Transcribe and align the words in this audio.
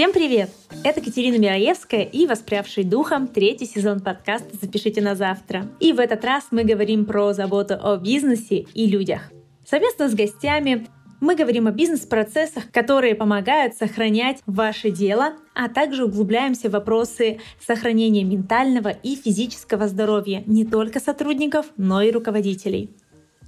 Всем 0.00 0.14
привет! 0.14 0.48
Это 0.82 1.02
Катерина 1.02 1.36
Мираевская 1.36 2.04
и 2.04 2.26
«Воспрявший 2.26 2.84
духом» 2.84 3.28
третий 3.28 3.66
сезон 3.66 4.00
подкаста 4.00 4.48
«Запишите 4.58 5.02
на 5.02 5.14
завтра». 5.14 5.66
И 5.78 5.92
в 5.92 6.00
этот 6.00 6.24
раз 6.24 6.46
мы 6.50 6.64
говорим 6.64 7.04
про 7.04 7.34
заботу 7.34 7.74
о 7.74 7.98
бизнесе 7.98 8.64
и 8.72 8.86
людях. 8.86 9.30
Совместно 9.66 10.08
с 10.08 10.14
гостями 10.14 10.86
мы 11.20 11.36
говорим 11.36 11.66
о 11.66 11.70
бизнес-процессах, 11.70 12.70
которые 12.72 13.14
помогают 13.14 13.74
сохранять 13.74 14.38
ваше 14.46 14.90
дело, 14.90 15.34
а 15.54 15.68
также 15.68 16.06
углубляемся 16.06 16.70
в 16.70 16.72
вопросы 16.72 17.38
сохранения 17.60 18.24
ментального 18.24 18.88
и 18.88 19.16
физического 19.16 19.86
здоровья 19.86 20.42
не 20.46 20.64
только 20.64 20.98
сотрудников, 20.98 21.66
но 21.76 22.00
и 22.00 22.10
руководителей. 22.10 22.88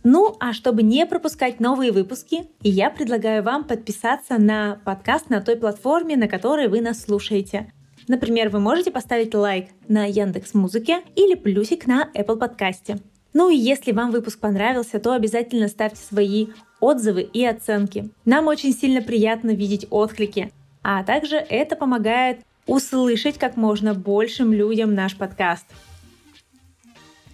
Ну, 0.05 0.37
а 0.41 0.53
чтобы 0.53 0.83
не 0.83 1.07
пропускать 1.07 1.61
новые 1.61 1.93
выпуски, 1.93 2.49
я 2.61 2.91
предлагаю 2.91 3.43
вам 3.43 3.65
подписаться 3.65 4.37
на 4.39 4.81
подкаст 4.85 5.31
на 5.31 5.41
той 5.41 5.57
платформе, 5.57 6.17
на 6.17 6.27
которой 6.27 6.69
вы 6.69 6.81
нас 6.81 7.03
слушаете. 7.03 7.73
Например, 8.09 8.49
вы 8.49 8.59
можете 8.59 8.91
поставить 8.91 9.35
лайк 9.35 9.69
на 9.87 10.07
Яндекс 10.07 10.55
Музыке 10.55 11.03
или 11.15 11.37
плюсик 11.37 11.87
на 11.87 12.11
Apple 12.15 12.37
Подкасте. 12.37 12.99
Ну 13.33 13.49
и 13.49 13.57
если 13.57 13.93
вам 13.93 14.11
выпуск 14.11 14.41
понравился, 14.41 14.99
то 14.99 15.13
обязательно 15.13 15.69
ставьте 15.69 16.01
свои 16.01 16.49
отзывы 16.81 17.23
и 17.23 17.45
оценки. 17.47 18.11
Нам 18.25 18.49
очень 18.49 18.75
сильно 18.75 19.03
приятно 19.03 19.53
видеть 19.53 19.87
отклики, 19.89 20.53
а 20.83 21.05
также 21.05 21.37
это 21.37 21.77
помогает 21.77 22.41
услышать 22.67 23.39
как 23.39 23.57
можно 23.57 23.95
большим 23.95 24.53
людям 24.53 24.95
наш 24.95 25.17
подкаст. 25.17 25.67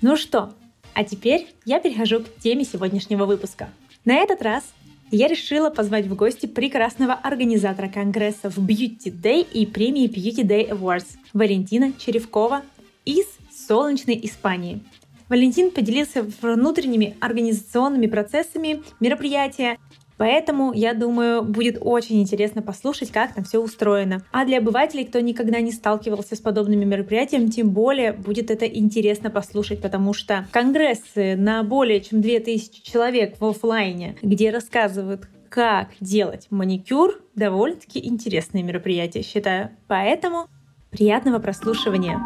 Ну 0.03 0.17
что, 0.17 0.53
а 0.99 1.05
теперь 1.05 1.47
я 1.65 1.79
перехожу 1.79 2.25
к 2.25 2.41
теме 2.43 2.65
сегодняшнего 2.65 3.25
выпуска. 3.25 3.71
На 4.05 4.17
этот 4.17 4.43
раз 4.43 4.65
я 5.13 5.29
решила 5.29 5.71
позвать 5.71 6.07
в 6.07 6.17
гости 6.17 6.47
прекрасного 6.47 7.13
организатора 7.15 7.87
конгрессов 7.87 8.59
Beauty 8.59 9.05
Day 9.05 9.47
и 9.49 9.65
премии 9.65 10.09
Beauty 10.09 10.45
Day 10.45 10.69
Awards 10.69 11.07
Валентина 11.33 11.93
Черевкова 11.93 12.63
из 13.05 13.27
солнечной 13.69 14.19
Испании. 14.25 14.81
Валентин 15.29 15.71
поделился 15.71 16.27
внутренними 16.43 17.17
организационными 17.21 18.09
процессами 18.09 18.83
мероприятия 18.99 19.79
Поэтому, 20.19 20.73
я 20.73 20.95
думаю, 20.95 21.43
будет 21.43 21.79
очень 21.81 22.21
интересно 22.21 22.61
послушать, 22.61 23.11
как 23.13 23.35
там 23.35 23.45
все 23.45 23.63
устроено. 23.63 24.23
А 24.33 24.45
для 24.45 24.59
обывателей, 24.59 25.05
кто 25.05 25.21
никогда 25.21 25.61
не 25.61 25.73
сталкивался 25.73 26.35
с 26.35 26.41
подобными 26.41 26.85
мероприятиями, 26.85 27.47
тем 27.47 27.71
более 27.71 28.13
будет 28.13 28.51
это 28.51 28.67
интересно 28.67 29.31
послушать, 29.31 29.81
потому 29.81 30.13
что 30.13 30.47
конгрессы 30.51 31.37
на 31.37 31.63
более 31.63 32.01
чем 32.01 32.21
2000 32.21 32.83
человек 32.83 33.41
в 33.41 33.45
офлайне, 33.45 34.17
где 34.21 34.51
рассказывают, 34.51 35.29
как 35.49 35.91
делать 36.01 36.49
маникюр, 36.51 37.23
довольно-таки 37.35 38.05
интересные 38.05 38.65
мероприятия, 38.65 39.23
считаю. 39.23 39.71
Поэтому 39.87 40.49
приятного 40.91 41.39
прослушивания. 41.39 42.21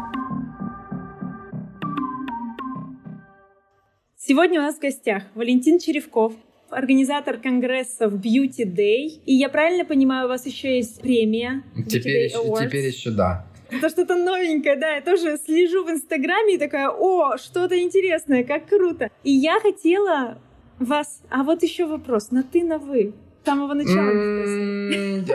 Сегодня 4.17 4.59
у 4.59 4.63
нас 4.63 4.75
в 4.75 4.79
гостях 4.79 5.23
Валентин 5.35 5.79
Черевков, 5.79 6.33
организатор 6.73 7.37
конгрессов 7.37 8.13
Beauty 8.13 8.65
Day. 8.65 9.21
И 9.25 9.33
я 9.33 9.49
правильно 9.49 9.85
понимаю, 9.85 10.25
у 10.25 10.29
вас 10.29 10.45
еще 10.45 10.77
есть 10.77 11.01
премия 11.01 11.63
Теперь, 11.87 12.25
еще, 12.25 12.65
теперь 12.65 12.85
еще 12.87 13.11
да. 13.11 13.45
Это 13.69 13.89
что-то 13.89 14.15
новенькое, 14.15 14.75
да, 14.75 14.95
я 14.95 15.01
тоже 15.01 15.37
слежу 15.43 15.83
в 15.83 15.89
Инстаграме 15.89 16.55
и 16.55 16.57
такая, 16.57 16.89
о, 16.89 17.37
что-то 17.37 17.81
интересное, 17.81 18.43
как 18.43 18.67
круто. 18.67 19.09
И 19.23 19.31
я 19.31 19.59
хотела 19.59 20.37
вас... 20.79 21.21
А 21.29 21.43
вот 21.43 21.63
еще 21.63 21.85
вопрос, 21.85 22.31
на 22.31 22.43
ты, 22.43 22.63
на 22.63 22.77
вы. 22.77 23.13
С 23.41 23.45
самого 23.45 23.73
начала 23.73 24.11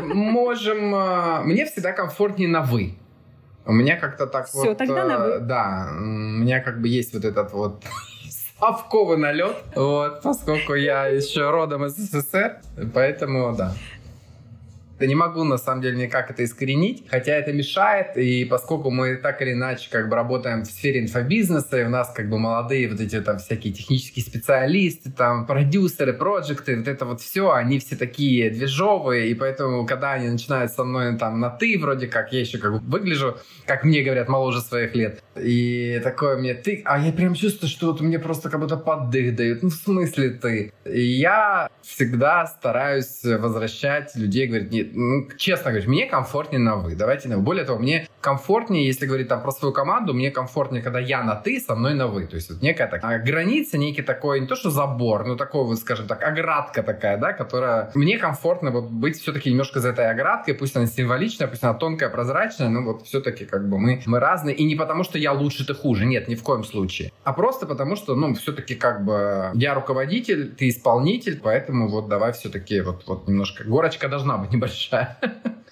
Можем... 0.03 0.94
А, 0.94 1.43
мне 1.43 1.65
всегда 1.66 1.93
комфортнее 1.93 2.48
на 2.48 2.62
вы. 2.62 2.94
У 3.66 3.72
меня 3.72 3.97
как-то 3.97 4.27
так 4.27 4.47
Все, 4.47 4.69
вот... 4.69 4.78
тогда 4.78 5.04
на 5.04 5.19
вы. 5.19 5.32
А, 5.34 5.38
да, 5.41 5.88
у 5.98 6.41
меня 6.41 6.60
как 6.60 6.81
бы 6.81 6.88
есть 6.88 7.12
вот 7.12 7.25
этот 7.25 7.53
вот 7.53 7.82
совковый 8.59 9.19
налет, 9.19 9.57
вот, 9.75 10.23
поскольку 10.23 10.75
я 10.75 11.07
еще 11.07 11.51
родом 11.51 11.85
из 11.87 11.97
СССР, 11.97 12.61
поэтому, 12.93 13.55
да. 13.57 13.73
Да 14.98 15.06
не 15.06 15.14
могу, 15.14 15.44
на 15.44 15.59
самом 15.59 15.82
деле, 15.82 15.97
никак 15.97 16.31
это 16.31 16.44
искоренить, 16.44 17.04
хотя 17.09 17.32
это 17.32 17.53
мешает, 17.53 18.16
и 18.16 18.44
поскольку 18.44 18.91
мы 18.91 19.16
так 19.16 19.41
или 19.42 19.53
иначе 19.53 19.88
как 19.91 20.09
бы 20.09 20.16
работаем 20.16 20.62
в 20.62 20.66
сфере 20.66 21.00
инфобизнеса, 21.00 21.81
и 21.81 21.84
у 21.84 21.88
нас 21.88 22.10
как 22.14 22.28
бы 22.28 22.38
молодые 22.38 22.88
вот 22.88 23.00
эти 23.00 23.20
там 23.20 23.38
всякие 23.38 23.72
технические 23.72 24.25
специалисты, 24.25 25.12
там 25.12 25.47
продюсеры, 25.47 26.12
проекты, 26.12 26.76
вот 26.76 26.88
это 26.88 27.04
вот 27.04 27.20
все, 27.20 27.53
они 27.53 27.78
все 27.78 27.97
такие 27.97 28.50
движовые, 28.50 29.31
и 29.31 29.34
поэтому, 29.34 29.86
когда 29.86 30.12
они 30.12 30.28
начинают 30.28 30.72
со 30.72 30.84
мной 30.84 31.16
там 31.16 31.38
на 31.38 31.50
«ты», 31.50 31.78
вроде 31.78 32.09
как, 32.09 32.32
я 32.32 32.41
еще 32.41 32.59
как 32.59 32.72
бы 32.72 32.78
выгляжу, 32.78 33.36
как 33.66 33.84
мне 33.84 34.03
говорят, 34.03 34.28
моложе 34.28 34.60
своих 34.60 34.94
лет, 34.97 35.22
и 35.36 36.00
такое 36.03 36.38
мне 36.38 36.54
«ты», 36.54 36.82
а 36.84 36.98
я 36.98 37.12
прям 37.12 37.34
чувствую, 37.34 37.70
что 37.70 37.86
вот 37.92 38.00
мне 38.00 38.19
просто 38.19 38.50
как 38.50 38.59
будто 38.59 38.76
поддых 38.76 39.36
дают, 39.36 39.62
ну 39.62 39.69
в 39.69 39.75
смысле 39.75 40.30
«ты?» 40.30 40.72
И 40.84 41.00
я 41.03 41.69
всегда 41.82 42.47
стараюсь 42.47 43.22
возвращать 43.22 44.15
людей, 44.16 44.47
говорить, 44.47 44.70
нет, 44.70 44.88
ну, 44.93 45.28
честно 45.37 45.71
говоря, 45.71 45.88
мне 45.88 46.06
комфортнее 46.06 46.60
на 46.60 46.76
вы. 46.76 46.94
Давайте 46.94 47.28
на 47.28 47.37
вы. 47.37 47.43
Более 47.43 47.65
того, 47.65 47.78
мне 47.78 48.09
комфортнее, 48.21 48.87
если 48.87 49.06
говорить 49.06 49.28
там 49.28 49.43
про 49.43 49.53
свою 49.53 49.72
команду, 49.72 50.12
мне 50.12 50.31
комфортнее, 50.31 50.82
когда 50.82 50.99
я 50.99 51.22
на 51.22 51.34
ты, 51.37 51.60
со 51.60 51.75
мной 51.75 51.94
на 51.94 52.09
вы. 52.09 52.26
То 52.26 52.37
есть 52.37 52.50
вот 52.50 52.62
некая 52.62 52.88
такая 52.88 53.22
граница, 53.22 53.78
некий 53.78 54.03
такой, 54.03 54.41
не 54.41 54.47
то 54.47 54.56
что 54.56 54.71
забор, 54.71 55.27
но 55.27 55.37
такой 55.37 55.65
вот, 55.65 55.78
скажем 55.78 56.06
так, 56.06 56.22
оградка 56.22 56.82
такая, 56.82 57.16
да, 57.16 57.32
которая... 57.32 57.91
Мне 57.94 58.19
комфортно 58.19 58.71
вот 58.71 58.91
быть 58.91 59.21
все-таки 59.21 59.50
немножко 59.50 59.81
за 59.81 59.91
этой 59.91 60.10
оградкой, 60.10 60.54
пусть 60.54 60.77
она 60.77 60.87
символичная, 60.87 61.48
пусть 61.48 61.62
она 61.62 61.75
тонкая, 61.75 62.09
прозрачная, 62.09 62.69
но 62.69 62.82
вот 62.82 63.06
все-таки 63.06 63.44
как 63.44 63.69
бы 63.69 63.78
мы, 63.78 64.03
мы 64.06 64.19
разные. 64.19 64.54
И 64.54 64.65
не 64.65 64.75
потому, 64.75 65.04
что 65.04 65.19
я 65.19 65.32
лучше, 65.32 65.66
ты 65.66 65.75
хуже. 65.75 66.04
Нет, 66.04 66.28
ни 66.28 66.34
в 66.34 66.43
коем 66.43 66.65
случае. 66.65 67.12
А 67.25 67.32
просто 67.32 67.66
потому, 67.66 67.97
что, 67.97 68.15
ну, 68.15 68.34
все-таки 68.34 68.75
как 68.75 69.04
бы 69.04 69.50
я 69.54 69.75
руководитель, 69.75 70.54
ты 70.54 70.69
исполнитель, 70.69 71.41
поэтому 71.43 71.88
вот 71.88 72.09
давай 72.09 72.32
все-таки 72.32 72.81
вот, 72.81 73.04
вот 73.06 73.28
немножко... 73.28 73.65
Горочка 73.65 74.09
должна 74.09 74.38
быть 74.38 74.53
небольшая 74.53 74.78
большая. 74.78 75.19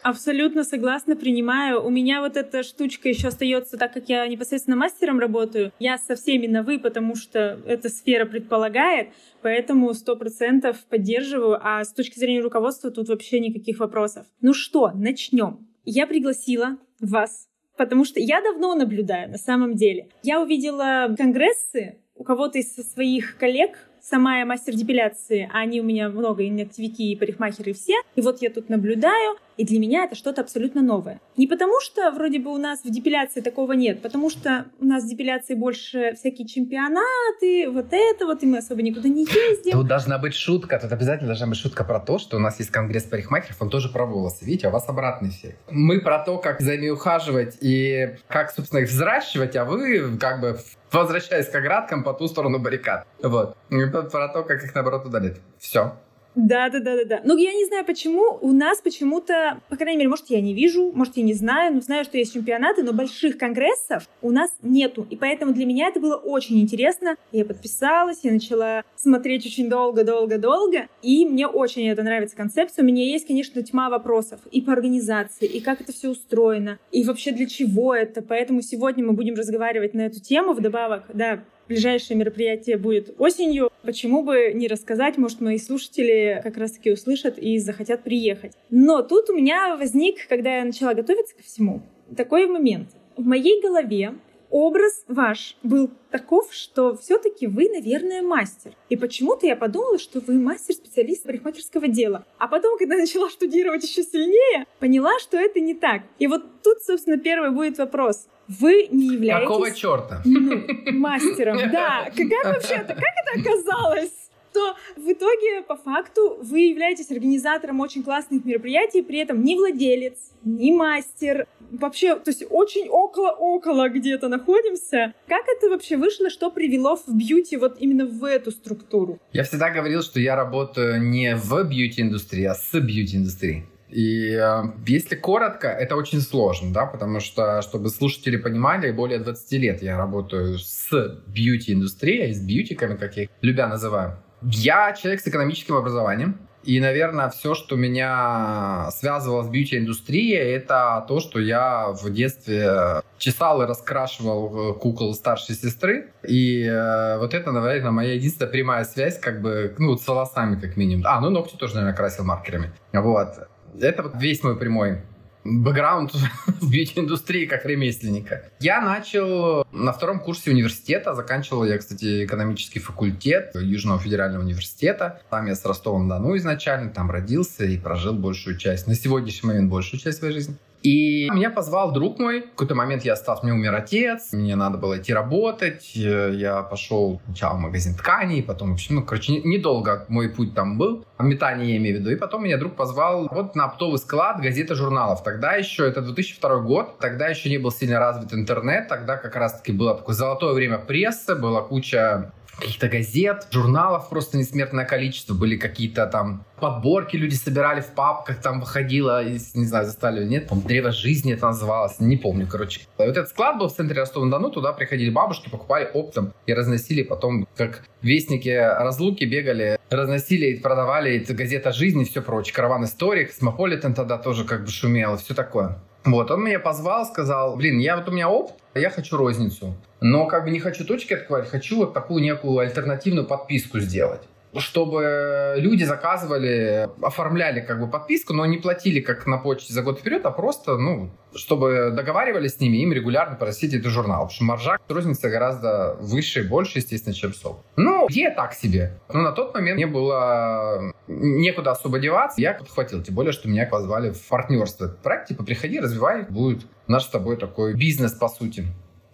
Абсолютно 0.03 0.63
согласна, 0.63 1.17
принимаю. 1.17 1.85
У 1.85 1.91
меня 1.91 2.21
вот 2.21 2.37
эта 2.37 2.63
штучка 2.63 3.09
еще 3.09 3.29
остается, 3.29 3.77
так 3.77 3.93
как 3.93 4.09
я 4.09 4.27
непосредственно 4.29 4.77
мастером 4.77 5.19
работаю. 5.19 5.73
Я 5.81 5.99
со 5.99 6.15
всеми 6.15 6.47
на 6.47 6.63
«вы», 6.63 6.79
потому 6.79 7.17
что 7.17 7.59
эта 7.67 7.89
сфера 7.89 8.25
предполагает, 8.25 9.09
поэтому 9.43 9.93
сто 9.95 10.15
процентов 10.15 10.85
поддерживаю. 10.89 11.59
А 11.61 11.83
с 11.83 11.93
точки 11.93 12.19
зрения 12.19 12.41
руководства 12.41 12.91
тут 12.91 13.09
вообще 13.09 13.41
никаких 13.41 13.81
вопросов. 13.81 14.27
Ну 14.41 14.55
что, 14.55 14.93
начнем. 14.95 15.67
Я 15.85 16.07
пригласила 16.07 16.79
вас, 17.01 17.49
потому 17.77 18.05
что 18.05 18.21
я 18.21 18.41
давно 18.41 18.75
наблюдаю 18.75 19.29
на 19.29 19.39
самом 19.39 19.75
деле. 19.75 20.09
Я 20.23 20.41
увидела 20.41 21.13
конгрессы 21.17 21.99
у 22.15 22.23
кого-то 22.23 22.59
из 22.59 22.75
своих 22.75 23.37
коллег 23.39 23.77
сама 24.09 24.39
я 24.39 24.47
мастер 24.47 24.75
депиляции, 24.75 25.51
а 25.53 25.59
они 25.59 25.81
у 25.81 25.85
меня 25.85 26.09
много, 26.09 26.43
и 26.43 26.51
ногтевики, 26.51 27.13
и 27.13 27.17
парикмахеры, 27.17 27.73
все. 27.73 27.95
И 28.15 28.21
вот 28.21 28.41
я 28.41 28.51
тут 28.51 28.69
наблюдаю, 28.69 29.37
и 29.57 29.65
для 29.65 29.79
меня 29.79 30.05
это 30.05 30.15
что-то 30.15 30.43
абсолютно 30.43 30.83
новое. 30.83 31.21
Не 31.37 31.47
потому 31.47 31.81
что 31.81 32.11
вроде 32.11 32.39
бы 32.39 32.53
у 32.53 32.59
нас 32.59 32.81
в 32.85 32.91
депиляции 32.91 33.41
такого 33.41 33.73
нет, 33.73 34.03
потому 34.03 34.31
что 34.31 34.67
у 34.81 34.85
нас 34.85 35.05
в 35.05 35.09
депиляции 35.09 35.55
больше 35.55 36.15
всякие 36.15 36.47
чемпионаты, 36.47 37.71
вот 37.71 37.87
это 37.91 38.27
вот, 38.27 38.43
и 38.43 38.47
мы 38.47 38.59
особо 38.59 38.83
никуда 38.83 39.09
не 39.09 39.25
ездим. 39.25 39.73
Тут 39.73 39.87
должна 39.87 40.19
быть 40.19 40.35
шутка, 40.35 40.79
тут 40.79 40.93
обязательно 40.93 41.29
должна 41.29 41.47
быть 41.47 41.59
шутка 41.59 41.85
про 41.85 42.01
то, 42.01 42.19
что 42.19 42.37
у 42.37 42.41
нас 42.41 42.59
есть 42.59 42.71
конгресс 42.71 43.05
парикмахеров, 43.05 43.61
он 43.61 43.71
тоже 43.71 43.89
про 43.89 44.07
волосы. 44.07 44.45
Видите, 44.45 44.67
а 44.67 44.71
у 44.71 44.73
вас 44.73 44.89
обратный 44.89 45.31
эффект. 45.31 45.59
Мы 45.71 46.01
про 46.01 46.19
то, 46.19 46.39
как 46.39 46.61
за 46.61 46.77
ними 46.77 46.91
ухаживать 46.91 47.59
и 47.61 48.17
как, 48.29 48.51
собственно, 48.51 48.81
их 48.81 48.89
взращивать, 48.89 49.57
а 49.57 49.65
вы 49.65 50.17
как 50.19 50.41
бы 50.41 50.59
возвращаясь 50.93 51.49
к 51.49 51.55
оградкам 51.55 52.05
по 52.05 52.15
ту 52.15 52.29
сторону 52.29 52.59
баррикад. 52.59 53.07
Вот. 53.23 53.57
И 53.71 53.85
про 53.87 54.29
то, 54.29 54.43
как 54.45 54.63
их, 54.63 54.75
наоборот, 54.75 55.05
удалить. 55.05 55.37
Все. 55.59 55.97
Да, 56.37 56.69
да, 56.69 56.81
да, 56.81 56.97
да, 56.97 57.05
да. 57.05 57.21
Ну, 57.25 57.35
я 57.39 57.55
не 57.55 57.65
знаю, 57.65 57.85
почему 57.87 58.39
у 58.43 58.53
нас 58.53 58.83
почему-то, 58.83 59.59
по 59.71 59.77
крайней 59.77 59.97
мере, 59.97 60.11
может, 60.11 60.27
я 60.29 60.43
не 60.43 60.53
вижу, 60.53 60.93
может, 60.95 61.17
я 61.17 61.23
не 61.23 61.33
знаю, 61.33 61.75
но 61.75 61.81
знаю, 61.81 62.05
что 62.05 62.19
есть 62.19 62.35
чемпионаты, 62.35 62.83
но 62.83 62.93
больших 62.93 63.39
конгрессов 63.39 64.07
у 64.21 64.31
нас 64.31 64.51
нету. 64.63 65.07
И 65.09 65.17
поэтому 65.17 65.55
для 65.55 65.65
меня 65.65 65.89
это 65.89 65.99
было 65.99 66.15
очень 66.17 66.61
интересно. 66.61 67.17
Я 67.33 67.47
подписалась, 67.47 68.21
я 68.23 68.33
начала 68.33 68.85
смотреть 68.97 69.47
очень 69.47 69.71
долго-долго-долго, 69.71 70.89
и 71.01 71.25
мне 71.25 71.47
очень 71.47 71.89
это 71.89 72.03
нравится 72.03 72.37
концепция. 72.37 72.83
У 72.83 72.87
меня 72.87 73.03
есть, 73.03 73.27
конечно, 73.27 73.63
тьма 73.63 73.89
вопросов 73.89 74.41
и 74.51 74.61
по 74.61 74.75
организации, 74.75 75.47
и 75.47 75.61
как 75.61 75.81
это 75.81 75.95
все 75.95 76.11
устроено, 76.11 76.79
и 76.93 77.03
вообще 77.05 77.33
для 77.33 77.47
чего 77.47 77.95
это. 77.95 78.21
Поэтому 78.21 78.61
сегодня 78.61 79.07
мы 79.07 79.15
будем 79.15 79.37
разговаривать 79.37 79.95
на 79.95 80.03
эту 80.03 80.21
тему. 80.21 80.53
Вдобавок, 80.53 81.05
да, 81.15 81.43
Ближайшее 81.69 82.17
мероприятие 82.17 82.77
будет 82.77 83.15
осенью. 83.19 83.71
Почему 83.83 84.23
бы 84.23 84.53
не 84.55 84.69
рассказать? 84.69 85.19
Может, 85.19 85.41
мои 85.41 85.59
слушатели 85.59 86.41
как 86.43 86.57
раз-таки 86.57 86.93
услышат 86.93 87.39
и 87.39 87.59
захотят 87.59 88.03
приехать. 88.05 88.53
Но 88.71 89.03
тут 89.03 89.31
у 89.31 89.37
меня 89.37 89.77
возник, 89.77 90.27
когда 90.29 90.59
я 90.59 90.65
начала 90.65 90.95
готовиться 90.95 91.35
ко 91.37 91.43
всему, 91.43 91.83
такой 92.17 92.47
момент. 92.47 92.89
В 93.17 93.25
моей 93.25 93.61
голове 93.63 94.15
образ 94.57 95.05
ваш 95.07 95.57
был 95.63 95.91
таков, 96.11 96.49
что 96.51 96.97
все-таки 96.97 97.47
вы, 97.47 97.69
наверное, 97.69 98.23
мастер. 98.23 98.73
И 98.89 98.97
почему-то 98.97 99.47
я 99.47 99.55
подумала, 99.55 99.99
что 99.99 100.21
вы 100.21 100.41
мастер-специалист 100.41 101.25
парикмахерского 101.25 101.89
дела. 101.89 102.25
А 102.39 102.49
потом, 102.49 102.79
когда 102.79 102.97
начала 102.97 103.29
штудировать 103.29 103.85
еще 103.85 104.03
сильнее, 104.03 104.65
поняла, 104.81 105.19
что 105.21 105.37
это 105.37 105.61
не 105.61 105.75
так. 105.75 106.03
И 106.19 106.27
вот 106.27 106.43
тут, 106.63 106.81
собственно, 106.83 107.19
первый 107.19 107.51
будет 107.51 107.77
вопрос. 107.77 108.29
Вы 108.49 108.89
не 108.91 109.09
являетесь... 109.09 109.47
Какого 109.47 109.71
черта? 109.73 110.23
Ну, 110.25 110.63
мастером, 110.93 111.59
да. 111.71 112.11
Как 112.17 112.45
вообще 112.55 112.75
это? 112.77 112.95
Как 112.95 113.03
это 113.03 113.41
оказалось? 113.41 114.26
Что 114.57 114.77
в 114.97 115.13
итоге, 115.13 115.63
по 115.67 115.77
факту, 115.77 116.39
вы 116.43 116.61
являетесь 116.61 117.11
организатором 117.11 117.81
очень 117.81 118.03
классных 118.03 118.45
мероприятий, 118.45 119.03
при 119.03 119.19
этом 119.19 119.45
не 119.45 119.57
владелец, 119.57 120.17
не 120.45 120.73
мастер, 120.73 121.47
вообще, 121.71 122.17
то 122.17 122.31
есть 122.31 122.45
очень 122.49 122.89
около-около 122.89 123.89
где-то 123.89 124.29
находимся. 124.29 125.13
Как 125.29 125.45
это 125.49 125.69
вообще 125.69 125.97
вышло, 125.97 126.31
что 126.31 126.51
привело 126.51 126.97
в 126.97 127.09
бьюти 127.09 127.57
вот 127.57 127.77
именно 127.81 128.07
в 128.07 128.25
эту 128.25 128.51
структуру? 128.51 129.19
Я 129.33 129.45
всегда 129.45 129.71
говорил, 129.71 130.03
что 130.03 130.21
я 130.21 130.37
работаю 130.37 131.03
не 131.03 131.37
в 131.37 131.63
бьюти-индустрии, 131.65 132.45
а 132.45 132.55
с 132.55 132.73
бьюти-индустрией. 132.73 133.65
И 133.91 134.33
э, 134.33 134.63
если 134.87 135.15
коротко, 135.15 135.69
это 135.69 135.95
очень 135.95 136.21
сложно, 136.21 136.73
да, 136.73 136.87
потому 136.87 137.21
что, 137.21 137.63
чтобы 137.63 137.89
слушатели 137.89 138.37
понимали, 138.37 138.91
более 138.91 139.21
20 139.21 139.53
лет 139.53 139.83
я 139.83 139.97
работаю 139.97 140.59
с 140.59 140.91
бьюти-индустрией, 141.29 142.33
с 142.33 142.41
бьютиками, 142.41 142.97
как 142.97 143.17
я 143.17 143.25
их 143.25 143.29
любя 143.43 143.69
называю. 143.69 144.19
Я 144.43 144.93
человек 144.93 145.21
с 145.21 145.29
экономическим 145.29 145.77
образованием. 145.77 146.39
И, 146.67 146.81
наверное, 146.81 147.31
все, 147.31 147.55
что 147.55 147.77
меня 147.77 148.89
связывало 148.91 149.45
с 149.45 149.49
бьюти-индустрией, 149.49 150.37
это 150.37 151.05
то, 151.07 151.21
что 151.21 151.39
я 151.39 151.93
в 151.93 152.11
детстве 152.11 153.03
чесал 153.19 153.63
и 153.63 153.67
раскрашивал 153.67 154.73
э, 154.73 154.75
кукол 154.75 155.15
старшей 155.15 155.55
сестры. 155.55 156.11
И 156.27 156.65
э, 156.65 157.19
вот 157.19 157.35
это, 157.35 157.53
наверное, 157.53 157.93
моя 157.93 158.15
единственная 158.15 158.51
прямая 158.51 158.85
связь, 158.85 159.21
как 159.21 159.43
бы, 159.43 159.77
ну, 159.79 159.97
с 159.97 160.09
волосами, 160.09 160.61
как 160.61 160.77
минимум. 160.77 161.05
А, 161.07 161.21
ну, 161.21 161.31
ногти 161.31 161.55
тоже, 161.55 161.77
наверное, 161.77 161.97
красил 161.97 162.25
маркерами. 162.25 162.73
Вот. 162.93 163.49
Это 163.81 164.03
вот 164.03 164.15
весь 164.17 164.43
мой 164.43 164.59
прямой 164.59 165.03
бэкграунд 165.47 166.13
в 166.61 166.71
бьюти-индустрии 166.71 167.47
как 167.47 167.65
ремесленника. 167.65 168.43
Я 168.61 168.81
начал 168.81 169.67
на 169.73 169.93
втором 169.93 170.21
курсе 170.21 170.51
университета. 170.51 171.15
Заканчивал 171.15 171.65
я, 171.65 171.79
кстати, 171.79 172.25
экономический 172.25 172.81
факультет 172.81 173.53
Южного 173.55 173.99
федерального 173.99 174.43
университета. 174.43 175.21
Там 175.31 175.47
я 175.47 175.55
с 175.55 175.65
Ростовом-Дону 175.65 176.37
изначально, 176.37 176.91
там 176.91 177.11
родился 177.11 177.65
и 177.65 177.79
прожил 177.79 178.15
большую 178.15 178.57
часть, 178.59 178.87
на 178.87 178.95
сегодняшний 178.95 179.49
момент 179.49 179.71
большую 179.71 180.01
часть 180.01 180.19
своей 180.19 180.35
жизни. 180.35 180.57
И 180.87 181.29
меня 181.33 181.51
позвал 181.51 181.91
друг 181.91 182.21
мой. 182.21 182.43
В 182.43 182.51
какой-то 182.51 182.77
момент 182.77 183.05
я 183.05 183.15
остался, 183.15 183.45
мне 183.45 183.53
умер 183.53 183.75
отец, 183.75 184.33
мне 184.33 184.55
надо 184.55 184.79
было 184.79 184.99
идти 184.99 185.13
работать. 185.13 185.97
Я 185.97 186.63
пошел 186.63 187.21
сначала 187.25 187.57
в 187.57 187.59
магазин 187.59 187.97
тканей, 187.97 188.41
потом, 188.41 188.77
ну, 188.91 189.03
короче, 189.03 189.41
недолго 189.43 190.05
мой 190.09 190.29
путь 190.29 190.55
там 190.55 190.79
был. 190.79 191.05
Метание 191.19 191.73
я 191.73 191.77
имею 191.79 191.97
в 191.97 192.01
виду. 192.01 192.11
И 192.11 192.15
потом 192.15 192.45
меня 192.45 192.57
друг 192.57 192.77
позвал 192.77 193.27
вот 193.33 193.57
на 193.57 193.65
оптовый 193.65 193.99
склад 193.99 194.41
газеты 194.41 194.77
журналов. 194.77 195.25
Тогда 195.25 195.55
еще, 195.55 195.89
это 195.89 196.03
2002 196.03 196.61
год, 196.61 196.99
тогда 197.01 197.27
еще 197.27 197.51
не 197.51 197.59
был 197.59 197.73
сильно 197.73 197.99
развит 197.99 198.33
интернет, 198.33 198.87
тогда 198.87 199.17
как 199.17 199.35
раз-таки 199.35 199.73
было 199.73 199.97
такое 199.97 200.15
золотое 200.15 200.55
время 200.55 200.79
прессы, 200.79 201.35
была 201.35 201.63
куча 201.63 202.31
каких-то 202.59 202.89
газет, 202.89 203.47
журналов 203.51 204.09
просто 204.09 204.39
несмертное 204.39 204.85
количество. 204.85 205.35
Были 205.35 205.57
какие-то 205.57 206.07
там 206.07 206.45
подборки 206.61 207.17
люди 207.17 207.35
собирали 207.35 207.81
в 207.81 207.89
папках, 207.89 208.41
там 208.41 208.61
выходило, 208.61 209.23
не 209.25 209.67
знаю, 209.67 209.85
застали 209.85 210.23
или 210.23 210.29
нет, 210.29 210.49
по 210.49 210.57
«Древо 210.57 210.91
жизни» 210.91 211.35
это 211.35 211.47
называлось, 211.47 212.01
не 212.01 212.17
помню, 212.17 212.47
короче. 212.47 212.81
И 212.81 212.87
вот 212.99 213.09
этот 213.09 213.29
склад 213.29 213.59
был 213.59 213.69
в 213.69 213.75
центре 213.75 214.01
Ростова-на-Дону, 214.01 214.51
туда 214.51 214.73
приходили 214.73 215.11
бабушки, 215.11 215.51
покупали 215.51 215.91
оптом 215.93 216.33
и 216.47 216.55
разносили 216.55 217.03
потом, 217.03 217.47
как 217.57 217.85
вестники 218.01 218.49
разлуки 218.49 219.25
бегали, 219.25 219.79
разносили 219.91 220.47
и 220.47 220.61
продавали 220.61 221.21
это 221.21 221.35
газета 221.35 221.73
«Жизнь» 221.73 222.01
и 222.01 222.05
все 222.05 222.23
прочее. 222.23 222.55
«Караван 222.55 222.85
историй», 222.85 223.29
«Cosmopolitan» 223.29 223.95
тогда 223.95 224.17
тоже 224.17 224.45
как 224.45 224.65
бы 224.65 224.71
шумел, 224.71 225.17
все 225.19 225.35
такое. 225.35 225.79
Вот, 226.05 226.31
он 226.31 226.45
меня 226.45 226.61
позвал, 226.61 227.05
сказал, 227.05 227.57
блин, 227.57 227.79
я 227.79 227.97
вот 227.97 228.09
у 228.09 228.13
меня 228.13 228.29
опт, 228.29 228.55
я 228.75 228.91
хочу 228.91 229.17
розницу. 229.17 229.77
Но 230.01 230.27
как 230.27 230.45
бы 230.45 230.51
не 230.51 230.61
хочу 230.61 230.85
точки 230.85 231.15
открывать, 231.15 231.49
хочу 231.49 231.77
вот 231.79 231.95
такую 231.95 232.23
некую 232.23 232.59
альтернативную 232.59 233.27
подписку 233.27 233.79
сделать 233.81 234.23
чтобы 234.61 235.55
люди 235.57 235.85
заказывали, 235.85 236.89
оформляли 237.03 237.61
как 237.61 237.81
бы 237.81 237.89
подписку, 237.89 238.33
но 238.33 238.47
не 238.47 238.59
платили 238.59 239.01
как 239.01 239.27
на 239.27 239.39
почте 239.39 239.73
за 239.73 239.83
год 239.83 239.99
вперед, 239.99 240.25
а 240.25 240.31
просто, 240.31 240.77
ну, 240.77 241.11
чтобы 241.35 241.93
договаривались 241.95 242.55
с 242.55 242.61
ними, 242.61 242.79
им 242.79 242.93
регулярно 242.93 243.37
привозить 243.37 243.75
этот 243.75 243.91
журнал. 243.91 244.23
Потому 244.23 244.31
что 244.31 244.45
маржа 244.45 244.79
розница 244.89 245.29
гораздо 245.29 245.97
выше 246.01 246.41
и 246.41 246.49
больше, 246.49 246.79
естественно, 246.79 247.15
чем 247.15 247.35
с 247.35 247.41
опт. 247.41 247.65
Ну, 247.77 248.07
где 248.09 248.31
так 248.31 248.55
себе. 248.55 248.99
Но 249.13 249.21
на 249.21 249.33
тот 249.33 249.55
момент 249.55 249.77
мне 249.77 249.87
было 249.87 250.93
некуда 251.07 251.73
особо 251.73 251.99
деваться. 251.99 252.41
Я 252.41 252.55
подхватил, 252.55 253.03
тем 253.03 253.15
более, 253.15 253.33
что 253.33 253.49
меня 253.49 253.67
позвали 253.67 254.11
в 254.11 254.29
партнерство. 254.29 254.89
Проект, 254.89 255.29
типа, 255.29 255.45
приходи, 255.45 255.81
развивай, 255.81 256.23
будет 256.23 256.67
наш 256.87 257.05
с 257.05 257.09
тобой 257.09 257.37
такой 257.37 257.75
бизнес, 257.75 258.13
по 258.13 258.29
сути. 258.29 258.67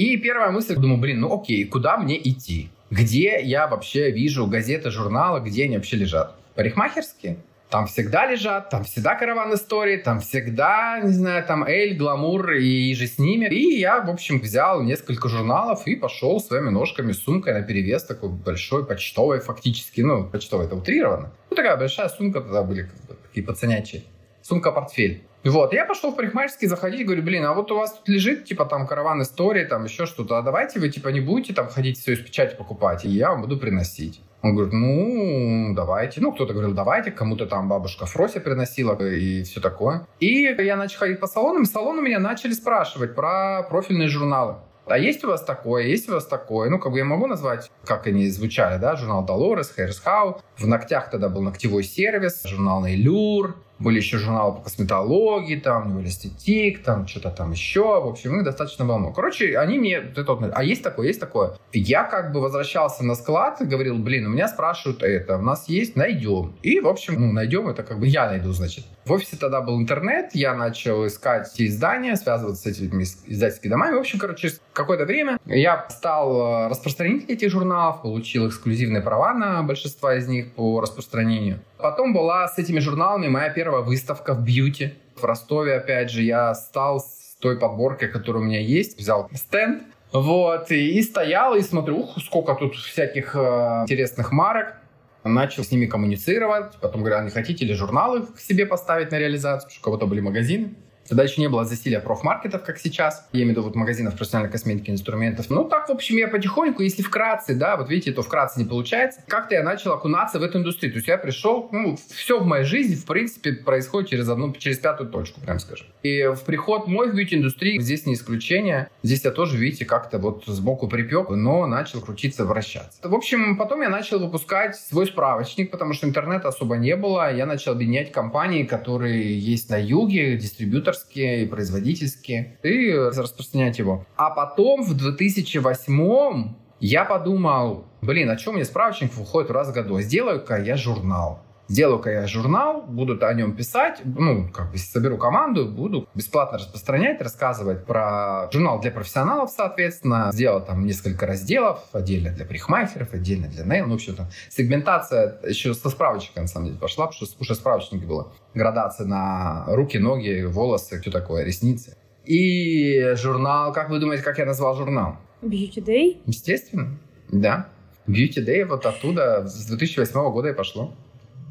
И 0.03 0.17
первая 0.17 0.51
мысль, 0.51 0.75
думаю, 0.75 0.99
блин, 0.99 1.21
ну 1.21 1.33
окей, 1.33 1.65
куда 1.65 1.97
мне 1.97 2.19
идти? 2.19 2.71
Где 2.91 3.41
я 3.41 3.69
вообще 3.69 4.11
вижу 4.11 4.49
газеты, 4.49 4.91
журналы, 4.91 5.39
где 5.39 5.67
они 5.67 5.77
вообще 5.77 5.97
лежат? 5.97 6.35
Парикмахерские? 6.57 7.37
Там 7.71 7.87
всегда 7.87 8.27
лежат, 8.27 8.69
там 8.69 8.83
всегда 8.83 9.15
караван 9.15 9.55
истории, 9.55 9.99
там 9.99 10.19
всегда, 10.19 10.99
не 11.05 11.13
знаю, 11.13 11.45
там 11.47 11.63
Эль, 11.63 11.97
Гламур 11.97 12.51
и 12.55 12.93
же 12.97 13.07
с 13.07 13.21
ними. 13.21 13.47
И 13.47 13.79
я, 13.79 14.01
в 14.01 14.11
общем, 14.11 14.41
взял 14.41 14.83
несколько 14.83 15.29
журналов 15.29 15.87
и 15.87 15.95
пошел 15.95 16.41
своими 16.41 16.71
ножками 16.71 17.13
сумкой 17.13 17.55
на 17.55 17.63
перевес, 17.63 18.03
такой 18.03 18.31
большой, 18.31 18.85
почтовой 18.85 19.39
фактически. 19.39 20.01
Ну, 20.01 20.25
почтовый 20.25 20.67
это 20.67 20.75
утрировано. 20.75 21.31
Ну, 21.49 21.55
такая 21.55 21.77
большая 21.77 22.09
сумка 22.09 22.41
тогда 22.41 22.65
были, 22.65 22.83
как 22.83 23.07
бы, 23.07 23.17
такие 23.29 23.47
пацанячие. 23.47 24.03
Сумка-портфель. 24.43 25.23
Вот, 25.45 25.73
я 25.73 25.85
пошел 25.85 26.13
в 26.13 26.17
парикмахерский 26.17 26.69
заходить, 26.69 27.05
говорю, 27.05 27.23
блин, 27.23 27.45
а 27.45 27.53
вот 27.53 27.73
у 27.73 27.77
вас 27.77 27.93
тут 27.95 28.09
лежит, 28.09 28.45
типа, 28.45 28.65
там, 28.65 28.87
караван 28.87 29.23
истории, 29.23 29.65
там, 29.65 29.85
еще 29.85 30.07
что-то, 30.07 30.39
а 30.39 30.43
давайте 30.43 30.79
вы, 30.79 30.89
типа, 30.89 31.09
не 31.09 31.21
будете 31.21 31.53
там 31.53 31.69
ходить 31.69 31.99
все 31.99 32.13
из 32.13 32.21
печати 32.21 32.55
покупать, 32.55 33.05
и 33.05 33.09
я 33.09 33.31
вам 33.31 33.43
буду 33.43 33.57
приносить. 33.57 34.21
Он 34.43 34.55
говорит, 34.55 34.73
ну, 34.73 35.73
давайте. 35.75 36.21
Ну, 36.21 36.33
кто-то 36.33 36.53
говорил, 36.53 36.75
давайте, 36.75 37.13
кому-то 37.13 37.47
там 37.47 37.69
бабушка 37.69 38.07
Фрося 38.07 38.41
приносила 38.41 38.97
и 39.01 39.45
все 39.45 39.61
такое. 39.61 40.07
И 40.19 40.43
я 40.43 40.77
начал 40.77 40.99
ходить 40.99 41.21
по 41.21 41.29
салонам, 41.29 41.63
и 41.63 41.67
салоны 41.67 42.03
меня 42.03 42.19
начали 42.19 42.53
спрашивать 42.53 43.15
про 43.15 43.63
профильные 43.63 44.09
журналы. 44.09 44.57
А 44.87 44.99
есть 44.99 45.23
у 45.23 45.29
вас 45.29 45.45
такое, 45.45 45.85
есть 45.85 46.09
у 46.09 46.15
вас 46.15 46.27
такое? 46.27 46.69
Ну, 46.69 46.81
как 46.81 46.91
бы 46.91 46.99
я 46.99 47.05
могу 47.05 47.29
назвать, 47.29 47.71
как 47.85 48.09
они 48.09 48.29
звучали, 48.29 48.81
да, 48.81 48.97
журнал 48.97 49.25
Dolores, 49.25 49.69
Harris 49.79 50.03
How. 50.05 50.41
В 50.63 50.69
ногтях 50.69 51.11
тогда 51.11 51.29
был 51.29 51.43
ногтевой 51.43 51.83
сервис, 51.83 52.45
журнал 52.45 52.81
Наилюр, 52.81 53.57
были 53.83 53.97
еще 53.97 54.19
журналы 54.19 54.55
по 54.55 54.61
косметологии, 54.63 55.57
там, 55.57 55.97
были 55.97 56.07
эстетик, 56.07 56.85
там, 56.85 57.07
что-то 57.09 57.31
там 57.31 57.51
еще. 57.51 58.01
В 58.01 58.07
общем, 58.07 58.37
их 58.37 58.45
достаточно 58.45 58.85
много. 58.85 59.13
Короче, 59.13 59.59
они 59.59 59.79
мне... 59.79 59.97
Это 59.97 60.53
а 60.55 60.63
есть 60.63 60.83
такое, 60.83 61.09
есть 61.09 61.21
такое. 61.21 61.55
Я 61.73 62.05
как 62.05 62.33
бы 62.33 62.41
возвращался 62.41 63.05
на 63.05 63.15
склад 63.15 63.61
и 63.61 63.65
говорил, 63.65 63.99
блин, 63.99 64.27
у 64.27 64.31
меня 64.31 64.47
спрашивают 64.47 65.03
это, 65.03 65.39
у 65.39 65.43
нас 65.43 65.69
есть, 65.69 65.97
найдем. 65.97 66.55
И, 66.63 66.81
в 66.81 66.87
общем, 66.87 67.15
ну, 67.19 67.33
найдем, 67.33 67.69
это 67.69 67.83
как 67.83 67.99
бы 67.99 68.07
я 68.07 68.27
найду, 68.27 68.53
значит. 68.53 68.85
В 69.05 69.11
офисе 69.11 69.37
тогда 69.37 69.61
был 69.61 69.81
интернет, 69.81 70.31
я 70.35 70.55
начал 70.55 71.05
искать 71.07 71.53
издания, 71.59 72.15
связываться 72.15 72.63
с 72.63 72.67
этими 72.67 73.03
издательскими 73.03 73.71
домами. 73.71 73.97
В 73.97 73.99
общем, 73.99 74.21
короче, 74.21 74.43
через 74.43 74.61
какое-то 74.73 75.07
время 75.07 75.39
я 75.45 75.87
стал 75.91 76.67
э, 76.67 76.69
распространителем 76.69 77.29
этих 77.29 77.51
журналов, 77.51 78.03
получил 78.03 78.49
эксклюзивные 78.49 79.03
права 79.03 79.35
на 79.35 79.63
большинство 79.65 80.13
из 80.13 80.29
них 80.29 80.52
по 80.57 80.81
распространению. 80.81 81.61
Потом 81.79 82.13
была 82.13 82.49
с 82.49 82.59
этими 82.59 82.79
журналами 82.79 83.29
моя 83.29 83.51
первая 83.51 83.83
выставка 83.83 84.35
в 84.35 84.43
бьюти. 84.43 84.95
В 85.17 85.25
Ростове, 85.25 85.77
опять 85.77 86.11
же, 86.11 86.23
я 86.23 86.55
стал 86.55 87.01
с 87.01 87.37
той 87.41 87.59
подборкой, 87.59 88.09
которая 88.09 88.43
у 88.43 88.47
меня 88.47 88.61
есть, 88.61 88.99
взял 88.99 89.29
стенд, 89.35 89.83
вот, 90.13 90.71
и, 90.71 90.99
и 90.99 91.03
стоял, 91.03 91.55
и 91.55 91.63
смотрю, 91.63 92.01
ух, 92.01 92.19
сколько 92.19 92.55
тут 92.55 92.75
всяких 92.75 93.35
э, 93.35 93.39
интересных 93.83 94.31
марок. 94.31 94.77
Начал 95.25 95.63
с 95.63 95.71
ними 95.71 95.87
коммуницировать, 95.87 96.77
потом 96.81 97.03
говорю, 97.03 97.19
а 97.19 97.23
не 97.23 97.31
хотите 97.31 97.65
ли 97.65 97.75
журналы 97.75 98.27
к 98.27 98.41
себе 98.41 98.67
поставить 98.67 99.13
на 99.13 99.19
реализацию, 99.19 99.69
потому 99.69 99.71
что 99.71 99.81
у 99.81 99.85
кого-то 99.85 100.07
были 100.07 100.21
магазины. 100.21 100.75
Тогда 101.09 101.25
еще 101.25 101.41
не 101.41 101.49
было 101.49 101.65
засилия 101.65 102.01
профмаркетов, 102.01 102.63
как 102.63 102.79
сейчас. 102.79 103.29
Я 103.33 103.41
имею 103.41 103.49
в 103.49 103.59
виду 103.59 103.63
вот 103.63 103.75
магазинов 103.75 104.17
профессиональной 104.17 104.51
косметики, 104.51 104.91
инструментов. 104.91 105.51
Ну, 105.51 105.65
так, 105.65 105.89
в 105.89 105.93
общем, 105.93 106.17
я 106.17 106.29
потихоньку, 106.29 106.83
если 106.83 107.03
вкратце, 107.03 107.55
да, 107.55 107.77
вот 107.77 107.89
видите, 107.89 108.13
то 108.13 108.23
вкратце 108.23 108.61
не 108.61 108.65
получается, 108.65 109.21
как-то 109.27 109.55
я 109.55 109.63
начал 109.63 109.93
окунаться 109.93 110.39
в 110.39 110.43
эту 110.43 110.59
индустрию. 110.59 110.93
То 110.93 110.99
есть 110.99 111.09
я 111.09 111.19
пришел, 111.19 111.69
ну, 111.73 111.97
все 112.15 112.39
в 112.39 112.47
моей 112.47 112.65
жизни, 112.65 112.95
в 112.95 113.05
принципе, 113.05 113.53
происходит 113.53 114.11
через 114.11 114.29
одну, 114.29 114.53
через 114.53 114.79
пятую 114.79 115.11
точку, 115.11 115.41
прям 115.41 115.59
скажем. 115.59 115.87
И 116.03 116.27
в 116.27 116.45
приход 116.45 116.87
мой 116.87 117.11
в 117.11 117.15
бьюти-индустрии 117.15 117.79
здесь 117.81 118.07
не 118.07 118.15
исключение. 118.15 118.89
Здесь 119.03 119.25
я 119.25 119.31
тоже, 119.31 119.59
видите, 119.59 119.85
как-то 119.85 120.19
вот 120.19 120.45
сбоку 120.47 120.89
припек, 120.89 121.31
но 121.31 121.67
начал 121.67 122.01
крутиться, 122.01 122.45
вращаться. 122.45 122.99
В 123.03 123.15
общем, 123.15 123.57
потом 123.57 123.83
я 123.83 123.89
начал 123.89 124.19
выпускать 124.19 124.77
свой 124.77 125.07
справочник, 125.07 125.71
потому 125.71 125.93
что 125.93 126.07
интернета 126.07 126.49
особо 126.49 126.77
не 126.77 126.97
было. 126.97 127.35
Я 127.35 127.47
начал 127.47 127.73
объединять 127.73 128.13
компании, 128.13 128.65
которые 128.65 129.39
есть 129.39 129.71
на 129.71 129.81
юге, 129.81 130.37
дистрибьютор 130.37 130.95
коммерческие, 131.03 131.43
и 131.43 131.47
производительские, 131.47 132.59
и 132.63 132.93
распространять 132.93 133.79
его. 133.79 134.07
А 134.17 134.31
потом 134.31 134.83
в 134.83 134.95
2008 134.95 136.55
я 136.81 137.05
подумал, 137.05 137.85
блин, 138.01 138.31
а 138.31 138.39
что 138.39 138.53
мне 138.53 138.65
справочник 138.65 139.15
выходит 139.15 139.51
раз 139.51 139.69
в 139.69 139.73
году? 139.73 140.01
Сделаю-ка 140.01 140.61
я 140.61 140.77
журнал. 140.77 141.41
Сделаю-ка 141.73 142.11
я 142.11 142.27
журнал, 142.27 142.83
буду 142.83 143.17
о 143.25 143.33
нем 143.33 143.57
писать, 143.57 144.03
ну, 144.05 144.47
как 144.53 144.73
бы 144.73 144.77
соберу 144.77 145.17
команду, 145.17 145.65
буду 145.65 146.07
бесплатно 146.15 146.59
распространять, 146.59 147.23
рассказывать 147.23 147.87
про 147.87 148.51
журнал 148.53 148.79
для 148.79 148.91
профессионалов, 148.91 149.51
соответственно. 149.51 150.29
Сделал 150.35 150.63
там 150.63 150.85
несколько 150.85 151.27
разделов, 151.27 151.79
отдельно 151.95 152.31
для 152.31 152.45
парикмахеров, 152.45 153.15
отдельно 153.15 153.49
для 153.49 153.65
нейл, 153.65 153.87
ну, 153.87 153.97
все 153.97 154.13
там. 154.13 154.27
Сегментация 154.51 155.41
еще 155.49 155.73
со 155.73 155.89
справочника, 155.89 156.43
на 156.43 156.47
самом 156.47 156.67
деле, 156.67 156.79
пошла, 156.79 157.07
потому 157.07 157.27
что 157.27 157.41
уже 157.41 157.55
справочники 157.55 158.05
было. 158.05 158.35
Градация 158.53 159.07
на 159.07 159.65
руки, 159.69 159.97
ноги, 159.97 160.43
волосы, 160.45 161.01
все 161.01 161.11
такое, 161.11 161.43
ресницы. 161.43 161.97
И 162.27 163.15
журнал, 163.15 163.73
как 163.73 163.89
вы 163.89 163.99
думаете, 163.99 164.23
как 164.23 164.37
я 164.37 164.45
назвал 164.45 164.77
журнал? 164.77 165.17
Beauty 165.41 165.83
Day? 165.83 166.21
Естественно, 166.27 166.99
да. 167.31 167.69
Beauty 168.07 168.45
Day 168.47 168.67
вот 168.67 168.85
оттуда 168.85 169.47
с 169.47 169.65
2008 169.69 170.13
года 170.33 170.51
и 170.51 170.53
пошло. 170.53 170.95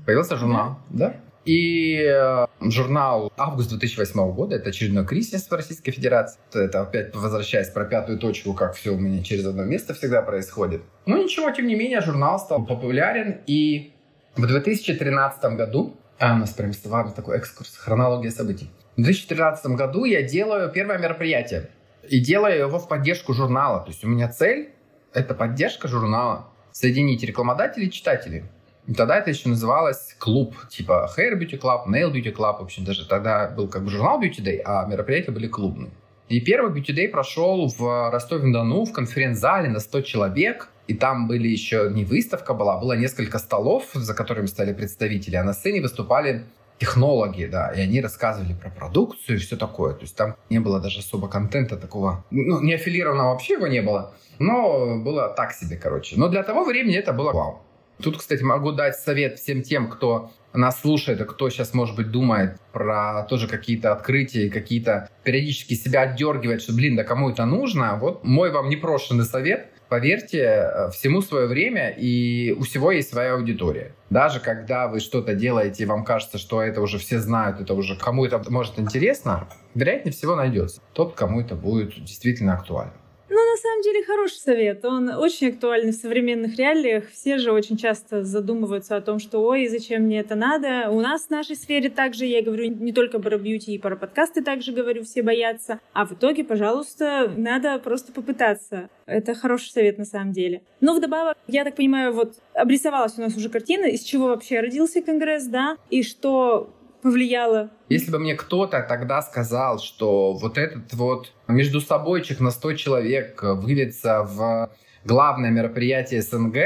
Появился 0.05 0.35
журнал, 0.35 0.79
да? 0.89 1.09
да? 1.09 1.15
И 1.45 1.95
э, 1.95 2.45
журнал 2.61 3.31
август 3.35 3.69
2008 3.69 4.31
года, 4.33 4.55
это 4.55 4.69
очередной 4.69 5.05
кризис 5.05 5.47
в 5.47 5.51
Российской 5.51 5.91
Федерации. 5.91 6.39
Это 6.53 6.81
опять 6.81 7.15
возвращаясь 7.15 7.69
про 7.69 7.85
пятую 7.85 8.19
точку, 8.19 8.53
как 8.53 8.75
все 8.75 8.91
у 8.91 8.97
меня 8.97 9.23
через 9.23 9.45
одно 9.45 9.63
место 9.63 9.95
всегда 9.95 10.21
происходит. 10.21 10.83
Ну 11.07 11.23
ничего, 11.23 11.49
тем 11.49 11.65
не 11.65 11.75
менее, 11.75 12.01
журнал 12.01 12.39
стал 12.39 12.63
популярен. 12.65 13.41
И 13.47 13.93
в 14.35 14.45
2013 14.45 15.43
году, 15.55 15.97
а 16.19 16.35
у 16.35 16.37
нас 16.37 16.51
прям 16.51 16.73
с 16.73 16.85
вами 16.85 17.11
такой 17.15 17.37
экскурс, 17.37 17.75
хронология 17.75 18.29
событий. 18.29 18.69
В 18.95 19.01
2013 19.01 19.65
году 19.71 20.05
я 20.05 20.21
делаю 20.21 20.69
первое 20.71 20.99
мероприятие. 20.99 21.69
И 22.07 22.19
делаю 22.19 22.59
его 22.59 22.77
в 22.77 22.87
поддержку 22.87 23.33
журнала. 23.33 23.81
То 23.81 23.87
есть 23.89 24.03
у 24.03 24.07
меня 24.07 24.27
цель— 24.29 24.69
это 25.13 25.33
поддержка 25.33 25.87
журнала. 25.87 26.47
Соединить 26.71 27.23
рекламодателей 27.23 27.87
и 27.87 27.91
читателей. 27.91 28.43
И 28.87 28.93
тогда 28.93 29.17
это 29.17 29.29
еще 29.29 29.49
называлось 29.49 30.15
клуб, 30.19 30.55
типа 30.69 31.09
Hair 31.17 31.39
Beauty 31.39 31.59
Club, 31.59 31.87
Nail 31.87 32.11
Beauty 32.11 32.35
Club. 32.35 32.59
В 32.59 32.63
общем, 32.63 32.83
даже 32.83 33.07
тогда 33.07 33.49
был 33.49 33.67
как 33.67 33.83
бы 33.83 33.91
журнал 33.91 34.21
Beauty 34.21 34.43
Day, 34.43 34.61
а 34.65 34.85
мероприятия 34.85 35.31
были 35.31 35.47
клубные. 35.47 35.91
И 36.29 36.39
первый 36.39 36.71
Beauty 36.71 36.95
Day 36.95 37.09
прошел 37.09 37.67
в 37.67 38.11
Ростове-на-Дону 38.11 38.85
в 38.85 38.93
конференц-зале 38.93 39.69
на 39.69 39.79
100 39.79 40.01
человек. 40.01 40.69
И 40.87 40.93
там 40.93 41.27
были 41.27 41.47
еще 41.47 41.89
не 41.93 42.05
выставка 42.05 42.53
была, 42.53 42.77
было 42.77 42.93
несколько 42.93 43.37
столов, 43.37 43.89
за 43.93 44.13
которыми 44.13 44.47
стали 44.47 44.73
представители, 44.73 45.35
а 45.35 45.43
на 45.43 45.53
сцене 45.53 45.81
выступали 45.81 46.43
технологии, 46.79 47.45
да, 47.45 47.71
и 47.71 47.79
они 47.79 48.01
рассказывали 48.01 48.53
про 48.53 48.69
продукцию 48.69 49.37
и 49.37 49.39
все 49.39 49.55
такое. 49.55 49.93
То 49.93 50.01
есть 50.01 50.15
там 50.15 50.35
не 50.49 50.59
было 50.59 50.79
даже 50.79 50.99
особо 50.99 51.27
контента 51.27 51.77
такого, 51.77 52.25
ну, 52.31 52.59
не 52.61 52.73
аффилированного 52.73 53.29
вообще 53.29 53.53
его 53.53 53.67
не 53.67 53.81
было, 53.81 54.13
но 54.39 54.97
было 54.97 55.29
так 55.29 55.53
себе, 55.53 55.77
короче. 55.77 56.15
Но 56.17 56.27
для 56.27 56.43
того 56.43 56.63
времени 56.63 56.97
это 56.97 57.13
было 57.13 57.31
вау. 57.31 57.61
Тут, 58.01 58.17
кстати, 58.17 58.43
могу 58.43 58.71
дать 58.71 58.95
совет 58.95 59.39
всем 59.39 59.61
тем, 59.61 59.89
кто 59.89 60.31
нас 60.53 60.81
слушает, 60.81 61.23
кто 61.25 61.49
сейчас, 61.49 61.73
может 61.73 61.95
быть, 61.95 62.11
думает 62.11 62.57
про 62.73 63.23
тоже 63.29 63.47
какие-то 63.47 63.91
открытия, 63.91 64.49
какие-то 64.49 65.09
периодически 65.23 65.73
себя 65.75 66.01
отдергивает, 66.01 66.61
что, 66.61 66.73
блин, 66.73 66.95
да 66.95 67.03
кому 67.03 67.29
это 67.29 67.45
нужно. 67.45 67.95
Вот 67.95 68.23
мой 68.23 68.51
вам 68.51 68.69
непрошенный 68.69 69.25
совет. 69.25 69.67
Поверьте, 69.87 70.39
э, 70.39 70.89
всему 70.91 71.21
свое 71.21 71.47
время, 71.47 71.89
и 71.89 72.55
у 72.57 72.61
всего 72.63 72.91
есть 72.91 73.09
своя 73.09 73.33
аудитория. 73.33 73.93
Даже 74.09 74.39
когда 74.39 74.87
вы 74.87 75.01
что-то 75.01 75.33
делаете, 75.33 75.83
и 75.83 75.85
вам 75.85 76.05
кажется, 76.05 76.37
что 76.37 76.61
это 76.61 76.81
уже 76.81 76.97
все 76.97 77.19
знают, 77.19 77.59
это 77.59 77.73
уже 77.73 77.97
кому 77.97 78.25
это 78.25 78.41
может 78.49 78.79
интересно, 78.79 79.49
вероятнее 79.75 80.13
всего 80.13 80.35
найдется 80.35 80.81
тот, 80.93 81.13
кому 81.13 81.41
это 81.41 81.55
будет 81.55 81.95
действительно 82.05 82.53
актуально. 82.53 82.93
Ну, 83.33 83.37
на 83.37 83.55
самом 83.55 83.81
деле, 83.81 84.03
хороший 84.03 84.39
совет. 84.39 84.83
Он 84.83 85.07
очень 85.07 85.47
актуальный 85.47 85.93
в 85.93 85.95
современных 85.95 86.57
реалиях. 86.57 87.09
Все 87.11 87.37
же 87.37 87.53
очень 87.53 87.77
часто 87.77 88.25
задумываются 88.25 88.97
о 88.97 89.01
том, 89.01 89.19
что 89.19 89.39
«Ой, 89.39 89.69
зачем 89.69 90.01
мне 90.01 90.19
это 90.19 90.35
надо?» 90.35 90.89
У 90.89 90.99
нас 90.99 91.27
в 91.27 91.29
нашей 91.29 91.55
сфере 91.55 91.89
также, 91.89 92.25
я 92.25 92.43
говорю 92.43 92.65
не 92.65 92.91
только 92.91 93.19
про 93.19 93.37
бьюти 93.37 93.75
и 93.75 93.77
про 93.77 93.95
подкасты 93.95 94.43
также 94.43 94.73
говорю, 94.73 95.05
все 95.05 95.23
боятся. 95.23 95.79
А 95.93 96.05
в 96.05 96.11
итоге, 96.11 96.43
пожалуйста, 96.43 97.31
надо 97.37 97.79
просто 97.79 98.11
попытаться. 98.11 98.89
Это 99.05 99.33
хороший 99.33 99.69
совет 99.69 99.97
на 99.97 100.05
самом 100.05 100.33
деле. 100.33 100.63
Но 100.81 100.93
вдобавок, 100.93 101.37
я 101.47 101.63
так 101.63 101.77
понимаю, 101.77 102.11
вот 102.11 102.33
обрисовалась 102.53 103.17
у 103.17 103.21
нас 103.21 103.37
уже 103.37 103.47
картина, 103.47 103.85
из 103.85 104.01
чего 104.01 104.25
вообще 104.25 104.59
родился 104.59 105.01
Конгресс, 105.01 105.45
да, 105.45 105.77
и 105.89 106.03
что 106.03 106.73
повлияло? 107.01 107.69
Если 107.89 108.11
бы 108.11 108.19
мне 108.19 108.35
кто-то 108.35 108.81
тогда 108.87 109.21
сказал, 109.21 109.79
что 109.79 110.33
вот 110.33 110.57
этот 110.57 110.93
вот 110.93 111.31
между 111.47 111.81
собойчик 111.81 112.39
на 112.39 112.51
100 112.51 112.73
человек 112.73 113.43
выльется 113.43 114.23
в 114.23 114.69
главное 115.05 115.49
мероприятие 115.49 116.21
СНГ, 116.21 116.57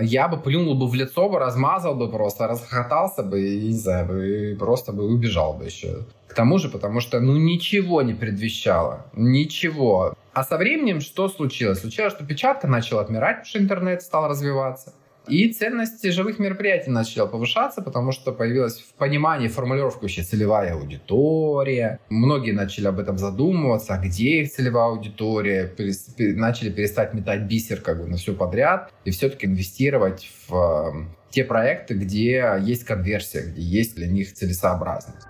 я 0.00 0.28
бы 0.28 0.38
плюнул 0.38 0.74
бы 0.74 0.88
в 0.88 0.94
лицо, 0.94 1.28
бы 1.28 1.38
размазал 1.38 1.94
бы 1.94 2.10
просто, 2.10 2.48
расхохотался 2.48 3.22
бы 3.22 3.40
и, 3.40 3.68
не 3.68 3.72
знаю, 3.72 4.52
и 4.52 4.54
просто 4.56 4.92
бы 4.92 5.04
убежал 5.04 5.54
бы 5.54 5.66
еще. 5.66 6.04
К 6.26 6.34
тому 6.34 6.58
же, 6.58 6.68
потому 6.68 7.00
что, 7.00 7.20
ну, 7.20 7.36
ничего 7.36 8.02
не 8.02 8.12
предвещало. 8.12 9.06
Ничего. 9.12 10.14
А 10.32 10.42
со 10.42 10.56
временем 10.56 11.00
что 11.00 11.28
случилось? 11.28 11.80
Случилось, 11.80 12.12
что 12.12 12.24
печатка 12.24 12.66
начала 12.66 13.02
отмирать, 13.02 13.36
потому 13.36 13.46
что 13.46 13.58
интернет 13.60 14.02
стал 14.02 14.28
развиваться. 14.28 14.92
И 15.26 15.52
ценность 15.52 16.10
живых 16.12 16.38
мероприятий 16.38 16.90
начала 16.90 17.26
повышаться, 17.26 17.80
потому 17.80 18.12
что 18.12 18.32
появилась 18.32 18.80
в 18.80 18.94
понимании 18.94 19.48
формулировка 19.48 20.02
вообще 20.02 20.22
целевая 20.22 20.74
аудитория. 20.74 21.98
Многие 22.10 22.52
начали 22.52 22.86
об 22.88 22.98
этом 22.98 23.16
задумываться, 23.16 23.94
а 23.94 23.98
где 23.98 24.42
их 24.42 24.52
целевая 24.52 24.86
аудитория. 24.86 25.72
Начали 26.18 26.70
перестать 26.70 27.14
метать 27.14 27.42
бисер 27.42 27.80
как 27.80 28.00
бы 28.00 28.06
на 28.06 28.16
все 28.16 28.34
подряд 28.34 28.92
и 29.04 29.10
все-таки 29.10 29.46
инвестировать 29.46 30.30
в 30.48 30.54
э, 30.54 31.06
те 31.30 31.44
проекты, 31.44 31.94
где 31.94 32.58
есть 32.60 32.84
конверсия, 32.84 33.42
где 33.42 33.62
есть 33.62 33.96
для 33.96 34.06
них 34.06 34.32
целесообразность. 34.34 35.26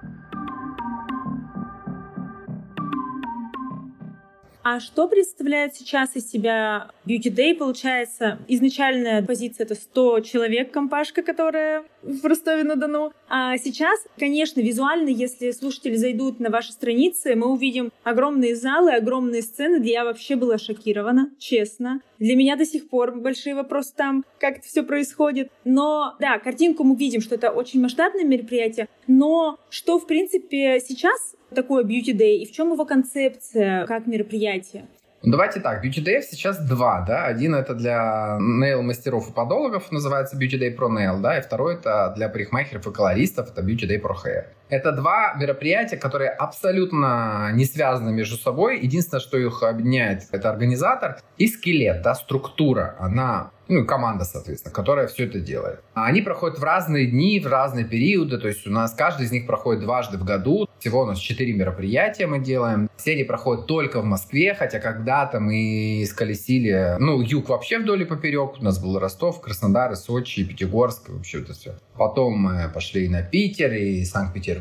А 4.67 4.81
что 4.81 5.09
представляет 5.09 5.75
сейчас 5.75 6.17
из 6.17 6.31
себя 6.31 6.89
Beauty 7.05 7.29
Day? 7.31 7.55
Получается, 7.55 8.39
изначальная 8.49 9.21
позиция— 9.23 9.65
это 9.67 9.75
100 9.75 10.21
человек, 10.21 10.73
компашка, 10.73 11.23
которая 11.23 11.85
в 12.03 12.25
Ростове-на-Дону. 12.25 13.13
А 13.29 13.59
сейчас, 13.59 14.01
конечно, 14.19 14.63
визуально, 14.63 15.11
если 15.11 15.51
слушатели 15.51 15.97
зайдут 15.97 16.41
на 16.41 16.49
ваши 16.49 16.73
страницы, 16.73 17.35
мы 17.35 17.49
увидим 17.49 17.93
огромные 18.05 18.57
залы, 18.57 18.95
огромные 18.95 19.43
сцены, 19.43 19.81
где 19.81 19.93
я 19.93 20.05
вообще 20.05 20.35
была 20.35 20.57
шокирована, 20.57 21.31
честно. 21.39 22.01
Для 22.19 22.37
меня 22.37 22.57
до 22.57 22.65
сих 22.65 22.89
пор 22.89 23.13
большие 23.17 23.55
вопросы 23.55 23.93
там, 23.97 24.25
как 24.39 24.59
это 24.59 24.67
все 24.67 24.83
происходит. 24.83 25.51
Но 25.65 26.15
да, 26.21 26.39
картинку 26.39 26.85
мы 26.85 26.97
видим, 26.97 27.21
что 27.21 27.35
это 27.35 27.51
очень 27.51 27.81
масштабное 27.81 28.25
мероприятие. 28.25 28.89
Но 29.07 29.59
что, 29.71 29.99
в 29.99 30.07
принципе, 30.07 30.81
сейчас 30.81 31.35
такое 31.55 31.85
Beauty 31.85 32.13
Day 32.17 32.37
и 32.37 32.47
в 32.47 32.53
чем 32.53 32.73
его 32.73 32.85
концепция 32.85 33.87
как 33.87 34.07
мероприятие? 34.07 34.87
Ну, 35.27 35.31
давайте 35.31 35.61
так, 35.61 35.83
Beauty 35.83 36.05
Day 36.05 36.21
сейчас 36.21 36.59
два, 36.59 37.01
да. 37.01 37.25
Один 37.25 37.55
это 37.55 37.75
для 37.75 38.37
нейл-мастеров 38.39 39.31
и 39.31 39.33
подологов, 39.33 39.91
называется 39.91 40.37
Beauty 40.37 40.61
Day 40.61 40.77
Pro 40.77 40.91
Nail, 40.91 41.21
да, 41.23 41.39
и 41.39 41.41
второй 41.41 41.77
это 41.77 42.13
для 42.15 42.29
парикмахеров 42.29 42.87
и 42.87 42.93
колористов, 42.93 43.51
это 43.51 43.63
Beauty 43.63 43.89
Day 43.89 44.03
Pro 44.03 44.13
Hair. 44.23 44.45
Это 44.69 44.93
два 44.93 45.35
мероприятия, 45.35 45.97
которые 45.97 46.31
абсолютно 46.31 47.51
не 47.53 47.65
связаны 47.65 48.13
между 48.13 48.37
собой. 48.37 48.81
Единственное, 48.81 49.21
что 49.21 49.37
их 49.37 49.63
объединяет, 49.63 50.23
это 50.33 50.51
организатор 50.51 51.19
и 51.37 51.47
скелет, 51.49 52.03
да, 52.03 52.15
структура. 52.15 52.97
Она 52.99 53.51
ну, 53.69 53.87
команда, 53.87 54.25
соответственно, 54.25 54.75
которая 54.75 55.07
все 55.07 55.25
это 55.25 55.41
делает. 55.41 55.81
Они 55.95 56.21
проходят 56.21 56.59
в 56.59 56.63
разные 56.63 57.07
дни, 57.07 57.41
в 57.41 57.47
разные 57.47 57.85
периоды, 57.85 58.39
то 58.39 58.49
есть 58.49 58.67
у 58.67 58.71
нас 58.71 58.93
каждый 58.93 59.27
из 59.27 59.33
них 59.33 59.47
проходит 59.47 59.83
дважды 59.83 60.19
в 60.19 60.25
году. 60.25 60.69
Всего 60.79 61.03
у 61.03 61.07
нас 61.07 61.19
четыре 61.19 61.55
мероприятия 61.55 62.27
мы 62.27 62.41
делаем. 62.41 62.91
Все 62.97 63.13
они 63.13 63.25
проходят 63.25 63.67
только 63.67 64.01
в 64.01 64.05
Москве, 64.05 64.55
хотя 64.55 64.81
когда-то 64.81 65.41
мы 65.41 66.05
сколесили, 66.09 66.97
ну, 66.99 67.21
юг 67.23 67.49
вообще 67.49 67.79
вдоль 67.79 68.03
и 68.03 68.05
поперек. 68.05 68.61
У 68.61 68.65
нас 68.65 68.79
был 68.79 68.99
Ростов, 68.99 69.41
Краснодар, 69.41 69.97
Сочи, 69.97 70.45
Пятигорск, 70.45 71.09
вообще 71.09 71.41
это 71.41 71.55
все. 71.55 71.75
Потом 71.97 72.35
мы 72.35 72.71
пошли 72.73 73.09
на 73.09 73.23
Питер, 73.23 73.73
и 73.73 74.05
Санкт-Петербург, 74.05 74.54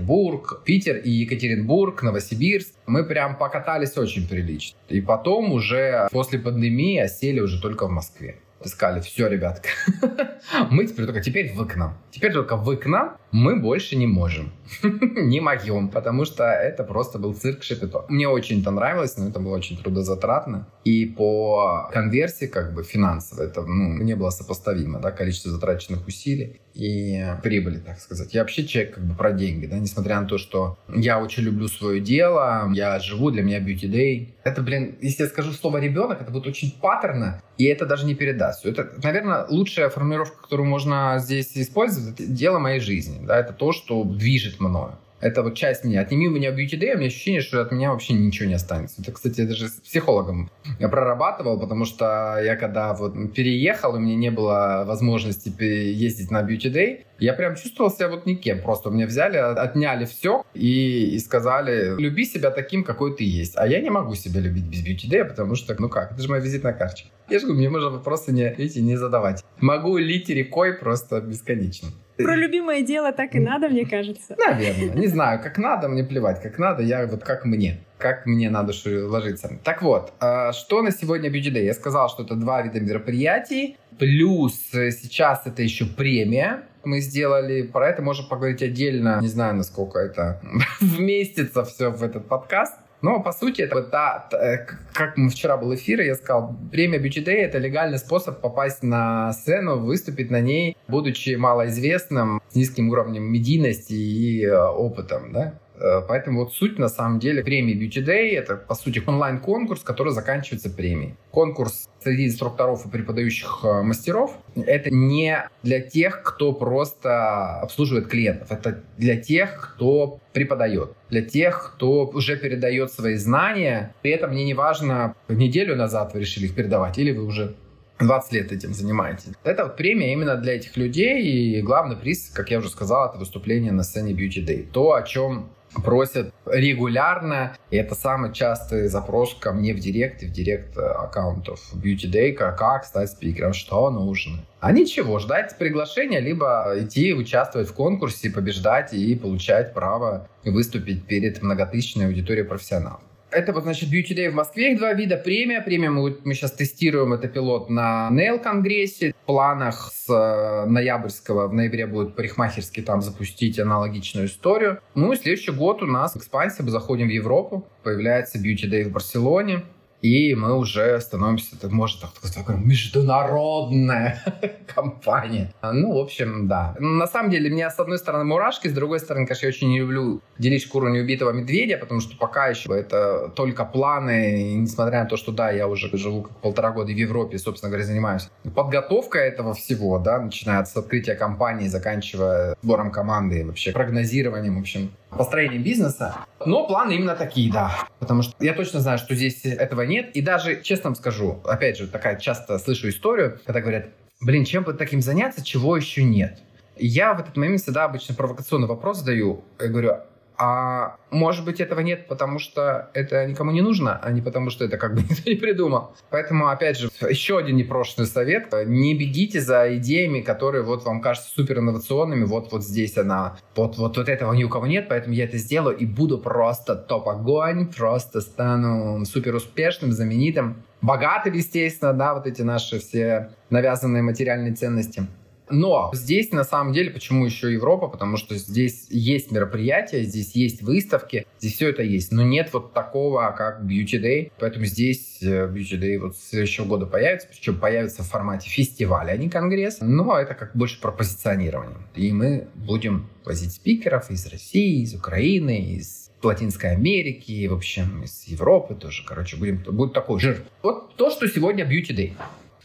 Питер 0.66 0.98
и 0.98 1.10
Екатеринбург, 1.10 2.02
Новосибирск. 2.04 2.74
Мы 2.86 3.04
прям 3.04 3.38
покатались 3.38 3.98
очень 3.98 4.28
прилично. 4.28 4.78
И 4.90 5.02
потом 5.02 5.52
уже 5.52 6.08
после 6.12 6.40
пандемии 6.40 6.98
осели 7.00 7.40
уже 7.40 7.62
только 7.62 7.88
в 7.88 7.92
Москве 7.92 8.36
сказали, 8.70 9.02
все, 9.02 9.28
ребятка, 9.28 9.70
мы 10.70 10.86
теперь 10.86 11.06
только 11.06 11.22
теперь 11.22 11.54
вы 11.54 11.66
к 11.66 11.76
нам. 11.76 11.98
Теперь 12.12 12.34
только 12.34 12.56
вы 12.56 12.78
к 12.78 12.86
нам, 12.86 13.18
мы 13.32 13.60
больше 13.60 13.96
не 13.96 14.08
можем. 14.08 14.52
не 14.84 15.40
могем, 15.40 15.90
потому 15.90 16.26
что 16.26 16.44
это 16.44 16.84
просто 16.84 17.20
был 17.20 17.34
цирк 17.34 17.64
шепето. 17.64 18.06
Мне 18.10 18.28
очень 18.28 18.62
это 18.62 18.72
нравилось, 18.72 19.18
но 19.18 19.28
это 19.28 19.40
было 19.40 19.56
очень 19.56 19.78
трудозатратно. 19.78 20.68
И 20.84 21.06
по 21.06 21.90
конверсии, 21.92 22.46
как 22.46 22.74
бы 22.74 22.84
финансово, 22.84 23.44
это 23.44 23.62
ну, 23.62 24.02
не 24.04 24.16
было 24.16 24.30
сопоставимо, 24.30 25.00
да, 25.00 25.12
количество 25.12 25.52
затраченных 25.52 26.08
усилий. 26.08 26.62
И 26.74 27.24
прибыли, 27.44 27.80
так 27.80 28.00
сказать. 28.00 28.34
Я 28.34 28.42
вообще 28.42 28.66
человек 28.66 28.96
как 28.96 29.06
бы 29.06 29.16
про 29.16 29.32
деньги, 29.32 29.66
да, 29.66 29.78
несмотря 29.78 30.20
на 30.20 30.28
то, 30.28 30.38
что 30.38 30.78
я 30.94 31.20
очень 31.22 31.44
люблю 31.44 31.68
свое 31.68 32.02
дело, 32.02 32.70
я 32.74 33.00
живу, 33.00 33.32
для 33.32 33.44
меня 33.44 33.60
beauty 33.60 33.90
day. 33.90 34.34
Это, 34.44 34.62
блин, 34.62 34.98
если 35.02 35.24
я 35.24 35.30
скажу 35.30 35.52
слово 35.52 35.78
ребенок, 35.78 36.22
это 36.22 36.32
будет 36.32 36.48
очень 36.48 36.72
паттерно, 36.72 37.42
и 37.58 37.66
это 37.66 37.86
даже 37.86 38.06
не 38.06 38.16
передаст. 38.16 38.66
Это, 38.66 38.92
наверное, 39.04 39.46
лучшая 39.48 39.90
формулировка, 39.90 40.42
которую 40.42 40.68
можно 40.68 41.20
здесь 41.20 41.56
использовать, 41.56 42.20
это 42.20 42.30
дело 42.30 42.60
моей 42.60 42.80
жизни, 42.80 43.26
да, 43.26 43.38
это 43.38 43.54
то, 43.54 43.72
что 43.72 44.04
движет 44.04 44.60
мною. 44.60 44.98
Это 45.24 45.42
вот 45.42 45.56
часть 45.56 45.86
меня. 45.86 46.02
Отними 46.02 46.28
у 46.28 46.32
меня 46.32 46.50
beauty 46.50 46.78
day, 46.78 46.96
у 46.96 46.98
меня 46.98 47.08
ощущение, 47.08 47.40
что 47.40 47.62
от 47.62 47.72
меня 47.72 47.92
вообще 47.92 48.12
ничего 48.12 48.46
не 48.46 48.56
останется. 48.56 49.02
Это, 49.02 49.14
кстати, 49.14 49.40
я 49.40 49.48
даже 49.48 49.70
с 49.70 49.80
психологом 49.80 50.52
я 50.80 50.90
прорабатывал, 50.90 51.58
потому 51.58 51.86
что 51.86 52.42
я 52.44 52.58
когда 52.58 52.94
вот 52.94 53.14
переехал, 53.34 53.96
у 53.96 54.00
меня 54.00 54.18
не 54.18 54.32
было 54.32 54.84
возможности 54.86 55.50
ездить 55.64 56.30
на 56.30 56.42
beauty 56.42 56.70
day, 56.70 57.06
я 57.20 57.32
прям 57.32 57.56
чувствовал 57.56 57.90
себя 57.90 58.10
вот 58.10 58.26
никем. 58.26 58.62
Просто 58.62 58.90
меня 58.90 59.08
взяли, 59.08 59.38
отняли 59.38 60.04
все 60.04 60.44
и, 60.54 61.16
и 61.16 61.20
сказали, 61.20 61.96
люби 61.98 62.26
себя 62.26 62.52
таким, 62.52 62.84
какой 62.84 63.16
ты 63.16 63.24
есть. 63.24 63.54
А 63.56 63.66
я 63.66 63.80
не 63.80 63.90
могу 63.90 64.16
себя 64.16 64.42
любить 64.42 64.66
без 64.66 64.86
beauty 64.86 65.10
day, 65.10 65.24
потому 65.24 65.56
что, 65.56 65.74
ну 65.80 65.88
как, 65.88 66.12
это 66.12 66.22
же 66.22 66.28
моя 66.28 66.42
визитная 66.42 66.74
карточка. 66.74 67.08
Я 67.30 67.40
же 67.40 67.46
говорю, 67.46 67.60
мне 67.60 67.70
можно 67.70 67.92
вопросы 67.92 68.34
не, 68.34 68.54
видите, 68.54 68.82
не 68.82 68.98
задавать. 68.98 69.42
Могу 69.62 69.96
лить 69.96 70.28
рекой 70.28 70.74
просто 70.74 71.22
бесконечно. 71.22 71.88
Про 72.18 72.36
любимое 72.36 72.82
дело 72.84 73.12
так 73.12 73.36
и 73.36 73.40
надо, 73.40 73.70
мне 73.70 73.86
кажется. 73.86 74.36
Наверное. 74.38 74.96
Не 74.96 75.08
знаю, 75.08 75.42
как 75.42 75.58
надо, 75.58 75.88
мне 75.88 76.04
плевать, 76.04 76.42
как 76.42 76.60
надо, 76.60 76.84
я 76.84 77.06
вот 77.08 77.24
как 77.24 77.46
мне. 77.46 77.80
Как 77.98 78.26
мне 78.26 78.50
на 78.50 78.64
душу 78.64 79.10
ложиться. 79.10 79.60
Так 79.64 79.82
вот, 79.82 80.14
а, 80.20 80.52
что 80.52 80.82
на 80.82 80.92
сегодня 80.92 81.30
Beauty 81.30 81.54
Day? 81.54 81.64
Я 81.64 81.74
сказал, 81.74 82.10
что 82.10 82.24
это 82.24 82.36
два 82.36 82.62
вида 82.62 82.80
мероприятий. 82.80 83.78
Плюс 83.98 84.74
э, 84.74 84.92
сейчас 84.92 85.44
это 85.46 85.62
еще 85.62 85.86
премия. 85.86 86.64
Мы 86.84 87.00
сделали, 87.00 87.62
про 87.62 87.88
это 87.88 88.02
можем 88.02 88.28
поговорить 88.28 88.62
отдельно. 88.62 89.20
Не 89.22 89.30
знаю, 89.30 89.56
насколько 89.56 90.00
это 90.00 90.42
вместится 90.82 91.64
все 91.64 91.92
в 91.92 92.04
этот 92.04 92.28
подкаст. 92.28 92.78
Но, 93.04 93.22
по 93.22 93.34
сути, 93.34 93.62
это 93.62 93.84
та, 93.84 94.28
та, 94.32 94.66
как 94.94 95.18
мы 95.18 95.30
вчера 95.30 95.58
был 95.58 95.76
эфир, 95.76 96.00
я 96.00 96.16
сказал, 96.16 96.56
премия 96.72 97.00
Day— 97.00 97.36
это 97.48 97.58
легальный 97.58 97.98
способ 97.98 98.40
попасть 98.40 98.82
на 98.82 99.34
сцену, 99.34 99.78
выступить 99.78 100.32
на 100.32 100.40
ней, 100.40 100.78
будучи 100.88 101.36
малоизвестным, 101.36 102.42
с 102.50 102.56
низким 102.56 102.90
уровнем 102.90 103.24
медийности 103.24 103.92
и 103.92 104.46
э, 104.46 104.58
опытом, 104.58 105.34
да. 105.34 105.60
Э, 105.84 106.02
поэтому 106.08 106.46
вот 106.46 106.54
суть 106.54 106.80
на 106.80 106.88
самом 106.88 107.20
деле 107.20 107.44
премии 107.44 107.76
Beauty 107.76 108.04
Day 108.04 108.38
это 108.38 108.56
по 108.56 108.74
сути 108.74 109.04
онлайн-конкурс, 109.06 109.82
который 109.82 110.14
заканчивается 110.14 110.70
премией. 110.70 111.16
Конкурс 111.32 111.90
среди 112.02 112.28
инструкторов 112.28 112.86
и 112.86 112.90
преподающих 112.90 113.60
э, 113.64 113.82
мастеров 113.82 114.38
это 114.56 114.90
не 114.92 115.50
для 115.62 115.82
тех, 115.82 116.24
кто 116.24 116.54
просто 116.54 117.60
обслуживает 117.60 118.08
клиентов, 118.08 118.52
это 118.52 118.82
для 118.98 119.18
тех, 119.18 119.76
кто 119.76 120.20
преподает, 120.32 120.94
для 121.10 121.22
тех, 121.22 121.74
кто 121.76 122.06
уже 122.06 122.38
передает 122.38 122.92
свои 122.92 123.16
знания. 123.16 123.94
При 124.02 124.12
этом 124.12 124.32
мне 124.32 124.46
не 124.46 124.54
важно, 124.54 125.16
неделю 125.28 125.76
назад 125.76 126.14
вы 126.14 126.22
решили 126.22 126.46
их 126.46 126.56
передавать 126.56 126.98
или 126.98 127.12
вы 127.12 127.26
уже 127.26 127.56
20 128.00 128.34
лет 128.34 128.52
этим 128.52 128.74
занимаетесь. 128.74 129.30
Это 129.44 129.66
вот 129.66 129.76
премия 129.76 130.14
именно 130.14 130.36
для 130.36 130.56
этих 130.56 130.78
людей, 130.78 131.22
и 131.24 131.62
главный 131.62 131.96
приз, 131.96 132.32
как 132.34 132.52
я 132.52 132.60
уже 132.60 132.70
сказал, 132.70 133.10
это 133.10 133.18
выступление 133.18 133.72
на 133.72 133.84
сцене 133.84 134.14
Beauty 134.14 134.46
Day. 134.46 134.66
То, 134.72 134.94
о 134.94 135.04
чем 135.04 135.50
просят 135.84 136.34
регулярно. 136.46 137.56
И 137.72 137.78
это 137.78 137.96
самый 137.96 138.34
частый 138.34 138.88
запрос 138.88 139.36
ко 139.40 139.52
мне 139.54 139.74
в 139.74 139.80
директ 139.80 140.24
и 140.24 140.28
в 140.28 140.32
директ 140.32 140.78
аккаунтов 140.78 141.60
Beauty 141.74 142.12
Day, 142.12 142.34
как 142.34 142.86
стать 142.86 143.10
спикером, 143.10 143.54
что 143.54 143.90
нужно. 143.90 144.40
А 144.60 144.72
ничего, 144.72 145.20
ждать 145.20 145.58
приглашения, 145.58 146.20
либо 146.20 146.74
идти 146.78 147.14
участвовать 147.14 147.70
в 147.70 147.74
конкурсе, 147.74 148.30
побеждать 148.30 148.94
и 148.94 149.16
получать 149.16 149.74
право 149.74 150.28
выступить 150.46 151.06
перед 151.06 151.42
многотысячной 151.42 152.08
аудиторией 152.08 152.46
профессионалов. 152.46 153.02
Это 153.34 153.54
вот, 153.54 153.64
значит, 153.64 153.92
Beauty 153.92 154.16
Day 154.16 154.30
в 154.30 154.34
Москве. 154.34 154.74
Их 154.74 154.80
два 154.80 154.94
вида. 154.94 155.18
Премия. 155.18 155.62
Премия 155.62 155.90
мы, 155.90 156.18
мы 156.24 156.34
сейчас 156.34 156.52
тестируем. 156.52 157.14
Это 157.14 157.28
пилот 157.28 157.70
на 157.70 158.10
Nail 158.12 158.40
конгрессе. 158.40 159.14
В 159.24 159.26
планах 159.26 159.92
с 159.92 160.10
э, 160.10 160.70
ноябрьского 160.70 161.48
в 161.48 161.54
ноябре 161.54 161.88
будет 161.88 162.16
парикмахерский 162.16 162.84
там 162.84 163.02
запустить 163.02 163.60
аналогичную 163.60 164.28
историю. 164.28 164.80
Ну 164.96 165.14
и 165.14 165.16
следующий 165.16 165.52
год 165.52 165.82
у 165.82 165.86
нас 165.86 166.16
экспансия. 166.16 166.64
Мы 166.64 166.70
заходим 166.70 167.08
в 167.08 167.12
Европу. 167.12 167.68
Появляется 167.84 168.38
Beauty 168.38 168.70
Day 168.70 168.84
в 168.84 168.92
Барселоне 168.92 169.64
и 170.04 170.36
мы 170.36 170.54
уже 170.54 171.00
становимся, 171.00 171.58
так 171.58 171.72
может, 171.72 172.02
так 172.02 172.12
сказать, 172.12 172.60
международная 172.60 174.22
компания. 174.76 175.54
Ну, 175.62 175.94
в 175.94 175.98
общем, 175.98 176.50
да. 176.50 176.76
На 176.78 177.08
самом 177.08 177.32
деле, 177.32 177.50
меня 177.50 177.72
с 177.72 177.80
одной 177.80 177.98
стороны 177.98 178.26
мурашки, 178.26 178.68
с 178.68 178.74
другой 178.74 179.00
стороны, 179.00 179.26
конечно, 179.26 179.46
я 179.46 179.50
очень 179.50 179.70
не 179.70 179.80
люблю 179.80 180.22
делить 180.38 180.62
шкуру 180.62 180.90
неубитого 180.90 181.32
медведя, 181.32 181.78
потому 181.78 182.02
что 182.02 182.18
пока 182.18 182.48
еще 182.48 182.70
это 182.78 183.32
только 183.34 183.64
планы, 183.64 184.42
и 184.42 184.56
несмотря 184.56 185.04
на 185.04 185.10
то, 185.10 185.16
что 185.16 185.32
да, 185.32 185.52
я 185.52 185.70
уже 185.70 185.90
живу 185.96 186.24
как 186.24 186.36
полтора 186.38 186.72
года 186.72 186.92
в 186.92 186.96
Европе, 186.96 187.38
собственно 187.38 187.70
говоря, 187.70 187.86
занимаюсь 187.86 188.30
подготовка 188.56 189.20
этого 189.20 189.54
всего, 189.54 190.00
да, 190.00 190.20
начиная 190.20 190.66
с 190.66 190.76
открытия 190.76 191.16
компании, 191.16 191.70
заканчивая 191.70 192.58
сбором 192.62 192.92
команды, 192.92 193.46
вообще 193.46 193.72
прогнозированием, 193.72 194.58
в 194.58 194.60
общем, 194.60 194.92
построением 195.18 195.64
бизнеса. 195.64 196.16
Но 196.46 196.68
планы 196.68 196.94
именно 196.94 197.16
такие, 197.16 197.52
да. 197.52 197.72
Потому 198.00 198.22
что 198.22 198.34
я 198.44 198.54
точно 198.54 198.80
знаю, 198.80 198.98
что 198.98 199.16
здесь 199.16 199.46
этого 199.46 199.82
нет. 199.84 199.93
И 200.02 200.22
даже, 200.22 200.62
честно 200.62 200.90
вам 200.90 200.96
скажу, 200.96 201.42
опять 201.46 201.78
же, 201.78 201.88
такая 201.88 202.20
часто 202.20 202.58
слышу 202.60 202.90
историю, 202.90 203.40
когда 203.46 203.62
говорят, 203.62 203.88
блин, 204.22 204.46
чем 204.46 204.64
бы 204.64 204.74
таким 204.74 205.02
заняться, 205.02 205.44
чего 205.44 205.76
еще 205.78 206.04
нет? 206.04 206.40
Я 206.76 207.14
в 207.14 207.20
этот 207.20 207.38
момент 207.38 207.62
всегда 207.62 207.86
обычно 207.86 208.16
провокационный 208.16 208.68
вопрос 208.68 209.00
задаю. 209.00 209.44
Я 209.60 209.68
говорю, 209.68 209.98
а 210.46 210.98
может 211.10 211.46
быть 211.46 211.62
этого 211.62 211.80
нет, 211.80 212.08
потому 212.08 212.38
что 212.38 212.90
это 212.94 213.26
никому 213.26 213.52
не 213.52 213.62
нужно, 213.62 213.98
а 213.98 214.12
не 214.12 214.22
потому 214.22 214.50
что 214.50 214.66
это 214.66 214.78
как 214.78 214.94
бы 214.94 215.02
никто 215.10 215.30
не 215.30 215.38
придумал. 215.38 215.96
Поэтому, 216.10 216.50
опять 216.50 216.78
же, 216.78 216.90
еще 217.10 217.38
один 217.38 217.56
непрошенный 217.56 218.08
совет. 218.08 218.54
Не 218.66 218.94
бегите 218.94 219.40
за 219.40 219.78
идеями, 219.78 220.20
которые 220.20 220.64
вот 220.64 220.84
вам 220.84 221.00
кажутся 221.00 221.30
супер 221.34 221.60
инновационными. 221.60 222.26
Вот, 222.26 222.52
вот 222.52 222.62
здесь 222.62 222.98
она. 222.98 223.38
Вот, 223.56 223.78
вот, 223.78 223.96
вот 223.96 224.10
этого 224.10 224.34
ни 224.34 224.44
у 224.44 224.50
кого 224.50 224.68
нет, 224.68 224.88
поэтому 224.90 225.16
я 225.16 225.24
это 225.24 225.38
сделаю 225.38 225.78
и 225.78 225.86
буду 225.86 226.18
просто 226.18 226.76
топ-огонь, 226.76 227.72
просто 227.72 228.20
стану 228.20 229.06
супер 229.06 229.36
успешным, 229.36 229.94
знаменитым, 229.94 230.62
богатым, 230.82 231.36
естественно, 231.36 231.94
да, 231.94 232.16
вот 232.16 232.28
эти 232.28 232.42
наши 232.42 232.80
все 232.80 233.30
навязанные 233.50 234.04
материальные 234.04 234.56
ценности. 234.56 235.08
Но 235.50 235.92
здесь, 235.94 236.32
на 236.32 236.44
самом 236.44 236.74
деле, 236.74 236.90
почему 236.92 237.26
еще 237.26 237.52
Европа? 237.52 237.88
Потому 237.88 238.18
что 238.18 238.36
здесь 238.36 238.88
есть 238.90 239.32
мероприятия, 239.32 240.04
здесь 240.04 240.32
есть 240.36 240.62
выставки, 240.62 241.26
здесь 241.40 241.56
все 241.56 241.70
это 241.70 241.84
есть. 241.84 242.12
Но 242.12 242.24
нет 242.24 242.50
вот 242.54 242.74
такого, 242.74 243.34
как 243.38 243.62
Beauty 243.62 244.02
Day. 244.02 244.32
Поэтому 244.40 244.66
здесь 244.66 245.20
э, 245.22 245.48
Beauty 245.48 245.80
Day 245.80 246.00
вот 246.00 246.16
с 246.16 246.30
следующего 246.30 246.66
года 246.66 246.86
появится, 246.86 247.28
причем 247.30 247.60
появится 247.60 248.04
в 248.04 248.08
формате 248.08 248.50
фестиваля, 248.50 249.12
а 249.12 249.18
не 249.18 249.30
конгресса. 249.30 249.86
Но 249.86 250.18
это 250.18 250.34
как 250.34 250.56
больше 250.56 250.80
про 250.80 250.92
позиционирование. 250.92 251.78
И 251.96 252.12
мы 252.12 252.48
будем 252.56 253.10
возить 253.26 253.54
спикеров 253.54 254.10
из 254.10 254.26
России, 254.28 254.82
из 254.82 254.94
Украины, 254.96 255.76
из 255.76 256.12
Латинской 256.22 256.72
Америки, 256.72 257.48
в 257.48 257.54
общем, 257.54 258.04
из 258.04 258.24
Европы 258.28 258.76
тоже. 258.76 259.04
Короче, 259.06 259.36
будем, 259.36 259.58
будет 259.58 259.94
такой 259.94 260.20
жир. 260.20 260.44
Вот 260.62 260.96
то, 260.96 261.10
что 261.10 261.28
сегодня 261.28 261.66
Beauty 261.66 261.96
Day. 261.96 262.14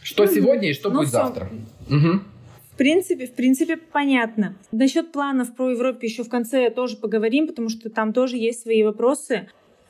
Что 0.01 0.23
ну, 0.23 0.33
сегодня 0.33 0.69
и 0.69 0.73
что 0.73 0.89
ну, 0.89 0.99
будет 0.99 1.09
все. 1.09 1.17
завтра. 1.17 1.49
Угу 1.89 2.21
принципе, 2.79 3.27
в 3.27 3.33
принципе, 3.33 3.75
понятно. 3.75 4.55
Насчет 4.71 5.11
планов 5.11 5.53
про 5.53 5.71
Европу 5.71 5.99
еще 6.01 6.23
в 6.23 6.29
конце 6.29 6.69
тоже 6.69 6.95
поговорим, 6.95 7.45
потому 7.45 7.67
что 7.67 7.89
там 7.89 8.13
тоже 8.13 8.37
есть 8.37 8.61
свои 8.61 8.83
вопросы. 8.83 9.49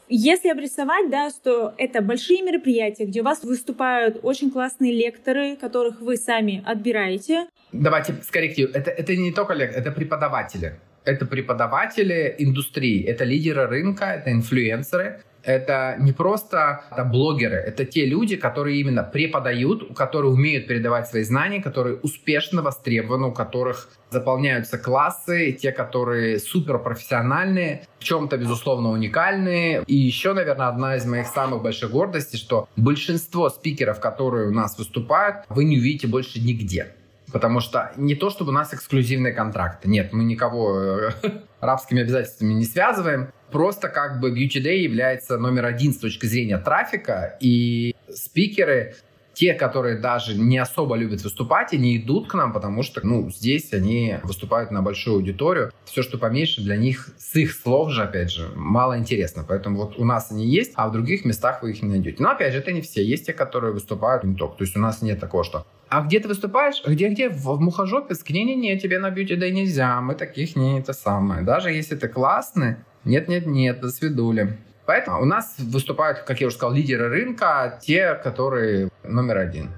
Если 0.10 0.49
обрисовать, 0.49 1.12
да, 1.12 1.30
что 1.30 1.75
это 1.78 2.02
большие 2.02 2.41
мероприятия, 2.41 3.06
где 3.06 3.21
у 3.21 3.23
вас 3.23 3.43
выступают 3.43 4.19
очень 4.23 4.49
классные 4.49 4.91
лекторы, 4.91 5.56
которых 5.56 6.02
вы 6.02 6.17
сами 6.17 6.63
отбираете. 6.65 7.45
Давайте 7.71 8.15
скорректирую. 8.23 8.75
Это, 8.75 8.89
это 8.89 9.15
не 9.15 9.32
только 9.32 9.54
лекторы, 9.54 9.82
это 9.82 9.91
преподаватели. 9.91 10.80
Это 11.06 11.28
преподаватели 11.28 12.36
индустрии, 12.39 13.04
это 13.04 13.23
лидеры 13.23 13.67
рынка, 13.67 14.06
это 14.06 14.32
инфлюенсеры, 14.32 15.21
это 15.43 15.95
не 15.99 16.12
просто 16.12 16.84
это 16.91 17.04
блогеры, 17.04 17.58
это 17.58 17.86
те 17.86 18.06
люди, 18.06 18.36
которые 18.36 18.80
именно 18.80 19.04
преподают, 19.04 19.95
которые 19.95 20.32
умеют 20.32 20.67
передавать 20.67 21.08
свои 21.08 21.23
знания, 21.23 21.62
которые 21.62 21.97
успешно 21.97 22.62
востребованы, 22.62 23.28
у 23.28 23.32
которых 23.32 23.89
заполняются 24.10 24.78
классы, 24.78 25.52
те, 25.52 25.71
которые 25.71 26.39
суперпрофессиональные, 26.39 27.88
в 27.99 28.04
чем-то, 28.04 28.38
безусловно, 28.38 28.89
уникальные. 28.89 29.84
И 29.86 29.95
еще, 29.95 30.34
наверное, 30.34 30.67
одна 30.67 30.95
из 30.95 31.06
моих 31.06 31.28
самых 31.28 31.62
больших 31.62 31.91
гордостей, 31.91 32.38
что 32.38 32.67
большинство 32.75 33.49
спикеров, 33.49 33.99
которые 33.99 34.47
у 34.47 34.52
нас 34.52 34.78
выступают, 34.78 35.45
вы 35.49 35.63
не 35.65 35.78
увидите 35.78 36.08
больше 36.08 36.39
нигде. 36.39 36.93
Потому 37.32 37.60
что 37.60 37.92
не 37.96 38.15
то, 38.15 38.30
чтобы 38.30 38.52
у 38.52 38.54
нас 38.54 38.74
эксклюзивные 38.74 39.34
контракты. 39.34 39.88
Нет, 39.89 40.13
мы 40.13 40.24
никого 40.24 40.80
э, 40.80 41.12
рабскими 41.60 42.02
обязательствами 42.02 42.54
не 42.54 42.65
связываем. 42.65 43.32
Просто 43.52 43.89
как 43.89 44.20
бы 44.20 44.32
Beauty 44.32 44.62
Day 44.63 44.78
является 44.78 45.38
номер 45.38 45.65
один 45.65 45.94
с 45.94 45.98
точки 45.98 46.26
зрения 46.26 46.58
трафика, 46.58 47.38
и 47.39 47.96
спикеры 48.10 48.96
те, 49.39 49.54
которые 49.54 49.95
даже 49.95 50.38
не 50.38 50.58
особо 50.58 50.97
любят 50.97 51.23
выступать, 51.23 51.71
они 51.71 51.95
идут 51.95 52.28
к 52.28 52.34
нам, 52.34 52.52
потому 52.52 52.84
что, 52.84 52.99
ну, 53.08 53.30
здесь 53.30 53.71
они 53.71 54.17
выступают 54.23 54.69
на 54.69 54.82
большую 54.82 55.15
аудиторию. 55.15 55.71
Все, 55.86 56.04
что 56.04 56.17
поменьше, 56.17 56.62
для 56.62 56.75
них 56.75 57.08
с 57.17 57.38
их 57.38 57.54
слов 57.54 57.89
же, 57.89 58.04
опять 58.04 58.32
же, 58.32 58.49
мало 58.54 58.97
интересно. 58.97 59.45
Поэтому 59.47 59.78
вот 59.78 59.97
у 59.97 60.04
нас 60.04 60.30
они 60.30 60.45
есть, 60.45 60.73
а 60.75 60.89
в 60.89 60.91
других 60.91 61.23
местах 61.23 61.63
вы 61.63 61.71
их 61.71 61.82
не 61.82 61.88
найдете. 61.88 62.21
Но, 62.21 62.32
опять 62.32 62.52
же, 62.52 62.60
это 62.60 62.73
не 62.73 62.82
все. 62.82 63.02
Есть 63.02 63.28
те, 63.28 63.34
которые 63.34 63.71
выступают 63.71 64.25
не 64.25 64.36
только. 64.36 64.58
То 64.58 64.63
есть 64.65 64.75
у 64.75 64.80
нас 64.82 65.02
нет 65.02 65.21
такого, 65.21 65.45
что 65.45 65.65
а 65.88 66.02
где 66.02 66.19
ты 66.19 66.28
выступаешь? 66.28 66.84
Где-где? 66.86 67.30
В, 67.30 67.45
в 67.45 67.62
Мухожопецке? 67.62 68.34
Не-не-не, 68.34 68.78
тебе 68.78 68.99
на 68.99 69.10
бьюти 69.10 69.38
да 69.38 69.49
нельзя. 69.49 70.02
Мы 70.02 70.15
таких 70.15 70.58
не 70.58 70.80
это 70.80 70.91
самое. 70.91 71.43
Даже 71.43 71.71
если 71.71 71.95
ты 71.95 72.10
классный, 72.10 72.75
нет-нет-нет, 73.06 73.80
до 73.80 73.89
свидули. 73.89 74.60
Поэтому 74.89 75.21
у 75.21 75.25
нас 75.25 75.54
выступают, 75.60 76.21
как 76.21 76.41
я 76.41 76.47
уже 76.47 76.56
сказал, 76.56 76.73
лидеры 76.73 77.10
рынка, 77.10 77.80
те, 77.80 78.15
которые 78.15 78.89
номер 79.04 79.38
один. 79.38 79.69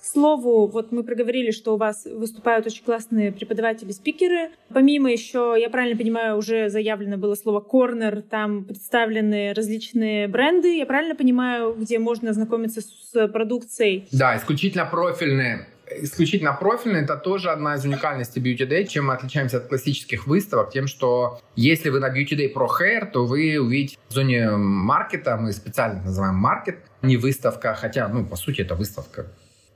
слову, 0.00 0.66
вот 0.68 0.90
мы 0.92 1.02
проговорили, 1.02 1.50
что 1.50 1.74
у 1.74 1.76
вас 1.76 2.04
выступают 2.04 2.66
очень 2.66 2.84
классные 2.84 3.30
преподаватели-спикеры. 3.32 4.50
Помимо 4.72 5.10
еще, 5.10 5.56
я 5.58 5.70
правильно 5.70 5.98
понимаю, 5.98 6.36
уже 6.36 6.70
заявлено 6.70 7.16
было 7.16 7.34
слово 7.34 7.60
«корнер», 7.60 8.22
там 8.22 8.64
представлены 8.64 9.52
различные 9.54 10.28
бренды, 10.28 10.76
я 10.76 10.86
правильно 10.86 11.14
понимаю, 11.14 11.74
где 11.74 11.98
можно 11.98 12.30
ознакомиться 12.30 12.80
с 12.80 13.28
продукцией? 13.28 14.08
Да, 14.12 14.36
исключительно 14.36 14.86
профильные 14.86 15.66
исключительно 16.02 16.52
профильный, 16.52 17.02
это 17.02 17.16
тоже 17.16 17.50
одна 17.50 17.74
из 17.74 17.84
уникальностей 17.84 18.42
Beauty 18.42 18.68
Day. 18.68 18.86
Чем 18.86 19.06
мы 19.06 19.14
отличаемся 19.14 19.58
от 19.58 19.68
классических 19.68 20.26
выставок? 20.26 20.70
Тем, 20.70 20.86
что 20.86 21.40
если 21.56 21.90
вы 21.90 22.00
на 22.00 22.08
Beauty 22.08 22.36
Day 22.36 22.52
Pro 22.52 22.68
Hair, 22.68 23.10
то 23.10 23.26
вы 23.26 23.58
увидите 23.58 23.96
в 24.08 24.12
зоне 24.12 24.50
маркета, 24.50 25.36
мы 25.36 25.52
специально 25.52 26.02
называем 26.02 26.34
маркет, 26.34 26.78
не 27.02 27.16
выставка, 27.16 27.74
хотя, 27.74 28.08
ну, 28.08 28.24
по 28.24 28.36
сути, 28.36 28.62
это 28.62 28.74
выставка 28.74 29.26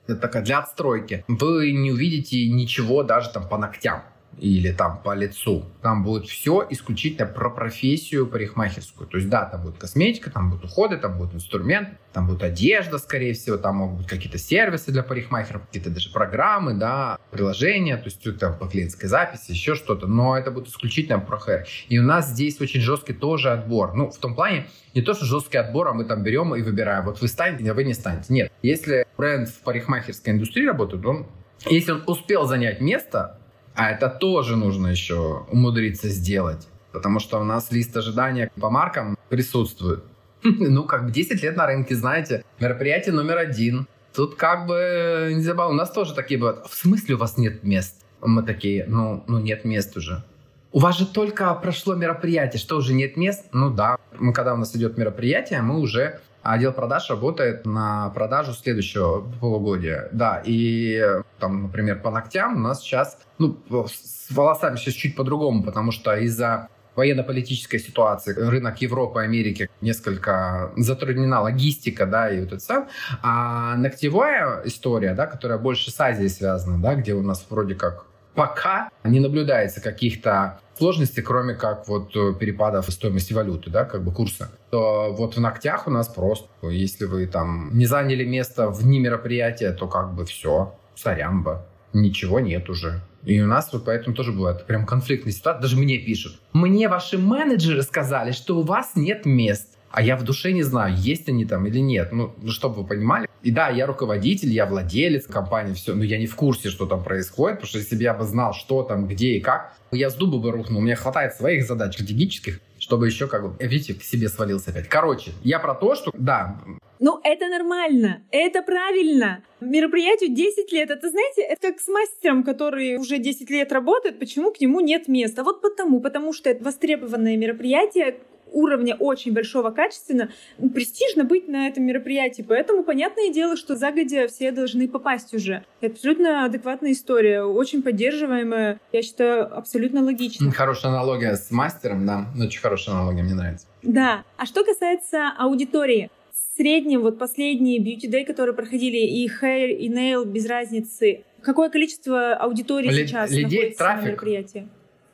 это 0.06 0.16
такая 0.16 0.42
для 0.42 0.58
отстройки, 0.58 1.24
вы 1.28 1.72
не 1.72 1.92
увидите 1.92 2.48
ничего 2.48 3.02
даже 3.02 3.30
там 3.30 3.48
по 3.48 3.56
ногтям 3.56 4.02
или 4.38 4.72
там 4.72 5.00
по 5.02 5.14
лицу. 5.14 5.64
Там 5.82 6.02
будет 6.02 6.26
все 6.26 6.66
исключительно 6.70 7.26
про 7.26 7.50
профессию 7.50 8.26
парикмахерскую. 8.26 9.08
То 9.08 9.18
есть, 9.18 9.28
да, 9.28 9.44
там 9.44 9.62
будет 9.62 9.78
косметика, 9.78 10.30
там 10.30 10.50
будут 10.50 10.64
уходы, 10.64 10.96
там 10.96 11.18
будет 11.18 11.34
инструмент, 11.34 11.90
там 12.12 12.26
будет 12.26 12.42
одежда, 12.42 12.98
скорее 12.98 13.34
всего, 13.34 13.56
там 13.56 13.76
могут 13.76 13.98
быть 13.98 14.06
какие-то 14.06 14.38
сервисы 14.38 14.90
для 14.90 15.02
парикмахеров, 15.02 15.66
какие-то 15.66 15.90
даже 15.90 16.10
программы, 16.10 16.74
да, 16.74 17.18
приложения, 17.30 17.96
то 17.96 18.04
есть 18.06 18.38
там 18.38 18.58
по 18.58 18.66
клиентской 18.66 19.08
записи, 19.08 19.50
еще 19.50 19.74
что-то. 19.74 20.06
Но 20.06 20.36
это 20.36 20.50
будет 20.50 20.68
исключительно 20.68 21.18
про 21.18 21.38
хэр. 21.38 21.66
И 21.88 21.98
у 21.98 22.02
нас 22.02 22.30
здесь 22.30 22.60
очень 22.60 22.80
жесткий 22.80 23.12
тоже 23.12 23.50
отбор. 23.50 23.94
Ну, 23.94 24.10
в 24.10 24.18
том 24.18 24.34
плане, 24.34 24.66
не 24.94 25.02
то, 25.02 25.14
что 25.14 25.24
жесткий 25.24 25.58
отбор, 25.58 25.88
а 25.88 25.92
мы 25.92 26.04
там 26.04 26.22
берем 26.22 26.54
и 26.54 26.62
выбираем, 26.62 27.04
вот 27.04 27.20
вы 27.20 27.28
станете, 27.28 27.70
а 27.70 27.74
вы 27.74 27.84
не 27.84 27.94
станете. 27.94 28.32
Нет. 28.32 28.52
Если 28.62 29.06
бренд 29.16 29.48
в 29.48 29.60
парикмахерской 29.60 30.32
индустрии 30.32 30.66
работает, 30.66 31.04
он 31.06 31.26
если 31.66 31.92
он 31.92 32.02
успел 32.06 32.46
занять 32.46 32.80
место, 32.80 33.38
а 33.74 33.90
это 33.90 34.08
тоже 34.08 34.56
нужно 34.56 34.88
еще 34.88 35.44
умудриться 35.50 36.08
сделать. 36.08 36.68
Потому 36.92 37.20
что 37.20 37.40
у 37.40 37.44
нас 37.44 37.70
лист 37.72 37.96
ожидания 37.96 38.50
по 38.60 38.70
маркам 38.70 39.16
присутствует. 39.28 40.04
Ну, 40.44 40.84
как 40.84 41.06
бы 41.06 41.12
10 41.12 41.40
лет 41.42 41.56
на 41.56 41.66
рынке, 41.66 41.94
знаете, 41.94 42.44
мероприятие 42.58 43.14
номер 43.14 43.38
один. 43.38 43.86
Тут 44.12 44.34
как 44.34 44.66
бы 44.66 45.30
не 45.34 45.42
забавно. 45.42 45.74
У 45.74 45.76
нас 45.76 45.92
тоже 45.92 46.14
такие 46.14 46.38
бывают. 46.38 46.66
В 46.66 46.74
смысле 46.74 47.14
у 47.14 47.18
вас 47.18 47.38
нет 47.38 47.62
мест? 47.62 48.04
Мы 48.20 48.42
такие, 48.42 48.84
ну, 48.88 49.22
ну 49.28 49.38
нет 49.38 49.64
мест 49.64 49.96
уже. 49.96 50.24
У 50.72 50.80
вас 50.80 50.98
же 50.98 51.06
только 51.06 51.54
прошло 51.54 51.94
мероприятие, 51.94 52.58
что 52.58 52.76
уже 52.76 52.92
нет 52.92 53.16
мест? 53.16 53.46
Ну 53.52 53.70
да. 53.70 53.98
Мы, 54.18 54.32
когда 54.32 54.54
у 54.54 54.56
нас 54.56 54.74
идет 54.74 54.98
мероприятие, 54.98 55.62
мы 55.62 55.78
уже 55.78 56.20
а 56.31 56.31
отдел 56.42 56.72
продаж 56.72 57.08
работает 57.10 57.66
на 57.66 58.10
продажу 58.10 58.52
следующего 58.52 59.20
полугодия. 59.40 60.08
Да, 60.12 60.42
и 60.44 61.02
там, 61.38 61.62
например, 61.64 62.00
по 62.00 62.10
ногтям 62.10 62.56
у 62.56 62.60
нас 62.60 62.80
сейчас, 62.82 63.18
ну, 63.38 63.58
с 63.88 64.30
волосами 64.30 64.76
сейчас 64.76 64.94
чуть 64.94 65.16
по-другому, 65.16 65.62
потому 65.62 65.92
что 65.92 66.14
из-за 66.16 66.68
военно-политической 66.94 67.78
ситуации, 67.78 68.34
рынок 68.34 68.82
Европы, 68.82 69.20
Америки 69.22 69.70
несколько 69.80 70.72
затруднена 70.76 71.40
логистика, 71.40 72.06
да, 72.06 72.30
и 72.30 72.40
вот 72.40 72.52
это 72.52 72.60
сам. 72.60 72.88
А 73.22 73.76
ногтевая 73.76 74.62
история, 74.64 75.14
да, 75.14 75.26
которая 75.26 75.58
больше 75.58 75.90
с 75.90 76.00
Азией 76.00 76.28
связана, 76.28 76.78
да, 76.78 76.94
где 76.94 77.14
у 77.14 77.22
нас 77.22 77.46
вроде 77.48 77.74
как 77.74 78.04
пока 78.34 78.90
не 79.04 79.20
наблюдается 79.20 79.80
каких-то 79.80 80.60
сложностей, 80.76 81.22
кроме 81.22 81.54
как 81.54 81.86
вот 81.88 82.16
э, 82.16 82.34
перепадов 82.38 82.90
стоимости 82.90 83.32
валюты, 83.32 83.70
да, 83.70 83.84
как 83.84 84.02
бы 84.02 84.12
курса, 84.12 84.50
то 84.70 85.12
вот 85.12 85.36
в 85.36 85.40
ногтях 85.40 85.86
у 85.86 85.90
нас 85.90 86.08
просто, 86.08 86.48
если 86.68 87.04
вы 87.04 87.26
там 87.26 87.70
не 87.76 87.86
заняли 87.86 88.24
место 88.24 88.68
в 88.68 88.82
дни 88.82 88.98
мероприятия, 88.98 89.72
то 89.72 89.86
как 89.86 90.14
бы 90.14 90.24
все, 90.24 90.74
сорямба, 90.94 91.66
ничего 91.92 92.40
нет 92.40 92.68
уже. 92.70 93.02
И 93.24 93.40
у 93.40 93.46
нас 93.46 93.72
вот 93.72 93.84
поэтому 93.84 94.16
тоже 94.16 94.32
бывает 94.32 94.66
прям 94.66 94.84
конфликтная 94.84 95.32
ситуация. 95.32 95.62
Даже 95.62 95.76
мне 95.76 95.98
пишут. 95.98 96.40
Мне 96.52 96.88
ваши 96.88 97.18
менеджеры 97.18 97.82
сказали, 97.82 98.32
что 98.32 98.58
у 98.58 98.62
вас 98.62 98.92
нет 98.96 99.24
мест 99.24 99.78
а 99.92 100.02
я 100.02 100.16
в 100.16 100.24
душе 100.24 100.52
не 100.52 100.62
знаю, 100.62 100.96
есть 100.96 101.28
они 101.28 101.44
там 101.44 101.66
или 101.66 101.78
нет. 101.78 102.12
Ну, 102.12 102.34
чтобы 102.48 102.82
вы 102.82 102.86
понимали. 102.86 103.28
И 103.42 103.50
да, 103.50 103.68
я 103.68 103.86
руководитель, 103.86 104.48
я 104.50 104.66
владелец 104.66 105.26
компании, 105.26 105.74
все, 105.74 105.94
но 105.94 106.02
я 106.04 106.18
не 106.18 106.26
в 106.26 106.34
курсе, 106.34 106.70
что 106.70 106.86
там 106.86 107.04
происходит, 107.04 107.58
потому 107.58 107.68
что 107.68 107.78
если 107.78 107.96
бы 107.96 108.02
я 108.02 108.14
бы 108.14 108.24
знал, 108.24 108.54
что 108.54 108.82
там, 108.82 109.06
где 109.06 109.34
и 109.34 109.40
как, 109.40 109.74
я 109.90 110.10
с 110.10 110.14
дуба 110.14 110.38
бы 110.38 110.50
рухнул. 110.50 110.80
У 110.80 110.82
меня 110.82 110.96
хватает 110.96 111.34
своих 111.34 111.66
задач 111.66 111.94
стратегических, 111.94 112.60
чтобы 112.78 113.06
еще 113.06 113.26
как 113.26 113.42
бы, 113.42 113.64
видите, 113.64 113.94
к 113.94 114.02
себе 114.02 114.28
свалился 114.28 114.70
опять. 114.70 114.88
Короче, 114.88 115.32
я 115.44 115.58
про 115.58 115.74
то, 115.74 115.94
что, 115.94 116.10
да, 116.14 116.58
ну, 117.04 117.18
это 117.24 117.48
нормально, 117.48 118.22
это 118.30 118.62
правильно. 118.62 119.42
Мероприятию 119.58 120.32
10 120.32 120.70
лет. 120.70 120.88
Это, 120.88 121.10
знаете, 121.10 121.42
это 121.42 121.72
как 121.72 121.80
с 121.80 121.88
мастером, 121.88 122.44
который 122.44 122.96
уже 122.96 123.18
10 123.18 123.50
лет 123.50 123.72
работает, 123.72 124.20
почему 124.20 124.52
к 124.52 124.60
нему 124.60 124.78
нет 124.78 125.08
места? 125.08 125.42
Вот 125.42 125.62
потому, 125.62 126.00
потому 126.00 126.32
что 126.32 126.48
это 126.48 126.62
востребованное 126.62 127.36
мероприятие, 127.36 128.20
уровня 128.52 128.96
очень 128.98 129.32
большого 129.32 129.70
качественно, 129.70 130.30
престижно 130.74 131.24
быть 131.24 131.48
на 131.48 131.68
этом 131.68 131.84
мероприятии. 131.84 132.44
Поэтому 132.46 132.84
понятное 132.84 133.32
дело, 133.32 133.56
что 133.56 133.76
загодя 133.76 134.28
все 134.28 134.50
должны 134.52 134.88
попасть 134.88 135.34
уже. 135.34 135.64
Это 135.80 135.94
абсолютно 135.94 136.44
адекватная 136.44 136.92
история, 136.92 137.42
очень 137.42 137.82
поддерживаемая, 137.82 138.80
я 138.92 139.02
считаю, 139.02 139.56
абсолютно 139.56 140.02
логично. 140.02 140.50
Хорошая 140.52 140.92
аналогия 140.92 141.36
с 141.36 141.50
мастером, 141.50 142.06
да, 142.06 142.26
очень 142.38 142.60
хорошая 142.60 142.96
аналогия, 142.96 143.22
мне 143.22 143.34
нравится. 143.34 143.66
Да. 143.82 144.24
А 144.36 144.46
что 144.46 144.64
касается 144.64 145.28
аудитории, 145.38 146.10
в 146.32 146.56
среднем 146.56 147.02
вот 147.02 147.18
последние 147.18 147.78
beauty 147.78 148.10
day, 148.10 148.24
которые 148.24 148.54
проходили, 148.54 148.98
и 148.98 149.28
hair, 149.28 149.70
и 149.70 149.88
nail, 149.90 150.24
без 150.24 150.46
разницы, 150.46 151.24
какое 151.42 151.68
количество 151.70 152.34
аудитории 152.34 152.88
Лид, 152.88 153.08
сейчас 153.08 153.30
людей, 153.30 153.44
находится 153.44 153.78
трафик. 153.78 154.02
на 154.02 154.08
мероприятии? 154.08 154.68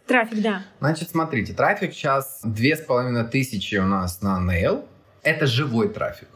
Трафик, 0.09 0.41
да. 0.41 0.63
Значит, 0.81 1.11
смотрите, 1.11 1.53
трафик 1.53 1.93
сейчас 1.93 2.41
две 2.43 2.77
с 2.77 2.81
половиной 2.81 3.25
тысячи 3.25 3.77
у 3.77 3.85
нас 3.85 4.23
на 4.23 4.41
Nail. 4.41 4.87
Это 5.23 5.47
живой 5.47 5.91
трафик. 5.91 6.29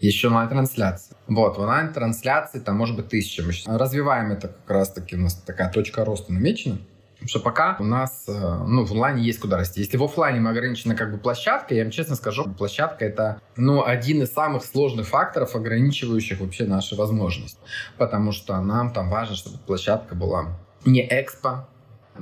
Еще 0.00 0.28
онлайн-трансляция. 0.28 1.16
Вот, 1.28 1.58
в 1.58 1.60
онлайн-трансляции 1.60 2.58
там 2.58 2.76
может 2.76 2.96
быть 2.96 3.08
тысяча. 3.08 3.42
Мы 3.42 3.52
сейчас 3.52 3.76
развиваем 3.78 4.32
это 4.32 4.48
как 4.48 4.70
раз-таки, 4.70 5.14
у 5.14 5.20
нас 5.20 5.34
такая 5.34 5.70
точка 5.70 6.06
роста 6.06 6.32
намечена. 6.32 6.78
Потому 7.12 7.28
что 7.28 7.40
пока 7.40 7.76
у 7.78 7.84
нас, 7.84 8.24
э, 8.26 8.32
ну, 8.66 8.84
в 8.84 8.92
онлайне 8.92 9.22
есть 9.22 9.38
куда 9.38 9.58
расти. 9.58 9.80
Если 9.80 9.96
в 9.96 10.02
офлайне 10.02 10.40
мы 10.40 10.50
ограничены 10.50 10.96
как 10.96 11.12
бы 11.12 11.18
площадкой, 11.18 11.76
я 11.76 11.84
вам 11.84 11.92
честно 11.92 12.16
скажу, 12.16 12.52
площадка 12.52 13.04
это, 13.04 13.40
ну, 13.54 13.84
один 13.84 14.22
из 14.22 14.32
самых 14.32 14.64
сложных 14.64 15.06
факторов, 15.06 15.54
ограничивающих 15.54 16.40
вообще 16.40 16.64
наши 16.64 16.96
возможности. 16.96 17.60
Потому 17.96 18.32
что 18.32 18.60
нам 18.60 18.92
там 18.92 19.08
важно, 19.08 19.36
чтобы 19.36 19.58
площадка 19.58 20.16
была 20.16 20.58
не 20.84 21.06
экспо, 21.08 21.68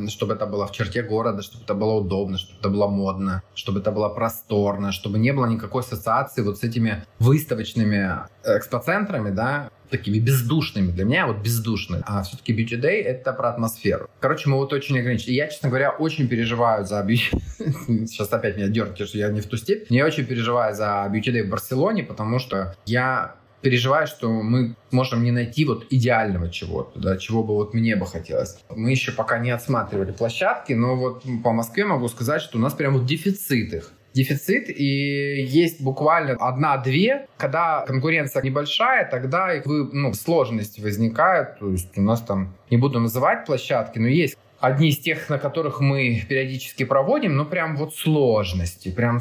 чтобы 0.08 0.34
это 0.34 0.46
было 0.46 0.66
в 0.66 0.72
черте 0.72 1.02
города, 1.02 1.42
чтобы 1.42 1.64
это 1.64 1.74
было 1.74 1.94
удобно, 1.94 2.38
чтобы 2.38 2.58
это 2.60 2.68
было 2.68 2.86
модно, 2.88 3.42
чтобы 3.54 3.80
это 3.80 3.90
было 3.90 4.08
просторно, 4.08 4.92
чтобы 4.92 5.18
не 5.18 5.32
было 5.32 5.46
никакой 5.46 5.82
ассоциации 5.82 6.42
вот 6.42 6.58
с 6.58 6.62
этими 6.62 7.04
выставочными 7.18 8.20
экспоцентрами, 8.44 9.30
да, 9.30 9.70
такими 9.90 10.18
бездушными. 10.18 10.92
Для 10.92 11.04
меня 11.04 11.26
вот 11.26 11.38
бездушные. 11.38 12.02
А 12.06 12.22
все-таки 12.22 12.52
Beauty 12.52 12.80
Day— 12.80 13.02
это 13.04 13.32
про 13.32 13.50
атмосферу. 13.50 14.08
Короче, 14.20 14.48
мы 14.48 14.56
вот 14.56 14.72
очень 14.72 14.98
ограничены. 14.98 15.32
Я, 15.34 15.48
честно 15.48 15.68
говоря, 15.68 15.90
очень 15.90 16.28
переживаю 16.28 16.84
за 16.86 17.00
Beauty... 17.00 17.38
Сейчас 18.06 18.32
опять 18.32 18.56
меня 18.56 18.68
дернете, 18.68 19.04
что 19.04 19.18
я 19.18 19.28
не 19.30 19.40
в 19.40 19.46
ту 19.46 19.56
степь. 19.56 19.86
Я 19.90 20.06
очень 20.06 20.24
переживаю 20.24 20.74
за 20.74 21.10
Beauty 21.12 21.32
Day 21.32 21.42
в 21.42 21.50
Барселоне, 21.50 22.04
потому 22.04 22.38
что 22.38 22.76
я 22.86 23.34
переживаю, 23.60 24.06
что 24.06 24.30
мы 24.30 24.74
можем 24.90 25.22
не 25.22 25.30
найти 25.30 25.64
вот 25.64 25.86
идеального 25.90 26.50
чего-то, 26.50 26.98
да, 26.98 27.16
чего 27.16 27.42
бы 27.42 27.54
вот 27.54 27.74
мне 27.74 27.96
бы 27.96 28.06
хотелось. 28.06 28.58
Мы 28.74 28.90
еще 28.90 29.12
пока 29.12 29.38
не 29.38 29.50
отсматривали 29.50 30.12
площадки, 30.12 30.72
но 30.72 30.96
вот 30.96 31.24
по 31.44 31.52
Москве 31.52 31.84
могу 31.84 32.08
сказать, 32.08 32.42
что 32.42 32.58
у 32.58 32.60
нас 32.60 32.74
прям 32.74 32.94
вот 32.94 33.06
дефицит 33.06 33.74
их 33.74 33.92
дефицит, 34.12 34.68
и 34.68 35.42
есть 35.42 35.80
буквально 35.80 36.32
одна-две. 36.40 37.26
Когда 37.36 37.84
конкуренция 37.86 38.42
небольшая, 38.42 39.08
тогда 39.08 39.50
вы, 39.64 39.88
ну, 39.92 40.12
сложности 40.14 40.80
возникают. 40.80 41.58
То 41.58 41.70
есть 41.70 41.96
у 41.96 42.02
нас 42.02 42.20
там, 42.20 42.54
не 42.70 42.76
буду 42.76 43.00
называть 43.00 43.46
площадки, 43.46 43.98
но 43.98 44.08
есть 44.08 44.36
одни 44.60 44.90
из 44.90 44.98
тех, 44.98 45.28
на 45.28 45.38
которых 45.38 45.80
мы 45.80 46.22
периодически 46.28 46.84
проводим, 46.84 47.36
ну 47.36 47.44
прям 47.44 47.76
вот 47.76 47.94
сложности, 47.94 48.90
прям 48.90 49.18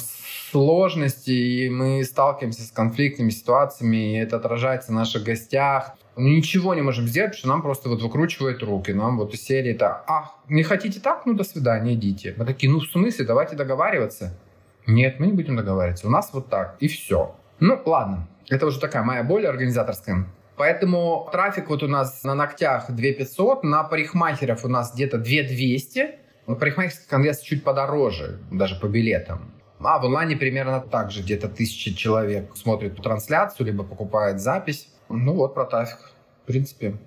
сложности, 0.51 1.31
и 1.31 1.69
мы 1.69 2.03
сталкиваемся 2.03 2.63
с 2.63 2.71
конфликтными 2.71 3.29
ситуациями, 3.29 4.13
и 4.13 4.19
это 4.19 4.35
отражается 4.35 4.91
в 4.91 4.95
наших 4.95 5.23
гостях. 5.23 5.93
Мы 6.15 6.31
ничего 6.31 6.73
не 6.73 6.81
можем 6.81 7.07
сделать, 7.07 7.31
потому 7.31 7.39
что 7.39 7.47
нам 7.47 7.61
просто 7.61 7.89
вот 7.89 8.01
выкручивают 8.01 8.61
руки. 8.61 8.91
Нам 8.91 9.17
вот 9.17 9.33
из 9.33 9.41
серии 9.41 9.71
это 9.71 10.03
«А, 10.07 10.31
не 10.49 10.63
хотите 10.63 10.99
так? 10.99 11.25
Ну, 11.25 11.33
до 11.33 11.43
свидания, 11.45 11.93
идите». 11.93 12.33
Мы 12.37 12.45
такие 12.45 12.71
«Ну, 12.71 12.79
в 12.79 12.87
смысле? 12.87 13.25
Давайте 13.25 13.55
договариваться». 13.55 14.37
Нет, 14.85 15.19
мы 15.19 15.27
не 15.27 15.33
будем 15.33 15.55
договариваться. 15.55 16.07
У 16.07 16.09
нас 16.09 16.31
вот 16.33 16.49
так, 16.49 16.75
и 16.79 16.87
все. 16.87 17.35
Ну, 17.59 17.79
ладно. 17.85 18.27
Это 18.49 18.65
уже 18.65 18.79
такая 18.79 19.03
моя 19.03 19.23
боль 19.23 19.45
организаторская. 19.45 20.25
Поэтому 20.59 21.29
трафик 21.31 21.69
вот 21.69 21.83
у 21.83 21.87
нас 21.87 22.21
на 22.25 22.35
ногтях 22.35 22.91
2500, 22.91 23.63
на 23.63 23.85
парикмахеров 23.85 24.65
у 24.65 24.67
нас 24.67 24.93
где-то 24.93 25.17
2200. 25.17 26.09
На 26.47 26.55
парикмахерский 26.55 27.07
конгресс 27.07 27.39
чуть 27.39 27.63
подороже, 27.63 28.39
даже 28.51 28.77
по 28.77 28.87
билетам. 28.87 29.53
А 29.79 29.99
в 29.99 30.05
онлайне 30.05 30.35
примерно 30.35 30.81
так 30.81 31.11
же, 31.11 31.21
где-то 31.21 31.47
тысяча 31.47 31.95
человек 31.95 32.57
смотрит 32.57 33.01
трансляцию, 33.01 33.67
либо 33.67 33.85
покупает 33.85 34.41
запись. 34.41 34.89
Ну 35.07 35.35
вот 35.35 35.53
про 35.53 35.63
трафик, 35.63 36.11
в 36.43 36.47
принципе. 36.47 36.97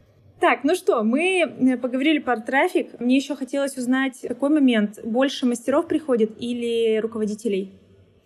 Так, 0.41 0.65
ну 0.65 0.75
что, 0.75 1.03
мы 1.03 1.43
э, 1.43 1.77
поговорили 1.77 2.21
про 2.21 2.41
трафик. 2.41 2.99
Мне 3.01 3.17
еще 3.17 3.37
хотелось 3.37 3.77
узнать, 3.77 4.19
какой 4.27 4.49
момент 4.49 4.99
больше 5.05 5.45
мастеров 5.45 5.89
приходит 5.89 6.41
или 6.41 6.97
руководителей? 7.01 7.79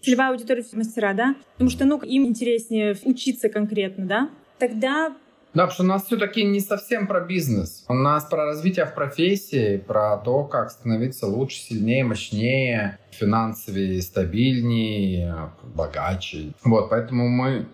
Целевая 0.03 0.31
аудитория 0.31 0.65
мастера, 0.73 1.15
да? 1.15 1.35
Потому 1.55 1.71
что, 1.71 1.85
ну, 1.85 1.99
им 1.99 2.27
интереснее 2.27 2.95
учиться 3.05 3.49
конкретно, 3.49 4.07
да? 4.07 4.31
Тогда 4.59 5.13
да, 5.57 5.63
потому 5.63 5.73
что 5.73 5.83
у 5.85 5.87
нас 5.87 6.05
все-таки 6.05 6.45
не 6.45 6.61
совсем 6.61 7.07
про 7.07 7.21
бизнес. 7.21 7.87
У 7.89 7.95
нас 7.95 8.27
про 8.27 8.45
развитие 8.45 8.85
в 8.85 8.95
профессии, 8.95 9.79
про 9.79 10.19
то, 10.19 10.45
как 10.45 10.71
становиться 10.71 11.27
лучше, 11.27 11.57
сильнее, 11.57 12.05
мощнее, 12.05 12.99
финансовее, 13.11 14.03
стабильнее, 14.03 15.51
богаче. 15.75 16.53
Вот, 16.63 16.91
поэтому 16.91 17.31
мы 17.31 17.65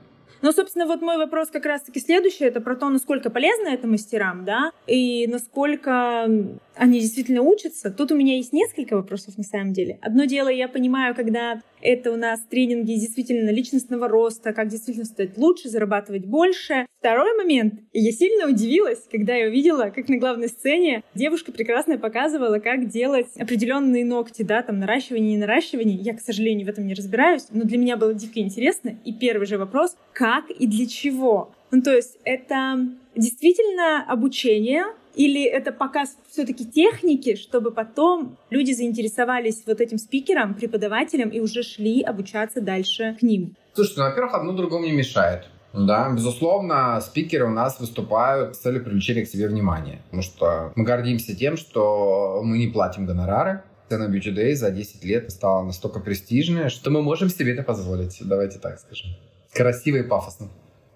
ну, 0.42 0.50
собственно, 0.50 0.86
вот 0.86 1.00
мой 1.02 1.18
вопрос 1.18 1.50
как 1.50 1.64
раз-таки 1.66 2.00
следующий. 2.00 2.44
Это 2.44 2.60
про 2.60 2.74
то, 2.74 2.88
насколько 2.88 3.30
полезно 3.30 3.68
это 3.68 3.86
мастерам, 3.86 4.44
да, 4.44 4.72
и 4.88 5.28
насколько 5.28 6.28
они 6.76 7.00
действительно 7.00 7.42
учатся. 7.42 7.90
Тут 7.90 8.12
у 8.12 8.16
меня 8.16 8.36
есть 8.36 8.52
несколько 8.52 8.96
вопросов 8.96 9.36
на 9.38 9.44
самом 9.44 9.72
деле. 9.72 9.98
Одно 10.02 10.24
дело, 10.24 10.48
я 10.48 10.68
понимаю, 10.68 11.14
когда 11.14 11.62
это 11.80 12.12
у 12.12 12.16
нас 12.16 12.40
тренинги 12.48 12.94
действительно 12.94 13.50
личностного 13.50 14.08
роста, 14.08 14.52
как 14.52 14.68
действительно 14.68 15.04
стать 15.04 15.36
лучше, 15.36 15.68
зарабатывать 15.68 16.24
больше. 16.26 16.86
Второй 16.98 17.36
момент. 17.36 17.74
Я 17.92 18.12
сильно 18.12 18.48
удивилась, 18.48 19.00
когда 19.10 19.34
я 19.34 19.48
увидела, 19.48 19.92
как 19.94 20.08
на 20.08 20.18
главной 20.18 20.48
сцене 20.48 21.02
девушка 21.14 21.52
прекрасно 21.52 21.98
показывала, 21.98 22.58
как 22.58 22.88
делать 22.88 23.28
определенные 23.36 24.04
ногти, 24.04 24.42
да, 24.42 24.62
там 24.62 24.78
наращивание 24.78 25.34
и 25.34 25.38
наращивание. 25.38 25.96
Я, 25.96 26.14
к 26.14 26.20
сожалению, 26.20 26.66
в 26.66 26.70
этом 26.70 26.86
не 26.86 26.94
разбираюсь, 26.94 27.46
но 27.50 27.64
для 27.64 27.78
меня 27.78 27.96
было 27.96 28.14
дико 28.14 28.38
интересно. 28.40 28.96
И 29.04 29.12
первый 29.12 29.46
же 29.46 29.58
вопрос, 29.58 29.96
как 30.12 30.50
и 30.50 30.66
для 30.66 30.86
чего? 30.86 31.52
Ну, 31.72 31.82
то 31.82 31.94
есть 31.94 32.18
это 32.24 32.86
действительно 33.16 34.04
обучение, 34.06 34.84
или 35.14 35.44
это 35.44 35.72
показ 35.72 36.16
все-таки 36.30 36.64
техники, 36.64 37.36
чтобы 37.36 37.70
потом 37.70 38.36
люди 38.50 38.72
заинтересовались 38.72 39.62
вот 39.66 39.80
этим 39.80 39.98
спикером, 39.98 40.54
преподавателем 40.54 41.28
и 41.28 41.40
уже 41.40 41.62
шли 41.62 42.02
обучаться 42.02 42.60
дальше 42.60 43.16
к 43.18 43.22
ним? 43.22 43.56
Слушайте, 43.74 44.00
ну, 44.00 44.08
во-первых, 44.08 44.34
одно 44.34 44.52
другому 44.52 44.84
не 44.84 44.92
мешает. 44.92 45.48
Да, 45.72 46.10
безусловно, 46.10 47.00
спикеры 47.00 47.46
у 47.46 47.50
нас 47.50 47.80
выступают 47.80 48.56
с 48.56 48.58
целью 48.58 48.84
привлечения 48.84 49.24
к 49.24 49.28
себе 49.28 49.48
внимания. 49.48 50.02
Потому 50.04 50.22
что 50.22 50.72
мы 50.76 50.84
гордимся 50.84 51.34
тем, 51.34 51.56
что 51.56 52.42
мы 52.44 52.58
не 52.58 52.66
платим 52.66 53.06
гонорары. 53.06 53.62
Цена 53.88 54.08
Beauty 54.08 54.34
Day 54.34 54.54
за 54.54 54.70
10 54.70 55.04
лет 55.04 55.30
стала 55.30 55.64
настолько 55.64 56.00
престижная, 56.00 56.68
что 56.68 56.90
мы 56.90 57.02
можем 57.02 57.28
себе 57.28 57.52
это 57.54 57.62
позволить. 57.62 58.18
Давайте 58.20 58.58
так 58.58 58.78
скажем. 58.78 59.10
Красиво 59.52 59.96
и 59.96 60.02
пафосно. 60.02 60.48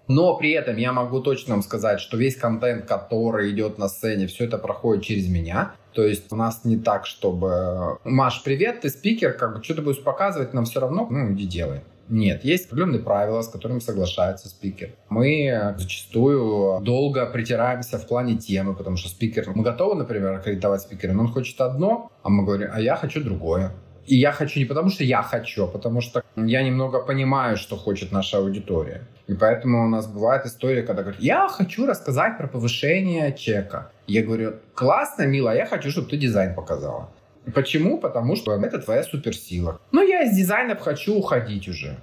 Но 0.09 0.37
при 0.37 0.53
этом 0.53 0.77
я 0.77 0.93
могу 0.93 1.21
точно 1.21 1.55
вам 1.55 1.63
сказать, 1.63 2.01
что 2.01 2.17
весь 2.17 2.37
контент, 2.37 2.87
который 2.87 3.51
идет 3.51 3.79
на 3.79 3.89
сцене, 3.89 4.27
все 4.27 4.45
это 4.45 4.59
проходит 4.59 5.05
через 5.05 5.29
меня. 5.29 5.73
То 5.93 6.05
есть 6.05 6.31
у 6.33 6.37
нас 6.37 6.65
не 6.65 6.77
так, 6.77 7.07
чтобы 7.07 7.99
Маш, 8.05 8.43
привет, 8.43 8.83
ты 8.83 8.91
спикер, 8.91 9.33
как 9.33 9.57
бы 9.57 9.65
что 9.65 9.75
ты 9.75 9.83
будешь 9.83 10.03
показывать, 10.03 10.53
нам 10.53 10.65
все 10.65 10.81
равно, 10.81 11.07
ну 11.11 11.33
иди 11.33 11.47
делай. 11.47 11.81
Нет, 12.09 12.45
есть 12.45 12.67
определенные 12.67 13.01
правила, 13.01 13.43
с 13.43 13.49
которыми 13.49 13.81
соглашается 13.81 14.49
спикер. 14.49 14.91
Мы 15.09 15.75
зачастую 15.77 16.81
долго 16.83 17.27
притираемся 17.27 17.99
в 17.99 18.07
плане 18.07 18.37
темы, 18.37 18.75
потому 18.75 18.97
что 18.97 19.09
спикер... 19.09 19.51
Мы 19.55 19.65
готовы, 19.65 19.97
например, 19.97 20.35
аккредитовать 20.35 20.83
спикера, 20.83 21.13
но 21.13 21.23
он 21.23 21.33
хочет 21.33 21.61
одно, 21.61 22.13
а 22.23 22.29
мы 22.29 22.45
говорим, 22.45 22.69
а 22.73 22.81
я 22.81 22.95
хочу 22.95 23.25
другое. 23.25 23.73
И 24.07 24.17
я 24.17 24.33
хочу 24.33 24.61
не 24.61 24.65
потому, 24.67 24.91
что 24.91 25.05
я 25.05 25.23
хочу, 25.23 25.65
а 25.65 25.67
потому 25.67 26.01
что 26.01 26.23
я 26.37 26.63
немного 26.63 27.01
понимаю, 27.01 27.57
что 27.57 27.77
хочет 27.77 28.13
наша 28.13 28.39
аудитория. 28.39 29.03
И 29.27 29.35
поэтому 29.35 29.85
у 29.85 29.89
нас 29.89 30.07
бывает 30.07 30.47
история, 30.47 30.83
когда 30.83 31.03
говорят, 31.03 31.21
я 31.21 31.49
хочу 31.49 31.87
рассказать 31.87 32.39
про 32.39 32.47
повышение 32.47 33.33
чека. 33.33 33.91
Я 34.07 34.23
говорю, 34.23 34.55
классно, 34.75 35.27
мило, 35.27 35.55
я 35.55 35.67
хочу, 35.67 35.91
чтобы 35.91 36.09
ты 36.09 36.17
дизайн 36.17 36.55
показала. 36.55 37.11
Почему? 37.55 37.99
Потому 37.99 38.37
что 38.37 38.53
это 38.53 38.79
твоя 38.79 39.03
суперсила. 39.03 39.81
Но 39.93 40.03
я 40.03 40.23
из 40.23 40.37
дизайнов 40.37 40.81
хочу 40.81 41.15
уходить 41.15 41.69
уже. 41.69 41.97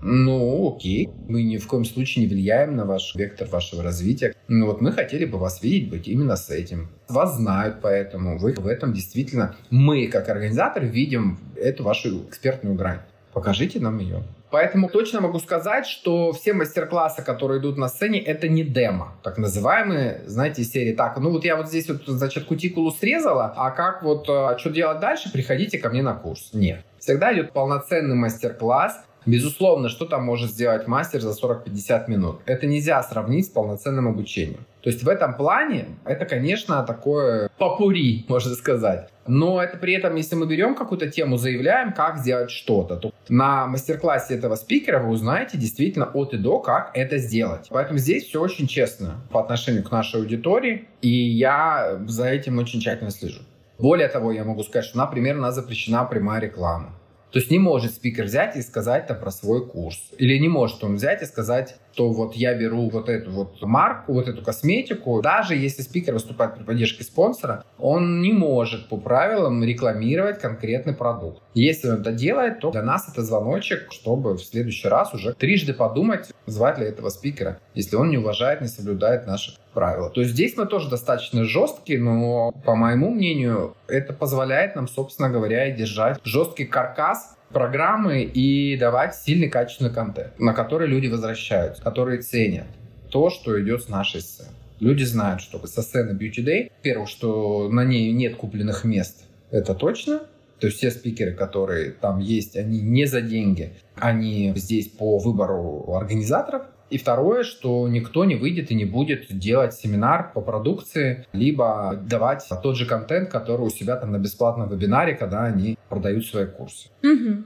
Ну, 0.00 0.74
окей. 0.74 1.10
Мы 1.28 1.42
ни 1.42 1.56
в 1.56 1.66
коем 1.66 1.84
случае 1.84 2.24
не 2.24 2.30
влияем 2.30 2.76
на 2.76 2.84
ваш 2.84 3.14
вектор 3.14 3.48
вашего 3.48 3.82
развития. 3.82 4.34
Но 4.48 4.66
вот 4.66 4.80
мы 4.80 4.92
хотели 4.92 5.24
бы 5.24 5.38
вас 5.38 5.62
видеть 5.62 5.90
быть 5.90 6.08
именно 6.08 6.36
с 6.36 6.50
этим. 6.50 6.90
Вас 7.08 7.36
знают 7.36 7.78
поэтому. 7.82 8.38
Вы 8.38 8.52
в 8.52 8.66
этом 8.66 8.92
действительно, 8.92 9.56
мы 9.70 10.06
как 10.08 10.28
организатор 10.28 10.84
видим 10.84 11.38
эту 11.56 11.82
вашу 11.82 12.24
экспертную 12.28 12.74
грань. 12.76 13.00
Покажите 13.32 13.80
нам 13.80 13.98
ее. 13.98 14.22
Поэтому 14.50 14.88
точно 14.88 15.20
могу 15.20 15.38
сказать, 15.40 15.86
что 15.86 16.32
все 16.32 16.52
мастер-классы, 16.52 17.22
которые 17.22 17.60
идут 17.60 17.76
на 17.76 17.88
сцене, 17.88 18.20
это 18.20 18.48
не 18.48 18.62
демо, 18.62 19.14
так 19.22 19.38
называемые, 19.38 20.22
знаете, 20.26 20.62
серии. 20.62 20.94
Так, 20.94 21.18
ну 21.18 21.30
вот 21.30 21.44
я 21.44 21.56
вот 21.56 21.68
здесь 21.68 21.88
вот, 21.88 22.04
значит, 22.06 22.44
кутикулу 22.44 22.92
срезала, 22.92 23.52
а 23.56 23.72
как 23.72 24.02
вот, 24.02 24.26
а, 24.30 24.56
что 24.56 24.70
делать 24.70 25.00
дальше, 25.00 25.32
приходите 25.32 25.78
ко 25.78 25.90
мне 25.90 26.02
на 26.02 26.14
курс. 26.14 26.50
Нет. 26.52 26.84
Всегда 26.98 27.34
идет 27.34 27.52
полноценный 27.52 28.14
мастер-класс, 28.14 29.04
Безусловно, 29.26 29.88
что 29.88 30.06
там 30.06 30.24
может 30.24 30.50
сделать 30.50 30.86
мастер 30.86 31.20
за 31.20 31.30
40-50 31.30 32.08
минут? 32.08 32.40
Это 32.46 32.66
нельзя 32.66 33.02
сравнить 33.02 33.46
с 33.46 33.48
полноценным 33.48 34.06
обучением. 34.06 34.64
То 34.82 34.90
есть 34.90 35.02
в 35.02 35.08
этом 35.08 35.34
плане 35.34 35.86
это, 36.04 36.26
конечно, 36.26 36.84
такое 36.84 37.50
попури, 37.58 38.24
можно 38.28 38.54
сказать. 38.54 39.10
Но 39.26 39.60
это 39.60 39.78
при 39.78 39.94
этом, 39.94 40.14
если 40.14 40.36
мы 40.36 40.46
берем 40.46 40.76
какую-то 40.76 41.10
тему, 41.10 41.38
заявляем, 41.38 41.92
как 41.92 42.18
сделать 42.18 42.52
что-то, 42.52 42.96
то 42.96 43.12
на 43.28 43.66
мастер-классе 43.66 44.34
этого 44.34 44.54
спикера 44.54 45.00
вы 45.00 45.10
узнаете 45.10 45.58
действительно 45.58 46.06
от 46.06 46.32
и 46.34 46.36
до, 46.36 46.60
как 46.60 46.92
это 46.94 47.18
сделать. 47.18 47.66
Поэтому 47.70 47.98
здесь 47.98 48.26
все 48.26 48.40
очень 48.40 48.68
честно 48.68 49.16
по 49.32 49.40
отношению 49.40 49.82
к 49.82 49.90
нашей 49.90 50.20
аудитории, 50.20 50.86
и 51.02 51.08
я 51.08 52.00
за 52.06 52.28
этим 52.28 52.58
очень 52.58 52.80
тщательно 52.80 53.10
слежу. 53.10 53.40
Более 53.80 54.08
того, 54.08 54.30
я 54.30 54.44
могу 54.44 54.62
сказать, 54.62 54.84
что, 54.84 54.98
например, 54.98 55.36
у 55.36 55.40
нас 55.40 55.56
запрещена 55.56 56.04
прямая 56.04 56.40
реклама. 56.40 56.94
То 57.30 57.38
есть 57.38 57.50
не 57.50 57.58
может 57.58 57.94
спикер 57.94 58.24
взять 58.24 58.56
и 58.56 58.62
сказать 58.62 59.06
там 59.06 59.18
про 59.18 59.30
свой 59.30 59.66
курс. 59.66 60.12
Или 60.18 60.38
не 60.38 60.48
может 60.48 60.82
он 60.84 60.96
взять 60.96 61.22
и 61.22 61.26
сказать, 61.26 61.76
что 61.96 62.10
вот 62.10 62.34
я 62.34 62.54
беру 62.54 62.90
вот 62.90 63.08
эту 63.08 63.30
вот 63.30 63.62
марку, 63.62 64.12
вот 64.12 64.28
эту 64.28 64.42
косметику. 64.42 65.22
Даже 65.22 65.56
если 65.56 65.80
спикер 65.80 66.12
выступает 66.12 66.54
при 66.54 66.62
поддержке 66.62 67.02
спонсора, 67.02 67.64
он 67.78 68.20
не 68.20 68.34
может 68.34 68.90
по 68.90 68.98
правилам 68.98 69.64
рекламировать 69.64 70.38
конкретный 70.38 70.92
продукт. 70.92 71.42
Если 71.54 71.88
он 71.88 72.02
это 72.02 72.12
делает, 72.12 72.60
то 72.60 72.70
для 72.70 72.82
нас 72.82 73.08
это 73.10 73.22
звоночек, 73.22 73.90
чтобы 73.92 74.34
в 74.34 74.40
следующий 74.40 74.88
раз 74.88 75.14
уже 75.14 75.32
трижды 75.32 75.72
подумать, 75.72 76.28
звать 76.44 76.78
ли 76.78 76.84
этого 76.84 77.08
спикера, 77.08 77.60
если 77.74 77.96
он 77.96 78.10
не 78.10 78.18
уважает, 78.18 78.60
не 78.60 78.68
соблюдает 78.68 79.26
наши 79.26 79.56
правила. 79.72 80.10
То 80.10 80.20
есть 80.20 80.32
здесь 80.32 80.54
мы 80.56 80.66
тоже 80.66 80.90
достаточно 80.90 81.44
жесткие, 81.44 81.98
но, 81.98 82.52
по 82.64 82.74
моему 82.76 83.10
мнению, 83.10 83.74
это 83.88 84.12
позволяет 84.12 84.76
нам, 84.76 84.86
собственно 84.86 85.30
говоря, 85.30 85.70
держать 85.70 86.18
жесткий 86.24 86.66
каркас 86.66 87.35
программы 87.56 88.22
и 88.22 88.76
давать 88.76 89.14
сильный 89.14 89.48
качественный 89.48 89.90
контент, 89.90 90.38
на 90.38 90.52
который 90.52 90.86
люди 90.86 91.06
возвращаются, 91.06 91.82
которые 91.82 92.20
ценят 92.20 92.66
то, 93.10 93.30
что 93.30 93.58
идет 93.62 93.82
с 93.84 93.88
нашей 93.88 94.20
сцены. 94.20 94.50
Люди 94.78 95.04
знают, 95.04 95.40
что 95.40 95.66
со 95.66 95.80
сцены 95.80 96.14
Beauty 96.14 96.44
Day, 96.44 96.70
первое, 96.82 97.06
что 97.06 97.70
на 97.70 97.82
ней 97.82 98.12
нет 98.12 98.36
купленных 98.36 98.84
мест, 98.84 99.24
это 99.50 99.74
точно. 99.74 100.20
То 100.60 100.66
есть 100.66 100.76
все 100.76 100.90
спикеры, 100.90 101.32
которые 101.32 101.92
там 101.92 102.18
есть, 102.18 102.58
они 102.58 102.82
не 102.82 103.06
за 103.06 103.22
деньги, 103.22 103.72
они 103.94 104.52
здесь 104.54 104.88
по 104.88 105.16
выбору 105.16 105.94
организаторов. 105.94 106.66
И 106.88 106.98
второе, 106.98 107.42
что 107.42 107.88
никто 107.88 108.24
не 108.24 108.36
выйдет 108.36 108.70
и 108.70 108.74
не 108.74 108.84
будет 108.84 109.26
делать 109.36 109.74
семинар 109.74 110.32
по 110.32 110.40
продукции, 110.40 111.26
либо 111.32 112.00
давать 112.08 112.44
тот 112.62 112.76
же 112.76 112.86
контент, 112.86 113.30
который 113.30 113.66
у 113.66 113.70
себя 113.70 113.96
там 113.96 114.12
на 114.12 114.18
бесплатном 114.18 114.68
вебинаре, 114.68 115.14
когда 115.14 115.44
они 115.44 115.76
продают 115.88 116.26
свои 116.26 116.46
курсы. 116.46 116.88
Угу. 117.02 117.44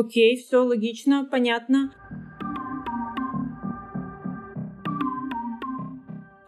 Окей, 0.00 0.36
все 0.36 0.64
логично, 0.64 1.26
понятно. 1.30 1.92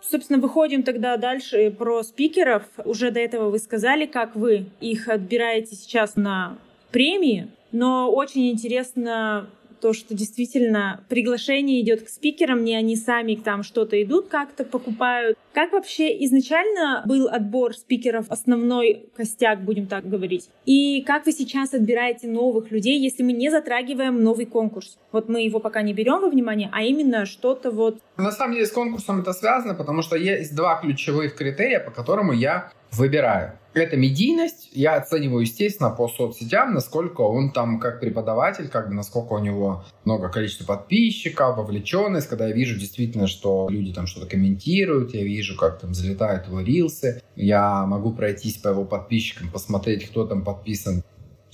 Собственно, 0.01 0.39
выходим 0.39 0.83
тогда 0.83 1.17
дальше 1.17 1.75
про 1.77 2.03
спикеров. 2.03 2.63
Уже 2.85 3.11
до 3.11 3.21
этого 3.21 3.51
вы 3.51 3.59
сказали, 3.59 4.07
как 4.07 4.37
вы 4.37 4.67
их 4.81 5.09
отбираете 5.09 5.75
сейчас 5.75 6.15
на 6.15 6.57
премии, 6.93 7.49
но 7.73 8.11
очень 8.11 8.51
интересно 8.51 9.51
то, 9.85 9.93
что 9.93 10.15
действительно 10.15 11.05
приглашение 11.11 11.83
идет 11.83 12.05
к 12.05 12.09
спикерам, 12.09 12.65
не 12.65 12.75
они 12.75 12.97
сами 12.97 13.35
там 13.35 13.63
что-то 13.63 14.03
идут, 14.03 14.29
как-то 14.29 14.65
покупают. 14.65 15.37
Как 15.53 15.73
вообще 15.73 16.25
изначально 16.25 17.03
был 17.05 17.29
отбор 17.29 17.75
спикеров, 17.75 18.31
основной 18.31 19.11
костяк, 19.15 19.63
будем 19.63 19.87
так 19.87 20.09
говорить? 20.09 20.49
И 20.65 21.03
как 21.03 21.27
вы 21.27 21.33
сейчас 21.33 21.75
отбираете 21.75 22.29
новых 22.29 22.71
людей, 22.71 22.99
если 22.99 23.23
мы 23.23 23.35
не 23.35 23.51
затрагиваем 23.51 24.23
новый 24.23 24.47
конкурс? 24.47 24.97
Вот 25.13 25.29
мы 25.29 25.43
его 25.43 25.61
пока 25.61 25.83
не 25.83 25.93
берем 25.93 26.23
во 26.23 26.31
внимание, 26.31 26.71
а 26.73 26.83
именно 26.83 27.27
что-то 27.27 27.71
вот... 27.71 27.99
На 28.17 28.33
самом 28.33 28.55
деле 28.55 28.65
с 28.65 28.73
конкурсом 28.73 29.21
это 29.21 29.35
связано, 29.35 29.75
потому 29.75 30.01
что 30.01 30.17
есть 30.17 30.57
два 30.57 30.81
ключевых 30.81 31.37
критерия, 31.37 31.79
по 31.79 31.91
которому 31.91 32.33
я 32.33 32.73
выбираю. 32.91 33.59
Это 33.75 33.97
медийность. 33.97 34.71
Я 34.73 34.95
оцениваю, 34.95 35.41
естественно, 35.41 35.91
по 35.91 36.07
соцсетям, 36.07 36.75
насколько 36.75 37.23
он 37.23 37.51
там 37.51 37.81
как 37.81 37.99
преподаватель, 37.99 38.69
как 38.69 38.89
бы 38.89 38.95
насколько 38.95 39.33
у 39.33 39.39
него 39.41 39.85
много 40.05 40.29
количества 40.29 40.65
подписчиков, 40.65 41.57
вовлеченность, 41.57 42.29
когда 42.29 42.47
я 42.47 42.55
вижу 42.55 42.79
действительно, 42.79 43.27
что 43.27 43.67
люди 43.69 43.93
там 43.93 44.07
что-то 44.07 44.27
комментируют, 44.27 45.13
я 45.15 45.25
вижу, 45.25 45.57
как 45.57 45.81
там 45.81 45.93
залетают 45.93 46.47
его 46.47 46.61
рилсы, 46.61 47.21
я 47.35 47.85
могу 47.85 48.13
пройтись 48.13 48.59
по 48.59 48.69
его 48.69 48.85
подписчикам, 48.85 49.51
посмотреть, 49.51 50.09
кто 50.09 50.25
там 50.25 50.45
подписан 50.45 51.03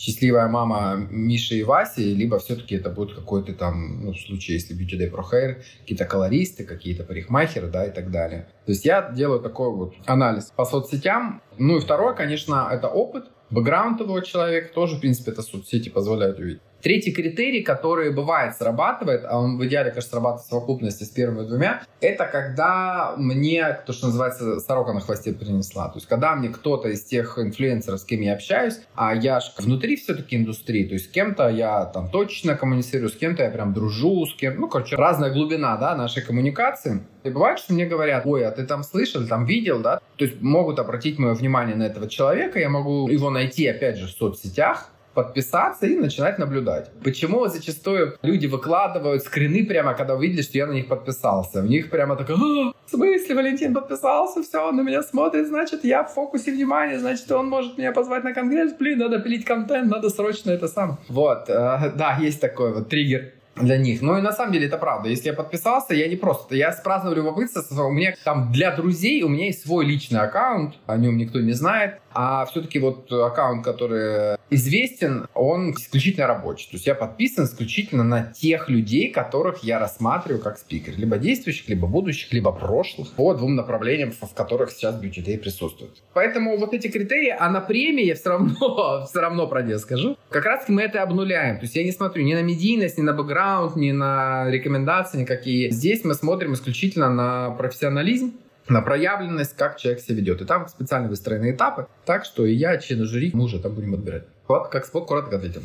счастливая 0.01 0.49
мама 0.49 1.07
Миши 1.11 1.57
и 1.57 1.63
Васи, 1.63 2.15
либо 2.15 2.39
все-таки 2.39 2.75
это 2.75 2.89
будет 2.89 3.15
какой-то 3.15 3.53
там, 3.53 4.05
ну, 4.05 4.13
в 4.13 4.19
случае, 4.19 4.57
если 4.57 4.75
Beauty 4.75 4.99
Day 4.99 5.13
Pro 5.13 5.23
Hair, 5.31 5.63
какие-то 5.81 6.07
колористы, 6.07 6.65
какие-то 6.65 7.05
парикмахеры, 7.05 7.69
да, 7.69 7.85
и 7.85 7.93
так 7.93 8.11
далее. 8.11 8.49
То 8.65 8.73
есть 8.73 8.87
я 8.87 9.11
делаю 9.13 9.41
такой 9.41 9.71
вот 9.71 9.95
анализ 10.07 10.53
по 10.57 10.65
соцсетям. 10.65 11.43
Ну 11.59 11.77
и 11.77 11.81
второе, 11.81 12.15
конечно, 12.15 12.67
это 12.73 12.89
опыт, 12.89 13.25
бэкграунд 13.51 14.01
этого 14.01 14.23
человека 14.23 14.73
тоже, 14.73 14.97
в 14.97 15.01
принципе, 15.01 15.33
это 15.33 15.43
соцсети 15.43 15.91
позволяют 15.91 16.39
увидеть. 16.39 16.63
Третий 16.83 17.13
критерий, 17.13 17.63
который 17.63 18.11
бывает 18.13 18.57
срабатывает, 18.57 19.25
а 19.27 19.39
он 19.39 19.59
в 19.59 19.67
идеале, 19.67 19.91
конечно, 19.91 20.11
срабатывает 20.11 20.47
в 20.47 20.49
совокупности 20.49 21.05
с 21.05 21.09
первыми 21.09 21.47
двумя, 21.47 21.83
это 22.01 22.25
когда 22.25 23.15
мне, 23.17 23.79
то, 23.87 23.93
что 23.93 24.07
называется, 24.07 24.61
сорока 24.61 24.93
на 24.93 25.01
хвосте 25.01 25.33
принесла. 25.33 25.89
То 25.89 25.97
есть, 25.97 26.07
когда 26.07 26.35
мне 26.35 26.49
кто-то 26.49 26.89
из 26.89 27.05
тех 27.05 27.39
инфлюенсеров, 27.39 28.01
с 28.01 28.05
кем 28.05 28.23
я 28.23 28.35
общаюсь, 28.35 28.81
а 28.95 29.15
я 29.15 29.41
же 29.41 29.51
внутри 29.59 29.97
все-таки 29.97 30.37
индустрии, 30.37 30.87
то 30.87 30.95
есть 30.95 31.07
с 31.07 31.09
кем-то 31.09 31.49
я 31.49 31.85
там 31.85 32.11
точно 32.11 32.55
коммуницирую, 32.55 33.11
с 33.11 33.17
кем-то 33.17 33.43
я 33.43 33.51
прям 33.51 33.75
дружу, 33.75 34.27
с 34.27 34.35
кем, 34.35 34.59
ну, 34.59 34.69
короче, 34.69 34.97
разная 34.97 35.31
глубина, 35.31 35.77
да, 35.77 35.95
нашей 35.95 36.23
коммуникации. 36.23 37.03
И 37.25 37.31
бывает, 37.31 37.59
что 37.59 37.75
мне 37.75 37.87
говорят, 37.87 38.25
ой, 38.25 38.47
а 38.47 38.51
ты 38.51 38.65
там 38.65 38.83
слышал, 38.83 39.27
там 39.27 39.45
видел, 39.45 39.81
да? 39.81 40.01
То 40.17 40.25
есть 40.25 40.41
могут 40.41 40.79
обратить 40.79 41.19
мое 41.19 41.35
внимание 41.35 41.77
на 41.77 41.83
этого 41.83 42.09
человека, 42.09 42.59
я 42.59 42.71
могу 42.71 43.09
его 43.09 43.31
найти, 43.31 43.67
опять 43.67 43.99
же, 43.99 44.07
в 44.07 44.11
соцсетях, 44.11 44.91
подписаться 45.15 45.87
и 45.87 45.97
начинать 45.97 46.39
наблюдать. 46.39 46.91
Почему 47.03 47.47
зачастую 47.47 48.17
люди 48.23 48.47
выкладывают 48.47 49.23
скрины 49.23 49.65
прямо, 49.65 49.95
когда 49.95 50.15
увидели, 50.15 50.43
что 50.43 50.59
я 50.59 50.67
на 50.67 50.73
них 50.73 50.89
подписался. 50.89 51.61
У 51.61 51.67
них 51.67 51.91
прямо 51.91 52.17
такое, 52.17 52.37
а, 52.37 52.73
в 52.87 52.91
смысле 52.91 53.35
Валентин 53.35 53.75
подписался, 53.75 54.43
все, 54.43 54.69
он 54.69 54.77
на 54.77 54.83
меня 54.83 55.03
смотрит, 55.03 55.47
значит, 55.49 55.85
я 55.85 56.05
в 56.05 56.13
фокусе 56.13 56.53
внимания, 56.53 56.99
значит, 56.99 57.31
он 57.33 57.49
может 57.49 57.79
меня 57.79 57.93
позвать 57.93 58.25
на 58.25 58.33
конгресс, 58.33 58.73
блин, 58.73 58.99
надо 58.99 59.21
пилить 59.21 59.45
контент, 59.45 59.91
надо 59.91 60.11
срочно 60.11 60.51
это 60.51 60.69
сам. 60.69 60.99
Вот, 61.09 61.49
э, 61.49 61.93
да, 61.97 62.19
есть 62.21 62.41
такой 62.41 62.73
вот 62.73 62.89
триггер 62.89 63.33
для 63.57 63.77
них. 63.77 64.03
Ну 64.03 64.17
и 64.17 64.21
на 64.21 64.33
самом 64.33 64.53
деле 64.53 64.67
это 64.67 64.79
правда. 64.79 65.09
Если 65.09 65.29
я 65.29 65.35
подписался, 65.35 65.95
я 65.95 66.09
не 66.09 66.17
просто. 66.17 66.57
Я 66.57 66.73
с 66.73 66.81
праздного 66.81 67.15
любопытства, 67.15 67.85
у 67.85 67.91
меня 67.91 68.15
там 68.25 68.53
для 68.53 68.75
друзей, 68.75 69.23
у 69.23 69.29
меня 69.29 69.47
есть 69.47 69.63
свой 69.63 69.85
личный 69.85 70.21
аккаунт, 70.21 70.75
о 70.87 70.97
нем 70.97 71.17
никто 71.17 71.41
не 71.41 71.53
знает. 71.53 72.01
А 72.13 72.45
все-таки 72.47 72.79
вот 72.79 73.11
аккаунт, 73.13 73.65
который 73.65 74.37
известен, 74.51 75.27
он 75.35 75.73
исключительно 75.73 76.27
рабочий. 76.27 76.69
То 76.71 76.77
есть 76.77 76.87
я 76.87 76.95
подписан 76.95 77.45
исключительно 77.45 78.05
на 78.05 78.23
тех 78.25 78.69
людей, 78.69 79.11
которых 79.11 79.63
я 79.63 79.79
рассматриваю 79.79 80.43
как 80.43 80.59
спикер. 80.59 80.95
Либо 80.97 81.19
действующих, 81.19 81.69
либо 81.69 81.87
будущих, 81.87 82.33
либо 82.33 82.53
прошлых. 82.53 83.13
По 83.13 83.35
двум 83.35 83.55
направлениям, 83.55 84.13
в 84.13 84.35
которых 84.35 84.71
сейчас 84.71 85.01
Day 85.01 85.39
присутствует. 85.39 86.03
Поэтому 86.15 86.57
вот 86.57 86.75
эти 86.75 86.89
критерии, 86.89 87.35
а 87.37 87.49
на 87.51 87.61
премии 87.61 88.05
я 88.05 88.15
все 88.15 88.31
равно, 88.31 89.05
все 89.09 89.21
равно 89.21 89.47
про 89.47 89.63
это 89.63 89.79
скажу. 89.79 90.17
Как 90.29 90.45
раз 90.45 90.69
мы 90.69 90.83
это 90.83 91.03
обнуляем. 91.03 91.57
То 91.57 91.63
есть 91.63 91.77
я 91.77 91.85
не 91.85 91.93
смотрю 91.93 92.25
ни 92.25 92.35
на 92.35 92.43
медийность, 92.43 92.99
ни 92.99 93.03
на 93.03 93.13
бэкграунд, 93.13 93.77
ни 93.77 93.93
на 93.93 94.51
рекомендации 94.51 95.19
никакие. 95.19 95.71
Здесь 95.71 96.05
мы 96.05 96.15
смотрим 96.15 96.55
исключительно 96.55 97.11
на 97.11 97.51
профессионализм, 97.51 98.33
на 98.69 98.83
проявленность, 98.83 99.57
как 99.57 99.77
человек 99.79 100.03
себя 100.03 100.17
ведет. 100.17 100.41
И 100.43 100.45
там 100.45 100.69
специально 100.69 101.09
выстроены 101.09 101.53
этапы, 101.53 101.87
так 102.05 102.25
что 102.25 102.47
и 102.47 102.53
я, 102.53 102.77
члены 102.79 103.05
жюри, 103.05 103.31
мы 103.35 103.45
уже 103.45 103.61
там 103.61 103.75
будем 103.75 103.95
отбирать. 103.95 104.25
Вот, 104.49 104.69
как 104.69 104.85
спот, 104.85 105.07
коротко 105.07 105.37
ответил. 105.37 105.63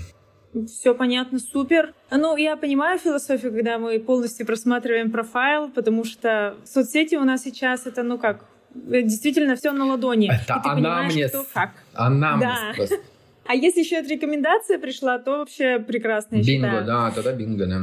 Все 0.68 0.96
понятно, 0.96 1.40
супер. 1.40 1.94
Ну, 2.10 2.38
я 2.38 2.56
понимаю 2.56 2.98
философию, 2.98 3.52
когда 3.52 3.78
мы 3.78 4.00
полностью 4.00 4.46
просматриваем 4.46 5.12
профайл, 5.12 5.70
потому 5.70 6.06
что 6.06 6.56
соцсети 6.64 7.16
у 7.16 7.26
нас 7.26 7.44
сейчас 7.44 7.86
это, 7.86 8.04
ну 8.04 8.18
как, 8.18 8.46
действительно 8.74 9.56
все 9.56 9.74
на 9.74 9.86
ладони. 9.86 10.32
Это 10.32 10.62
она 10.64 11.04
мне... 11.04 11.28
Кто 11.28 11.46
как. 11.54 11.72
Она 11.94 12.38
да. 12.38 12.74
мне 12.78 12.88
А 13.46 13.54
если 13.54 13.82
еще 13.82 13.98
эта 13.98 14.10
рекомендация 14.10 14.80
пришла, 14.80 15.20
то 15.20 15.40
вообще 15.40 15.80
прекрасно, 15.80 16.38
я 16.38 16.44
Бинго, 16.44 16.68
считаю. 16.68 16.86
да, 16.86 17.12
тогда 17.12 17.34
бинго, 17.34 17.68
да. 17.68 17.82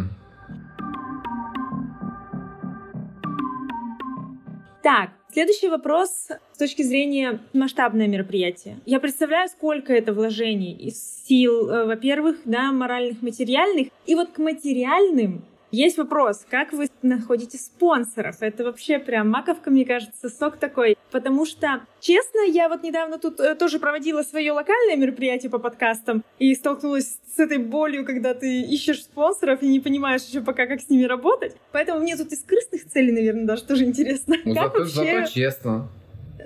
Так, 4.83 5.11
следующий 5.33 5.69
вопрос 5.69 6.29
с 6.53 6.59
точки 6.59 6.83
зрения 6.83 7.39
масштабное 7.53 8.09
мероприятие. 8.09 8.81
Я 8.85 8.99
представляю, 8.99 9.49
сколько 9.49 9.93
это 9.93 10.13
вложений 10.13 10.73
из 10.73 11.25
сил, 11.25 11.71
э, 11.71 11.87
во-первых, 11.87 12.41
да, 12.45 12.73
моральных, 12.73 13.23
материальных. 13.23 13.89
И 14.07 14.17
вот 14.17 14.31
к 14.31 14.39
материальным 14.39 15.45
есть 15.73 15.97
вопрос, 15.97 16.45
как 16.51 16.73
вы 16.73 16.89
находите 17.01 17.57
спонсоров? 17.57 18.37
Это 18.41 18.63
вообще 18.63 18.99
прям 18.99 19.31
маковка, 19.31 19.71
мне 19.71 19.87
кажется, 19.87 20.29
сок 20.29 20.59
такой. 20.59 20.99
Потому 21.11 21.47
что, 21.47 21.81
честно, 21.99 22.41
я 22.47 22.69
вот 22.69 22.83
недавно 22.83 23.19
тут 23.19 23.41
э, 23.41 23.55
тоже 23.55 23.79
проводила 23.79 24.23
свое 24.23 24.53
локальное 24.53 24.97
мероприятие 24.97 25.51
по 25.51 25.59
подкастам 25.59 26.25
и 26.39 26.55
столкнулась 26.55 27.19
с 27.35 27.39
этой 27.39 27.57
болью, 27.57 28.05
когда 28.05 28.35
ты 28.35 28.61
ищешь 28.61 29.03
спонсоров 29.03 29.63
и 29.63 29.67
не 29.67 29.81
понимаешь 29.81 30.23
еще 30.23 30.43
пока, 30.43 30.67
как 30.67 30.83
с 30.83 30.91
ними 30.91 31.05
работать. 31.05 31.57
Поэтому 31.73 32.01
мне 32.01 32.17
тут 32.17 32.31
из 32.33 32.43
крысных 32.45 32.87
целей, 32.87 33.13
наверное, 33.13 33.47
даже 33.47 33.65
тоже 33.65 33.85
интересно. 33.85 34.37
Ну, 34.45 34.55
как 34.55 34.73
зато, 34.73 34.79
вообще... 34.79 34.95
зато 34.95 35.33
честно. 35.33 35.89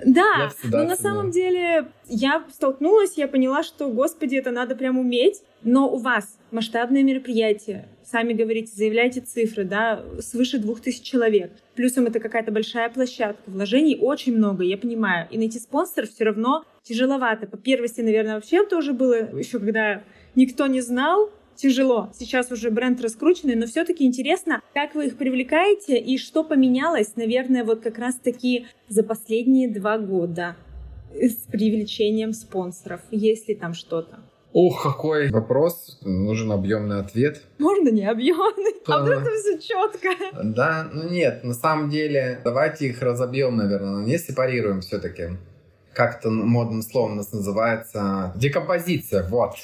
Да, 0.05 0.51
но 0.63 0.83
на 0.83 0.95
самом 0.95 1.31
деле 1.31 1.87
я 2.07 2.43
столкнулась, 2.51 3.17
я 3.17 3.27
поняла, 3.27 3.63
что, 3.63 3.89
господи, 3.89 4.35
это 4.35 4.51
надо 4.51 4.75
прям 4.75 4.97
уметь. 4.97 5.41
Но 5.63 5.89
у 5.89 5.97
вас 5.97 6.37
масштабное 6.51 7.03
мероприятие, 7.03 7.87
сами 8.09 8.33
говорите, 8.33 8.71
заявляйте 8.73 9.21
цифры, 9.21 9.65
да, 9.65 10.03
свыше 10.19 10.59
двух 10.59 10.81
тысяч 10.81 11.01
человек. 11.01 11.51
Плюсом 11.75 12.05
это 12.05 12.19
какая-то 12.19 12.51
большая 12.51 12.89
площадка, 12.89 13.43
вложений 13.47 13.97
очень 14.01 14.35
много, 14.35 14.63
я 14.63 14.77
понимаю. 14.77 15.27
И 15.29 15.37
найти 15.37 15.59
спонсоров 15.59 16.09
все 16.09 16.23
равно 16.23 16.63
тяжеловато. 16.83 17.47
По 17.47 17.57
первости, 17.57 18.01
наверное, 18.01 18.35
вообще 18.35 18.65
тоже 18.65 18.93
было 18.93 19.37
еще, 19.37 19.59
когда 19.59 20.03
никто 20.35 20.67
не 20.67 20.81
знал, 20.81 21.29
тяжело. 21.55 22.09
Сейчас 22.13 22.51
уже 22.51 22.71
бренд 22.71 23.01
раскрученный, 23.01 23.55
но 23.55 23.65
все-таки 23.65 24.05
интересно, 24.05 24.61
как 24.73 24.95
вы 24.95 25.07
их 25.07 25.17
привлекаете 25.17 25.97
и 25.97 26.17
что 26.17 26.43
поменялось, 26.43 27.15
наверное, 27.15 27.63
вот 27.63 27.81
как 27.81 27.97
раз-таки 27.97 28.67
за 28.87 29.03
последние 29.03 29.69
два 29.69 29.97
года 29.97 30.55
с 31.13 31.35
привлечением 31.51 32.33
спонсоров, 32.33 33.01
есть 33.11 33.49
ли 33.49 33.55
там 33.55 33.73
что-то? 33.73 34.19
Ух, 34.59 34.81
какой 34.81 35.29
вопрос. 35.29 35.99
Нужен 36.01 36.51
объемный 36.51 36.99
ответ. 36.99 37.43
Можно 37.59 37.89
не 37.89 38.03
объемный, 38.03 38.73
а 38.87 39.03
вдруг 39.03 39.21
это 39.21 39.29
все 39.35 39.59
четко. 39.59 40.09
Да, 40.43 40.89
ну 40.91 41.07
нет, 41.07 41.43
на 41.43 41.53
самом 41.53 41.91
деле, 41.91 42.41
давайте 42.43 42.87
их 42.87 43.03
разобьем, 43.03 43.55
наверное, 43.55 44.03
не 44.03 44.17
сепарируем 44.17 44.81
все-таки. 44.81 45.37
Как-то 45.93 46.31
модным 46.31 46.81
словом 46.81 47.11
у 47.11 47.15
нас 47.17 47.31
называется 47.31 48.33
декомпозиция, 48.35 49.27
вот. 49.29 49.57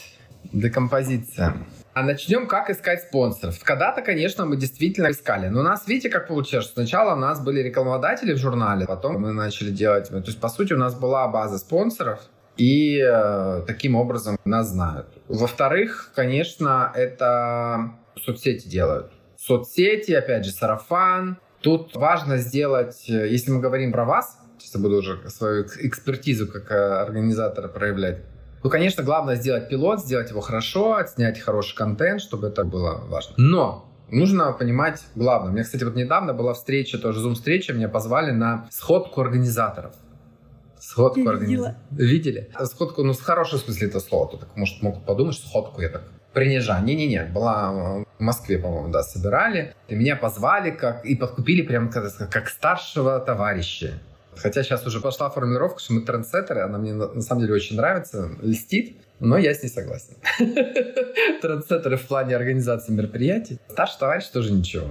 Декомпозиция. 0.52 1.58
А 1.96 2.04
начнем, 2.04 2.46
как 2.46 2.70
искать 2.70 3.02
спонсоров. 3.02 3.60
Когда-то, 3.64 4.04
конечно, 4.04 4.46
мы 4.46 4.58
действительно 4.58 5.10
искали. 5.10 5.48
Но 5.48 5.62
у 5.62 5.64
нас, 5.64 5.88
видите, 5.88 6.12
как 6.12 6.28
получилось, 6.28 6.66
что 6.66 6.74
сначала 6.76 7.16
у 7.16 7.20
нас 7.20 7.44
были 7.44 7.62
рекламодатели 7.62 8.34
в 8.34 8.38
журнале, 8.38 8.86
потом 8.86 9.20
мы 9.20 9.34
начали 9.34 9.72
делать... 9.72 10.10
То 10.10 10.18
есть, 10.18 10.40
по 10.40 10.50
сути, 10.50 10.74
у 10.74 10.78
нас 10.78 10.94
была 10.94 11.28
база 11.30 11.58
спонсоров, 11.58 12.20
и 12.58 13.00
э, 13.00 13.64
таким 13.66 13.96
образом 13.96 14.38
нас 14.46 14.70
знают. 14.70 15.08
Во-вторых, 15.28 16.12
конечно, 16.16 16.92
это 16.94 17.96
соцсети 18.24 18.68
делают. 18.68 19.12
Соцсети, 19.38 20.12
опять 20.12 20.46
же, 20.46 20.52
сарафан. 20.52 21.38
Тут 21.62 21.96
важно 21.96 22.38
сделать, 22.38 23.10
э, 23.10 23.28
если 23.30 23.52
мы 23.52 23.60
говорим 23.60 23.92
про 23.92 24.06
вас, 24.06 24.38
сейчас 24.58 24.76
я 24.76 24.82
буду 24.82 24.98
уже 24.98 25.30
свою 25.30 25.66
экспертизу 25.66 26.48
как 26.48 26.72
э, 26.72 26.76
организатора 26.76 27.68
проявлять, 27.68 28.20
ну, 28.64 28.70
конечно, 28.70 29.04
главное 29.04 29.36
сделать 29.36 29.68
пилот, 29.68 30.00
сделать 30.00 30.30
его 30.30 30.40
хорошо, 30.40 31.00
снять 31.06 31.38
хороший 31.38 31.76
контент, 31.76 32.22
чтобы 32.22 32.48
это 32.48 32.64
было 32.64 33.04
важно. 33.10 33.34
Но 33.36 33.92
нужно 34.10 34.54
понимать 34.54 35.02
главное. 35.16 35.50
У 35.50 35.54
меня, 35.54 35.64
кстати, 35.64 35.84
вот 35.84 35.96
недавно 35.96 36.34
была 36.34 36.54
встреча, 36.54 36.98
тоже 36.98 37.20
зум-встреча, 37.20 37.74
меня 37.74 37.90
позвали 37.90 38.32
на 38.32 38.68
сходку 38.72 39.20
организаторов. 39.20 39.96
Сходку 40.84 41.28
организаторов. 41.30 41.78
Видели? 41.92 42.50
Сходку, 42.66 43.04
ну, 43.04 43.14
в 43.14 43.22
хорошем 43.22 43.60
смысле 43.60 43.88
это 43.88 44.00
слова. 44.02 44.30
То 44.30 44.38
так, 44.38 44.56
может, 44.58 44.82
могут 44.82 45.06
подумать, 45.06 45.36
что 45.36 45.48
сходку 45.48 45.82
я 45.82 45.90
так 45.90 46.04
принижа. 46.34 46.80
Не-не-не, 46.82 47.26
была 47.26 47.72
в 47.72 48.06
Москве, 48.20 48.58
по-моему, 48.58 48.90
да, 48.90 49.02
собирали. 49.02 49.74
И 49.88 49.96
меня 49.96 50.18
позвали 50.18 50.72
как, 50.72 51.06
и 51.06 51.16
подкупили 51.16 51.62
прям 51.62 51.90
как, 51.90 52.06
как 52.30 52.50
старшего 52.50 53.20
товарища. 53.20 53.94
Хотя 54.36 54.64
сейчас 54.64 54.86
уже 54.86 55.00
пошла 55.00 55.30
формулировка, 55.30 55.80
что 55.80 55.94
мы 55.94 56.02
трендсеттеры, 56.02 56.62
она 56.62 56.78
мне 56.78 56.94
на 56.94 57.22
самом 57.22 57.42
деле 57.42 57.54
очень 57.54 57.78
нравится, 57.78 58.32
льстит, 58.42 58.98
но 59.24 59.38
я 59.38 59.54
с 59.54 59.64
ней 59.64 59.70
согласен. 59.70 60.16
Трендсеттеры 61.42 61.96
в 61.96 62.08
плане 62.08 62.36
организации 62.36 62.92
мероприятий. 62.92 63.58
Старший 63.70 64.00
товарищ 64.00 64.26
тоже 64.26 64.52
ничего. 64.52 64.88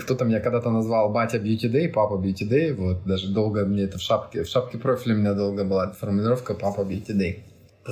Кто-то 0.00 0.24
меня 0.24 0.40
когда-то 0.40 0.70
назвал 0.70 1.10
батя 1.10 1.38
Beauty 1.38 1.68
Day, 1.70 1.88
папа 1.88 2.14
Beauty 2.14 2.48
Day. 2.48 2.72
Вот 2.74 3.04
даже 3.04 3.32
долго 3.32 3.64
мне 3.64 3.82
это 3.82 3.98
в 3.98 4.00
шапке, 4.00 4.44
в 4.44 4.48
шапке 4.48 4.78
профиля 4.78 5.16
у 5.16 5.18
меня 5.18 5.34
долго 5.34 5.64
была 5.64 5.90
формулировка 5.90 6.54
папа 6.54 6.82
Beauty 6.82 7.12
Day. 7.12 7.40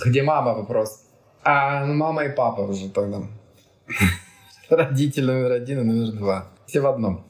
Где 0.07 0.23
мама 0.23 0.55
вопрос? 0.55 1.03
А, 1.43 1.85
ну 1.85 1.95
мама 1.95 2.25
и 2.25 2.29
папа 2.29 2.61
уже 2.61 2.89
тогда. 2.89 3.23
Родитель 4.71 5.25
номер 5.25 5.53
один 5.53 5.81
и 5.81 5.83
номер 5.83 6.13
два. 6.13 6.47
Все 6.67 6.81
в 6.81 6.87
одном. 6.87 7.27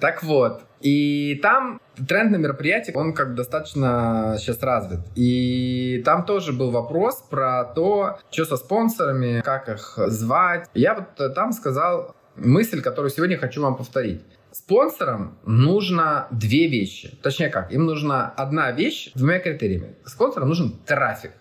Так 0.00 0.22
вот, 0.22 0.62
и 0.80 1.38
там 1.42 1.80
тренд 2.08 2.30
на 2.30 2.36
мероприятиях, 2.36 2.96
он 2.96 3.14
как 3.14 3.30
бы 3.30 3.36
достаточно 3.36 4.36
сейчас 4.38 4.62
развит. 4.62 5.00
И 5.14 6.02
там 6.04 6.24
тоже 6.24 6.52
был 6.52 6.70
вопрос 6.70 7.22
про 7.30 7.64
то, 7.64 8.18
что 8.30 8.44
со 8.44 8.56
спонсорами, 8.56 9.40
как 9.40 9.68
их 9.68 9.98
звать. 10.08 10.68
Я 10.74 10.94
вот 10.94 11.34
там 11.34 11.52
сказал 11.52 12.14
мысль, 12.36 12.82
которую 12.82 13.10
сегодня 13.10 13.38
хочу 13.38 13.62
вам 13.62 13.76
повторить. 13.76 14.22
Спонсорам 14.52 15.36
нужно 15.44 16.28
две 16.30 16.68
вещи. 16.68 17.18
Точнее 17.22 17.48
как, 17.48 17.72
им 17.72 17.86
нужна 17.86 18.32
одна 18.36 18.70
вещь 18.70 19.10
двумя 19.14 19.40
критериями. 19.40 19.96
Спонсорам 20.04 20.48
нужен 20.48 20.78
трафик 20.86 21.32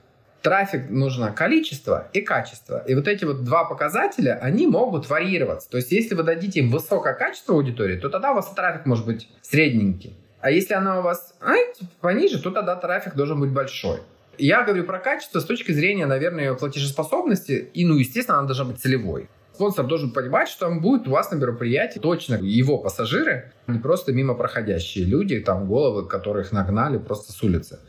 трафик 0.43 0.89
нужно 0.89 1.31
количество 1.31 2.09
и 2.13 2.21
качество. 2.21 2.83
И 2.85 2.93
вот 2.93 3.07
эти 3.07 3.25
вот 3.25 3.43
два 3.43 3.63
показателя, 3.63 4.37
они 4.41 4.67
могут 4.67 5.09
варьироваться. 5.09 5.69
То 5.69 5.77
есть, 5.77 5.91
если 5.91 6.13
вы 6.13 6.23
дадите 6.23 6.59
им 6.59 6.69
высокое 6.69 7.13
качество 7.13 7.55
аудитории, 7.55 7.97
то 7.97 8.09
тогда 8.09 8.31
у 8.31 8.35
вас 8.35 8.53
трафик 8.53 8.85
может 8.85 9.05
быть 9.05 9.29
средненький. 9.41 10.15
А 10.41 10.51
если 10.51 10.73
она 10.73 10.99
у 10.99 11.01
вас 11.01 11.33
а, 11.39 11.53
пониже, 12.01 12.41
то 12.41 12.51
тогда 12.51 12.75
трафик 12.75 13.15
должен 13.15 13.39
быть 13.39 13.51
большой. 13.51 14.01
Я 14.37 14.63
говорю 14.63 14.83
про 14.83 14.99
качество 14.99 15.39
с 15.39 15.45
точки 15.45 15.71
зрения, 15.71 16.05
наверное, 16.05 16.53
платежеспособности. 16.53 17.69
И, 17.73 17.85
ну, 17.85 17.95
естественно, 17.95 18.39
она 18.39 18.47
должна 18.47 18.65
быть 18.65 18.81
целевой. 18.81 19.29
Спонсор 19.53 19.85
должен 19.85 20.11
понимать, 20.11 20.49
что 20.49 20.65
там 20.65 20.81
будет 20.81 21.07
у 21.07 21.11
вас 21.11 21.31
на 21.31 21.35
мероприятии 21.35 21.99
точно 21.99 22.35
его 22.41 22.79
пассажиры, 22.79 23.53
не 23.67 23.77
просто 23.77 24.11
мимо 24.11 24.33
проходящие 24.33 25.05
люди, 25.05 25.39
там 25.39 25.67
головы, 25.67 26.07
которых 26.07 26.51
нагнали 26.51 26.97
просто 26.97 27.31
с 27.31 27.43
улицы. 27.43 27.79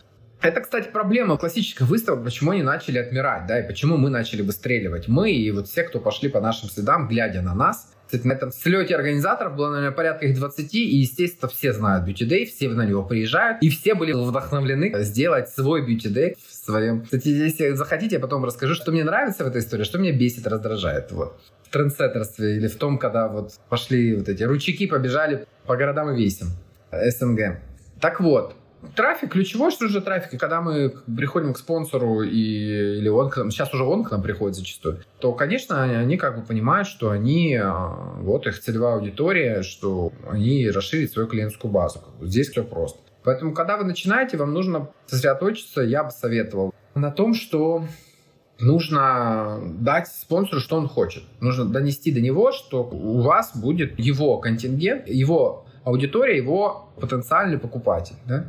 Это, 0.45 0.61
кстати, 0.61 0.91
проблема 0.93 1.39
классических 1.39 1.87
выставок, 1.87 2.23
почему 2.23 2.51
они 2.51 2.63
начали 2.63 2.99
отмирать, 2.99 3.47
да, 3.47 3.61
и 3.61 3.67
почему 3.67 3.97
мы 3.97 4.11
начали 4.11 4.43
выстреливать. 4.43 5.09
Мы 5.09 5.33
и 5.33 5.51
вот 5.51 5.69
все, 5.69 5.85
кто 5.85 6.01
пошли 6.01 6.29
по 6.29 6.39
нашим 6.39 6.69
следам, 6.69 7.09
глядя 7.09 7.41
на 7.41 7.55
нас. 7.55 7.95
Кстати, 8.05 8.27
на 8.27 8.35
этом 8.35 8.53
слете 8.53 8.95
организаторов 8.95 9.57
было, 9.57 9.71
наверное, 9.71 9.97
порядка 9.97 10.27
их 10.27 10.37
20, 10.37 10.75
и, 10.75 10.99
естественно, 10.99 11.49
все 11.49 11.73
знают 11.73 12.07
Beauty 12.07 12.29
Day, 12.29 12.45
все 12.45 12.69
на 12.69 12.85
него 12.85 13.03
приезжают, 13.03 13.63
и 13.63 13.71
все 13.71 13.95
были 13.95 14.13
вдохновлены 14.13 14.93
сделать 15.05 15.49
свой 15.49 15.81
Beauty 15.81 16.13
Day 16.13 16.37
в 16.47 16.53
своем. 16.53 17.05
Кстати, 17.05 17.29
если 17.29 17.71
захотите, 17.71 18.17
я 18.17 18.21
потом 18.21 18.45
расскажу, 18.45 18.75
что 18.75 18.93
мне 18.93 19.03
нравится 19.03 19.45
в 19.45 19.47
этой 19.47 19.63
истории, 19.63 19.85
что 19.85 19.97
меня 19.97 20.13
бесит, 20.13 20.47
раздражает. 20.47 21.11
Вот 21.13 21.41
в 21.63 21.71
трендсеттерстве 21.71 22.57
или 22.57 22.69
в 22.69 22.77
том, 22.77 22.99
когда 22.99 23.29
вот 23.29 23.53
пошли 23.71 24.15
вот 24.15 24.29
эти 24.29 24.43
ручейки, 24.43 24.87
побежали 24.89 25.47
по 25.65 25.75
городам 25.75 26.11
и 26.11 26.23
весям 26.23 26.49
СНГ. 26.93 27.61
Так 27.99 28.21
вот, 28.21 28.55
Трафик 28.95 29.33
ключевой, 29.33 29.71
что 29.71 29.89
же 29.89 30.01
трафик? 30.01 30.35
И 30.35 30.39
когда 30.39 30.61
мы 30.61 30.95
приходим 31.17 31.53
к 31.53 31.59
спонсору, 31.59 32.23
и, 32.23 32.99
или 32.99 33.09
он 33.09 33.31
сейчас 33.51 33.73
уже 33.75 33.85
он 33.85 34.05
к 34.05 34.11
нам 34.11 34.23
приходит 34.23 34.57
зачастую, 34.57 35.01
то, 35.21 35.33
конечно, 35.33 35.83
они, 35.83 35.95
они 35.95 36.17
как 36.17 36.39
бы 36.39 36.45
понимают, 36.45 36.89
что 36.89 37.11
они, 37.11 37.57
а, 37.57 38.17
вот 38.21 38.47
их 38.47 38.61
целевая 38.61 38.95
аудитория, 38.95 39.63
что 39.63 40.13
они 40.29 40.71
расширят 40.71 41.13
свою 41.13 41.29
клиентскую 41.29 41.73
базу. 41.73 42.01
Здесь 42.21 42.51
все 42.51 42.65
просто. 42.65 42.99
Поэтому, 43.25 43.55
когда 43.55 43.77
вы 43.77 43.85
начинаете, 43.85 44.37
вам 44.37 44.53
нужно 44.53 44.91
сосредоточиться, 45.07 45.81
я 45.81 46.05
бы 46.05 46.11
советовал, 46.11 46.75
на 46.95 47.11
том, 47.11 47.35
что 47.35 47.85
нужно 48.61 49.61
дать 49.81 50.09
спонсору, 50.09 50.61
что 50.61 50.77
он 50.77 50.89
хочет. 50.89 51.25
Нужно 51.41 51.65
донести 51.65 52.13
до 52.13 52.21
него, 52.21 52.53
что 52.53 52.85
у 52.85 53.21
вас 53.21 53.57
будет 53.57 53.99
его 53.99 54.39
контингент, 54.39 55.09
его 55.09 55.67
аудитория, 55.85 56.37
его 56.37 56.91
потенциальный 57.01 57.59
покупатель. 57.59 58.17
Да? 58.27 58.47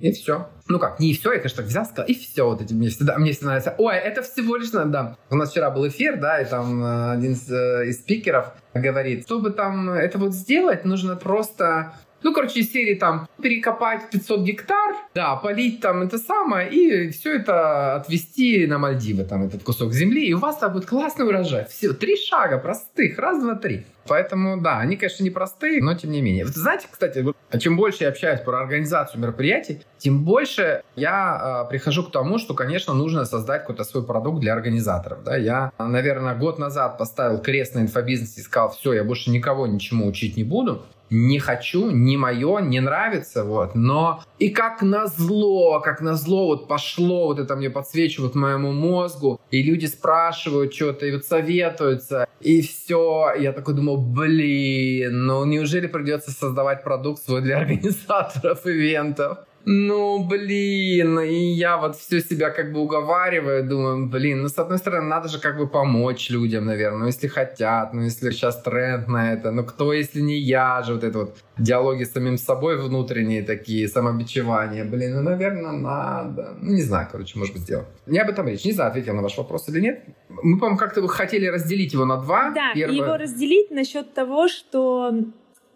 И 0.00 0.12
все. 0.12 0.48
Ну 0.68 0.78
как, 0.78 1.00
не 1.00 1.12
все, 1.12 1.32
я, 1.32 1.38
конечно, 1.38 1.62
взял, 1.62 1.84
сказал, 1.84 2.06
и 2.06 2.14
все, 2.14 2.44
вот 2.44 2.60
эти 2.60 2.72
мне 2.72 2.88
всегда, 2.88 3.18
мне 3.18 3.32
всегда 3.32 3.48
нравится. 3.48 3.74
Ой, 3.78 3.96
это 3.96 4.22
всего 4.22 4.56
лишь 4.56 4.72
надо. 4.72 5.16
У 5.30 5.34
нас 5.34 5.50
вчера 5.50 5.70
был 5.70 5.88
эфир, 5.88 6.20
да, 6.20 6.40
и 6.40 6.44
там 6.44 6.84
э, 6.84 7.12
один 7.12 7.32
из, 7.32 7.50
э, 7.50 7.88
из 7.88 7.98
спикеров 7.98 8.52
говорит, 8.74 9.24
чтобы 9.24 9.50
там 9.50 9.90
это 9.90 10.18
вот 10.18 10.34
сделать, 10.34 10.84
нужно 10.84 11.16
просто 11.16 11.94
ну, 12.22 12.32
короче, 12.32 12.62
серии 12.62 12.94
там 12.94 13.28
перекопать 13.40 14.10
500 14.10 14.40
гектар, 14.40 14.96
да, 15.14 15.36
полить 15.36 15.80
там 15.80 16.02
это 16.02 16.18
самое, 16.18 16.70
и 16.70 17.10
все 17.10 17.36
это 17.36 17.96
отвезти 17.96 18.66
на 18.66 18.78
Мальдивы, 18.78 19.24
там 19.24 19.44
этот 19.44 19.62
кусок 19.62 19.92
земли, 19.92 20.26
и 20.26 20.34
у 20.34 20.38
вас 20.38 20.56
там 20.58 20.72
будет 20.72 20.86
классный 20.86 21.26
урожай. 21.26 21.66
Все, 21.68 21.92
три 21.92 22.16
шага 22.16 22.58
простых, 22.58 23.18
раз, 23.18 23.40
два, 23.40 23.54
три. 23.54 23.86
Поэтому, 24.08 24.60
да, 24.60 24.78
они, 24.78 24.96
конечно, 24.96 25.22
непростые, 25.22 25.82
но 25.82 25.94
тем 25.94 26.10
не 26.10 26.22
менее. 26.22 26.46
Вот 26.46 26.54
знаете, 26.54 26.88
кстати, 26.90 27.18
вот, 27.18 27.36
чем 27.60 27.76
больше 27.76 28.04
я 28.04 28.08
общаюсь 28.08 28.40
про 28.40 28.60
организацию 28.60 29.20
мероприятий, 29.20 29.82
тем 29.98 30.24
больше 30.24 30.82
я 30.96 31.64
э, 31.66 31.70
прихожу 31.70 32.04
к 32.04 32.10
тому, 32.10 32.38
что, 32.38 32.54
конечно, 32.54 32.94
нужно 32.94 33.26
создать 33.26 33.62
какой-то 33.62 33.84
свой 33.84 34.04
продукт 34.04 34.40
для 34.40 34.54
организаторов. 34.54 35.22
Да? 35.24 35.36
Я, 35.36 35.72
наверное, 35.78 36.34
год 36.34 36.58
назад 36.58 36.96
поставил 36.96 37.38
крест 37.38 37.74
на 37.74 37.80
инфобизнесе 37.80 38.40
и 38.40 38.44
сказал, 38.44 38.70
все, 38.70 38.94
я 38.94 39.04
больше 39.04 39.30
никого 39.30 39.66
ничему 39.66 40.06
учить 40.06 40.36
не 40.38 40.44
буду 40.44 40.86
не 41.10 41.38
хочу, 41.38 41.90
не 41.90 42.16
мое, 42.16 42.60
не 42.60 42.80
нравится, 42.80 43.44
вот. 43.44 43.74
Но 43.74 44.22
и 44.38 44.50
как 44.50 44.82
назло, 44.82 45.80
как 45.80 46.00
назло 46.00 46.46
вот 46.46 46.68
пошло, 46.68 47.26
вот 47.26 47.38
это 47.38 47.56
мне 47.56 47.70
подсвечивает 47.70 48.34
моему 48.34 48.72
мозгу, 48.72 49.40
и 49.50 49.62
люди 49.62 49.86
спрашивают 49.86 50.74
что-то, 50.74 51.06
и 51.06 51.12
вот 51.12 51.24
советуются, 51.24 52.28
и 52.40 52.62
все. 52.62 53.32
Я 53.38 53.52
такой 53.52 53.74
думал, 53.74 53.96
блин, 53.98 55.26
ну 55.26 55.44
неужели 55.44 55.86
придется 55.86 56.30
создавать 56.30 56.84
продукт 56.84 57.22
свой 57.22 57.42
для 57.42 57.58
организаторов 57.60 58.66
ивентов? 58.66 59.38
Ну, 59.70 60.24
блин, 60.24 61.20
и 61.20 61.52
я 61.52 61.76
вот 61.76 61.94
все 61.94 62.20
себя 62.20 62.48
как 62.48 62.72
бы 62.72 62.80
уговариваю, 62.80 63.68
думаю, 63.68 64.06
блин, 64.06 64.40
ну, 64.40 64.48
с 64.48 64.58
одной 64.58 64.78
стороны, 64.78 65.06
надо 65.08 65.28
же 65.28 65.38
как 65.38 65.58
бы 65.58 65.68
помочь 65.68 66.30
людям, 66.30 66.64
наверное, 66.64 67.00
ну, 67.00 67.06
если 67.06 67.28
хотят, 67.28 67.92
ну, 67.92 68.00
если 68.00 68.30
сейчас 68.30 68.62
тренд 68.62 69.08
на 69.08 69.34
это, 69.34 69.50
ну, 69.50 69.64
кто, 69.64 69.92
если 69.92 70.22
не 70.22 70.38
я 70.38 70.82
же, 70.82 70.94
вот 70.94 71.04
это 71.04 71.18
вот 71.18 71.36
диалоги 71.58 72.04
с 72.04 72.12
самим 72.12 72.38
собой 72.38 72.78
внутренние 72.78 73.42
такие, 73.42 73.88
самобичевания, 73.88 74.86
блин, 74.86 75.16
ну, 75.16 75.22
наверное, 75.22 75.72
надо, 75.72 76.56
ну, 76.62 76.72
не 76.72 76.82
знаю, 76.82 77.06
короче, 77.12 77.38
может 77.38 77.52
быть, 77.52 77.64
сделать. 77.64 77.86
Не 78.06 78.20
об 78.20 78.30
этом 78.30 78.48
речь, 78.48 78.64
не 78.64 78.72
знаю, 78.72 78.88
ответил 78.88 79.14
на 79.14 79.20
ваш 79.20 79.36
вопрос 79.36 79.68
или 79.68 79.80
нет. 79.80 80.02
Мы, 80.30 80.58
по-моему, 80.58 80.78
как-то 80.78 81.02
вы 81.02 81.10
хотели 81.10 81.46
разделить 81.46 81.92
его 81.92 82.06
на 82.06 82.16
два. 82.16 82.52
Да, 82.54 82.72
Первое... 82.74 82.96
его 82.96 83.16
разделить 83.18 83.70
насчет 83.70 84.14
того, 84.14 84.48
что 84.48 85.12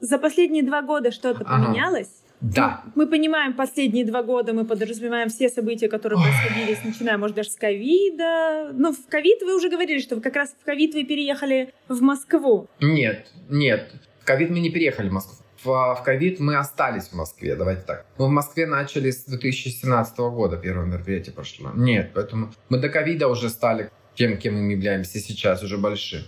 за 0.00 0.18
последние 0.18 0.62
два 0.62 0.80
года 0.80 1.12
что-то 1.12 1.44
ага. 1.44 1.66
поменялось, 1.66 2.21
да. 2.42 2.82
Ну, 2.84 2.92
мы 2.96 3.06
понимаем, 3.06 3.54
последние 3.54 4.04
два 4.04 4.22
года 4.24 4.52
мы 4.52 4.64
подразумеваем 4.64 5.28
все 5.28 5.48
события, 5.48 5.88
которые 5.88 6.18
Ой. 6.18 6.24
происходили, 6.24 6.76
начиная, 6.84 7.16
может, 7.16 7.36
даже 7.36 7.50
с 7.50 7.54
ковида. 7.54 8.72
Ну, 8.72 8.92
в 8.92 9.06
ковид 9.08 9.42
вы 9.42 9.56
уже 9.56 9.70
говорили, 9.70 10.00
что 10.00 10.16
вы 10.16 10.20
как 10.20 10.34
раз 10.34 10.54
в 10.60 10.64
ковид 10.64 10.94
вы 10.94 11.04
переехали 11.04 11.72
в 11.88 12.02
Москву. 12.02 12.68
Нет, 12.80 13.28
нет. 13.48 13.92
В 14.20 14.24
ковид 14.24 14.50
мы 14.50 14.58
не 14.58 14.70
переехали 14.70 15.08
в 15.08 15.12
Москву. 15.12 15.36
В 15.62 16.02
ковид 16.04 16.40
мы 16.40 16.56
остались 16.56 17.04
в 17.04 17.12
Москве, 17.12 17.54
давайте 17.54 17.82
так. 17.82 18.04
Мы 18.18 18.26
в 18.26 18.30
Москве 18.30 18.66
начали 18.66 19.12
с 19.12 19.24
2017 19.26 20.18
года, 20.18 20.56
первое 20.56 20.86
мероприятие 20.86 21.32
прошло. 21.32 21.70
Нет, 21.76 22.10
поэтому 22.12 22.50
мы 22.68 22.78
до 22.78 22.88
ковида 22.88 23.28
уже 23.28 23.48
стали 23.48 23.90
тем, 24.16 24.36
кем 24.36 24.54
мы 24.54 24.72
являемся 24.72 25.20
сейчас, 25.20 25.62
уже 25.62 25.78
большим. 25.78 26.22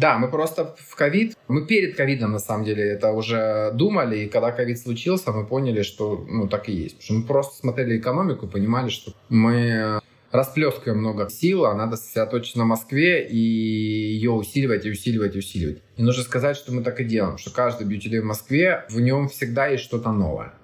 Да, 0.00 0.16
мы 0.16 0.30
просто 0.30 0.74
в 0.78 0.96
ковид, 0.96 1.36
мы 1.46 1.66
перед 1.66 1.94
ковидом 1.94 2.32
на 2.32 2.38
самом 2.38 2.64
деле 2.64 2.84
это 2.84 3.12
уже 3.12 3.70
думали, 3.74 4.20
и 4.20 4.28
когда 4.28 4.50
ковид 4.50 4.78
случился, 4.78 5.30
мы 5.30 5.46
поняли, 5.46 5.82
что 5.82 6.24
ну 6.26 6.48
так 6.48 6.70
и 6.70 6.72
есть. 6.72 6.96
Потому 6.96 7.04
что 7.04 7.14
мы 7.14 7.22
просто 7.24 7.56
смотрели 7.58 7.98
экономику 7.98 8.46
понимали, 8.46 8.88
что 8.88 9.12
мы 9.28 10.00
расплескиваем 10.32 11.00
много 11.00 11.28
сил, 11.28 11.66
а 11.66 11.74
надо 11.74 11.96
сосредоточиться 11.96 12.58
на 12.58 12.64
Москве 12.64 13.28
и 13.28 13.36
ее 13.36 14.30
усиливать, 14.30 14.86
и 14.86 14.90
усиливать, 14.90 15.36
и 15.36 15.40
усиливать. 15.40 15.82
И 15.98 16.02
нужно 16.02 16.22
сказать, 16.22 16.56
что 16.56 16.72
мы 16.72 16.82
так 16.82 16.98
и 17.00 17.04
делаем, 17.04 17.36
что 17.36 17.50
каждый 17.50 17.86
бьюти 17.86 18.18
в 18.20 18.24
Москве, 18.24 18.86
в 18.88 19.00
нем 19.00 19.28
всегда 19.28 19.66
есть 19.66 19.84
что-то 19.84 20.12
новое 20.12 20.54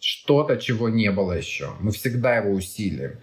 что-то, 0.00 0.56
чего 0.56 0.88
не 0.88 1.10
было 1.10 1.32
еще. 1.32 1.70
Мы 1.80 1.90
всегда 1.92 2.36
его 2.36 2.50
усилим. 2.50 3.18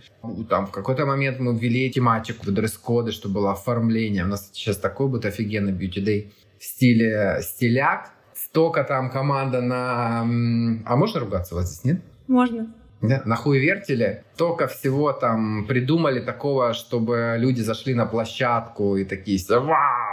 Там 0.49 0.67
в 0.67 0.71
какой-то 0.71 1.05
момент 1.05 1.39
мы 1.39 1.57
ввели 1.57 1.91
тематику, 1.91 2.51
дресс-коды, 2.51 3.11
чтобы 3.11 3.35
было 3.35 3.51
оформление. 3.51 4.23
У 4.23 4.27
нас 4.27 4.49
сейчас 4.53 4.77
такой 4.77 5.07
будет 5.07 5.25
офигенный 5.25 5.71
beauty 5.71 6.03
day. 6.03 6.31
в 6.59 6.63
стиле 6.63 7.39
стиляк. 7.41 8.11
Столько 8.35 8.83
там 8.83 9.09
команда 9.09 9.61
на... 9.61 10.21
А 10.21 10.95
можно 10.95 11.19
ругаться 11.19 11.55
вас 11.55 11.69
здесь, 11.69 11.83
нет? 11.85 12.01
Можно. 12.27 12.73
Да, 13.01 13.21
на 13.25 13.35
хуй 13.35 13.59
вертели. 13.59 14.23
Только 14.37 14.67
всего 14.67 15.11
там 15.11 15.65
придумали 15.67 16.21
такого, 16.21 16.73
чтобы 16.73 17.35
люди 17.37 17.59
зашли 17.59 17.93
на 17.93 18.05
площадку 18.05 18.95
и 18.95 19.03
такие, 19.03 19.37
вау, 19.49 20.12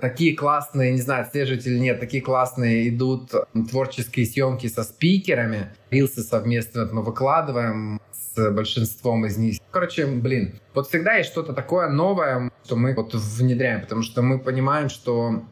такие 0.00 0.36
классные, 0.36 0.92
не 0.92 1.00
знаю, 1.00 1.22
отслеживать 1.22 1.66
нет, 1.66 2.00
такие 2.00 2.22
классные 2.22 2.88
идут 2.88 3.32
творческие 3.70 4.26
съемки 4.26 4.66
со 4.66 4.82
спикерами. 4.82 5.70
Рилсы 5.90 6.22
совместно 6.22 6.88
мы 6.92 7.02
выкладываем 7.02 8.00
с 8.12 8.50
большинством 8.50 9.26
из 9.26 9.36
них. 9.36 9.58
Короче, 9.70 10.06
блин, 10.06 10.60
вот 10.74 10.88
всегда 10.88 11.14
есть 11.14 11.30
что-то 11.30 11.52
такое 11.52 11.88
новое, 11.88 12.50
что 12.64 12.76
мы 12.76 12.94
вот 12.94 13.14
внедряем, 13.14 13.82
потому 13.82 14.02
что 14.02 14.22
мы 14.22 14.38
понимаем, 14.38 14.88
что 14.88 15.44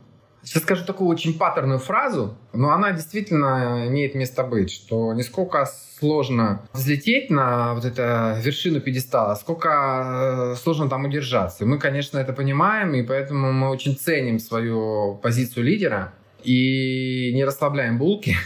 Сейчас 0.42 0.62
скажу 0.62 0.84
такую 0.84 1.10
очень 1.10 1.36
паттерную 1.38 1.78
фразу, 1.78 2.36
но 2.52 2.70
она 2.70 2.92
действительно 2.92 3.84
имеет 3.88 4.14
место 4.14 4.44
быть, 4.44 4.70
что 4.70 5.12
нисколько 5.12 5.68
сложно 5.98 6.62
взлететь 6.72 7.30
на 7.30 7.74
вот 7.74 7.84
эту 7.84 8.40
вершину 8.40 8.80
пьедестала, 8.80 9.34
сколько 9.34 10.52
э, 10.52 10.56
сложно 10.56 10.88
там 10.88 11.04
удержаться. 11.04 11.66
Мы, 11.66 11.78
конечно, 11.78 12.18
это 12.18 12.32
понимаем, 12.32 12.94
и 12.94 13.02
поэтому 13.02 13.52
мы 13.52 13.68
очень 13.68 13.96
ценим 13.96 14.38
свою 14.38 15.18
позицию 15.22 15.64
лидера 15.64 16.12
и 16.42 17.32
не 17.34 17.44
расслабляем 17.44 17.98
булки, 17.98 18.36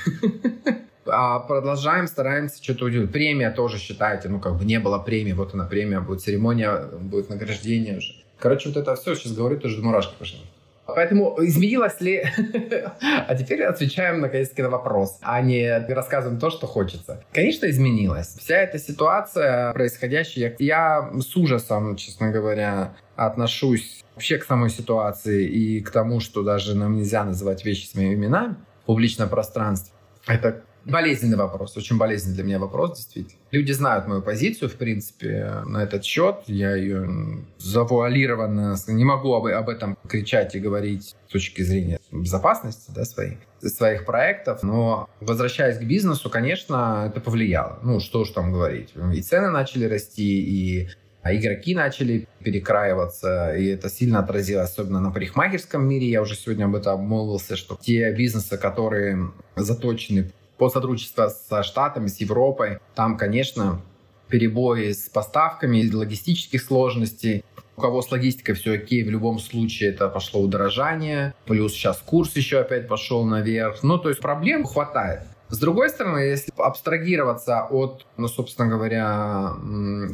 а 1.06 1.40
продолжаем, 1.40 2.06
стараемся 2.06 2.62
что-то 2.62 2.86
уделать. 2.86 3.12
Премия 3.12 3.50
тоже 3.50 3.78
считайте, 3.78 4.28
ну 4.28 4.40
как 4.40 4.56
бы 4.56 4.64
не 4.64 4.80
было 4.80 4.98
премии, 4.98 5.32
вот 5.32 5.54
она 5.54 5.66
премия, 5.66 6.00
будет 6.00 6.22
церемония, 6.22 6.88
будет 7.00 7.28
награждение 7.28 7.98
уже. 7.98 8.14
Короче, 8.38 8.70
вот 8.70 8.78
это 8.78 8.96
все 8.96 9.14
сейчас 9.14 9.32
говорю, 9.32 9.60
тоже 9.60 9.80
мурашки 9.82 10.14
пошли. 10.18 10.40
Поэтому 10.86 11.36
изменилось 11.40 12.00
ли... 12.00 12.24
а 13.28 13.34
теперь 13.34 13.62
отвечаем 13.62 14.20
наконец-таки 14.20 14.62
на 14.62 14.70
вопрос, 14.70 15.18
а 15.22 15.40
не 15.40 15.78
рассказываем 15.88 16.40
то, 16.40 16.50
что 16.50 16.66
хочется. 16.66 17.22
Конечно, 17.32 17.68
изменилось. 17.70 18.36
Вся 18.38 18.56
эта 18.56 18.78
ситуация 18.78 19.72
происходящая, 19.72 20.56
я 20.58 21.10
с 21.20 21.36
ужасом, 21.36 21.96
честно 21.96 22.30
говоря, 22.30 22.94
отношусь 23.16 24.04
вообще 24.14 24.38
к 24.38 24.44
самой 24.44 24.70
ситуации 24.70 25.46
и 25.46 25.80
к 25.80 25.90
тому, 25.90 26.20
что 26.20 26.42
даже 26.42 26.74
нам 26.74 26.96
нельзя 26.96 27.24
называть 27.24 27.64
вещи 27.64 27.86
своими 27.86 28.14
именами 28.14 28.56
в 28.82 28.86
публичном 28.86 29.28
пространстве. 29.28 29.92
Это 30.26 30.62
Болезненный 30.84 31.36
вопрос, 31.36 31.76
очень 31.76 31.98
болезненный 31.98 32.36
для 32.36 32.44
меня 32.44 32.58
вопрос, 32.58 32.96
действительно. 32.96 33.40
Люди 33.50 33.72
знают 33.72 34.06
мою 34.08 34.22
позицию, 34.22 34.68
в 34.68 34.74
принципе, 34.74 35.62
на 35.66 35.82
этот 35.82 36.04
счет. 36.04 36.42
Я 36.46 36.74
ее 36.74 37.44
завуалированно, 37.58 38.76
не 38.88 39.04
могу 39.04 39.34
об, 39.34 39.46
об 39.46 39.68
этом 39.68 39.96
кричать 40.08 40.54
и 40.54 40.60
говорить 40.60 41.14
с 41.28 41.32
точки 41.32 41.62
зрения 41.62 42.00
безопасности 42.10 42.90
да, 42.94 43.04
своей, 43.04 43.38
своих 43.60 44.04
проектов. 44.04 44.62
Но 44.62 45.08
возвращаясь 45.20 45.78
к 45.78 45.82
бизнесу, 45.82 46.30
конечно, 46.30 47.04
это 47.08 47.20
повлияло. 47.20 47.78
Ну, 47.82 48.00
что 48.00 48.20
уж 48.20 48.30
там 48.30 48.52
говорить. 48.52 48.92
И 49.14 49.22
цены 49.22 49.50
начали 49.50 49.84
расти, 49.84 50.40
и 50.40 50.88
а 51.22 51.32
игроки 51.34 51.72
начали 51.74 52.26
перекраиваться, 52.42 53.54
и 53.54 53.66
это 53.66 53.88
сильно 53.88 54.18
отразилось, 54.18 54.70
особенно 54.70 55.00
на 55.00 55.12
парикмахерском 55.12 55.86
мире. 55.86 56.10
Я 56.10 56.20
уже 56.20 56.34
сегодня 56.34 56.64
об 56.64 56.74
этом 56.74 56.94
обмолвился, 56.94 57.56
что 57.56 57.78
те 57.80 58.12
бизнесы, 58.12 58.58
которые 58.58 59.30
заточены 59.54 60.32
по 60.62 60.70
сотрудничеству 60.70 61.24
со 61.28 61.64
Штатами, 61.64 62.06
с 62.06 62.20
Европой. 62.20 62.78
Там, 62.94 63.16
конечно, 63.16 63.80
перебои 64.28 64.92
с 64.92 65.08
поставками, 65.08 65.92
логистических 65.92 66.62
сложностей. 66.62 67.44
У 67.76 67.80
кого 67.80 68.00
с 68.00 68.12
логистикой 68.12 68.54
все 68.54 68.74
окей, 68.74 69.02
в 69.02 69.10
любом 69.10 69.40
случае 69.40 69.90
это 69.90 70.06
пошло 70.08 70.40
удорожание. 70.40 71.34
Плюс 71.46 71.72
сейчас 71.72 71.96
курс 71.98 72.36
еще 72.36 72.60
опять 72.60 72.86
пошел 72.86 73.24
наверх. 73.24 73.82
Ну, 73.82 73.98
то 73.98 74.08
есть 74.08 74.20
проблем 74.20 74.64
хватает. 74.64 75.22
С 75.52 75.58
другой 75.58 75.90
стороны, 75.90 76.20
если 76.20 76.50
абстрагироваться 76.56 77.66
от, 77.70 78.06
ну, 78.16 78.26
собственно 78.26 78.70
говоря, 78.70 79.52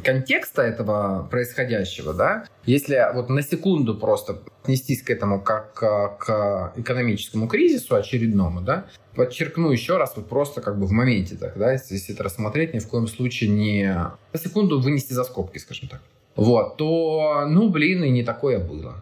контекста 0.03 0.63
этого 0.63 1.29
происходящего, 1.31 2.13
да, 2.13 2.45
если 2.65 3.07
вот 3.13 3.29
на 3.29 3.41
секунду 3.41 3.95
просто 3.95 4.41
отнестись 4.61 5.01
к 5.01 5.09
этому 5.09 5.41
как 5.41 5.75
к 5.75 6.73
экономическому 6.75 7.47
кризису 7.47 7.95
очередному, 7.95 8.59
да, 8.59 8.87
подчеркну 9.15 9.71
еще 9.71 9.95
раз, 9.95 10.17
вот 10.17 10.27
просто 10.27 10.59
как 10.59 10.77
бы 10.77 10.87
в 10.87 10.91
моменте 10.91 11.37
так, 11.37 11.57
да, 11.57 11.71
если 11.71 12.13
это 12.13 12.23
рассмотреть, 12.23 12.73
ни 12.73 12.79
в 12.79 12.89
коем 12.89 13.07
случае 13.07 13.49
не 13.49 14.11
на 14.33 14.39
секунду 14.39 14.81
вынести 14.81 15.13
за 15.13 15.23
скобки, 15.23 15.57
скажем 15.57 15.87
так. 15.87 16.01
Вот, 16.35 16.75
то, 16.75 17.45
ну, 17.47 17.69
блин, 17.69 18.03
и 18.03 18.09
не 18.09 18.23
такое 18.23 18.59
было. 18.59 18.95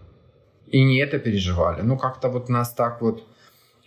И 0.67 0.83
не 0.83 0.99
это 0.99 1.17
переживали. 1.17 1.81
Ну, 1.81 1.97
как-то 1.97 2.29
вот 2.29 2.47
нас 2.47 2.73
так 2.73 3.01
вот 3.01 3.23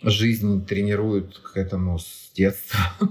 жизнь 0.03 0.65
тренирует 0.65 1.37
к 1.37 1.57
этому 1.57 1.99
с 1.99 2.31
детства. 2.35 2.79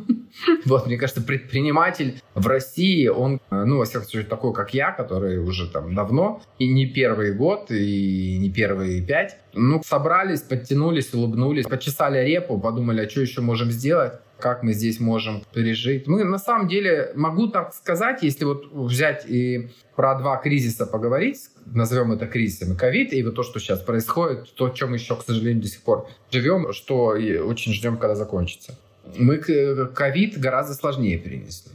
Вот, 0.64 0.86
мне 0.86 0.96
кажется, 0.96 1.20
предприниматель 1.20 2.22
в 2.34 2.46
России, 2.46 3.08
он, 3.08 3.40
ну, 3.50 3.78
во 3.78 3.84
всяком 3.84 4.08
случае, 4.08 4.28
такой, 4.28 4.54
как 4.54 4.72
я, 4.72 4.90
который 4.90 5.38
уже 5.38 5.70
там 5.70 5.94
давно, 5.94 6.40
и 6.58 6.66
не 6.66 6.86
первый 6.86 7.34
год, 7.34 7.70
и 7.70 8.38
не 8.38 8.48
первые 8.48 9.02
пять, 9.02 9.36
ну, 9.52 9.82
собрались, 9.84 10.40
подтянулись, 10.40 11.12
улыбнулись, 11.12 11.66
почесали 11.66 12.24
репу, 12.24 12.58
подумали, 12.58 13.04
а 13.04 13.10
что 13.10 13.20
еще 13.20 13.42
можем 13.42 13.70
сделать, 13.70 14.14
как 14.40 14.62
мы 14.62 14.72
здесь 14.72 15.00
можем 15.00 15.42
пережить. 15.52 16.06
Мы, 16.06 16.24
на 16.24 16.38
самом 16.38 16.68
деле, 16.68 17.12
могу 17.14 17.48
так 17.48 17.74
сказать, 17.74 18.22
если 18.22 18.44
вот 18.44 18.72
взять 18.72 19.24
и 19.28 19.70
про 19.96 20.18
два 20.18 20.36
кризиса 20.36 20.86
поговорить, 20.86 21.50
назовем 21.66 22.12
это 22.12 22.26
кризисами, 22.26 22.76
ковид 22.76 23.12
и 23.12 23.22
вот 23.22 23.34
то, 23.34 23.42
что 23.42 23.60
сейчас 23.60 23.80
происходит, 23.80 24.52
то, 24.54 24.70
чем 24.70 24.94
еще, 24.94 25.16
к 25.16 25.22
сожалению, 25.22 25.62
до 25.62 25.68
сих 25.68 25.82
пор 25.82 26.08
живем, 26.30 26.72
что 26.72 27.16
и 27.16 27.38
очень 27.38 27.72
ждем, 27.72 27.96
когда 27.96 28.14
закончится. 28.14 28.78
Мы 29.16 29.38
ковид 29.38 30.38
гораздо 30.38 30.74
сложнее 30.74 31.18
перенесли. 31.18 31.72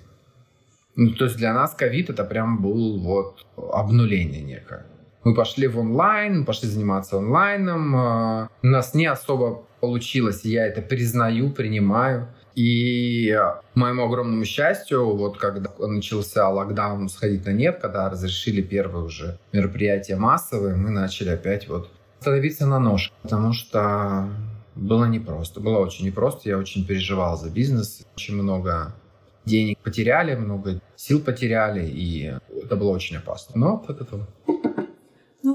Ну, 0.95 1.11
то 1.11 1.25
есть 1.25 1.37
для 1.37 1.53
нас 1.53 1.73
ковид 1.73 2.09
это 2.09 2.23
прям 2.23 2.61
был 2.61 2.99
вот 2.99 3.45
обнуление 3.57 4.41
некое. 4.41 4.85
Мы 5.25 5.33
пошли 5.33 5.67
в 5.67 5.79
онлайн, 5.79 6.45
пошли 6.45 6.69
заниматься 6.69 7.17
онлайном. 7.17 7.95
А, 7.95 8.49
у 8.61 8.67
нас 8.67 8.93
не 8.93 9.07
особо 9.07 9.65
получилось, 9.81 10.45
я 10.45 10.67
это 10.67 10.81
признаю, 10.81 11.49
принимаю. 11.49 12.27
И 12.55 13.37
моему 13.73 14.05
огромному 14.05 14.45
счастью, 14.45 15.15
вот 15.15 15.37
когда 15.37 15.69
начался 15.79 16.49
локдаун 16.49 17.09
сходить 17.09 17.45
на 17.45 17.51
нет, 17.51 17.79
когда 17.81 18.09
разрешили 18.09 18.61
первые 18.61 19.05
уже 19.05 19.37
мероприятия 19.51 20.15
массовые, 20.15 20.75
мы 20.75 20.89
начали 20.89 21.29
опять 21.29 21.67
вот 21.67 21.89
становиться 22.21 22.65
на 22.65 22.79
нож, 22.79 23.11
потому 23.21 23.51
что 23.51 24.29
было 24.73 25.05
непросто, 25.05 25.59
было 25.59 25.79
очень 25.79 26.05
непросто, 26.05 26.49
я 26.49 26.57
очень 26.57 26.85
переживал 26.85 27.37
за 27.37 27.49
бизнес, 27.49 28.05
очень 28.15 28.35
много 28.35 28.95
денег 29.45 29.79
потеряли, 29.79 30.35
много 30.35 30.81
сил 30.95 31.21
потеряли, 31.21 31.85
и 31.85 32.33
это 32.63 32.75
было 32.75 32.91
очень 32.91 33.17
опасно. 33.17 33.59
Но 33.59 33.85
это 33.87 34.07
ну 34.47 34.54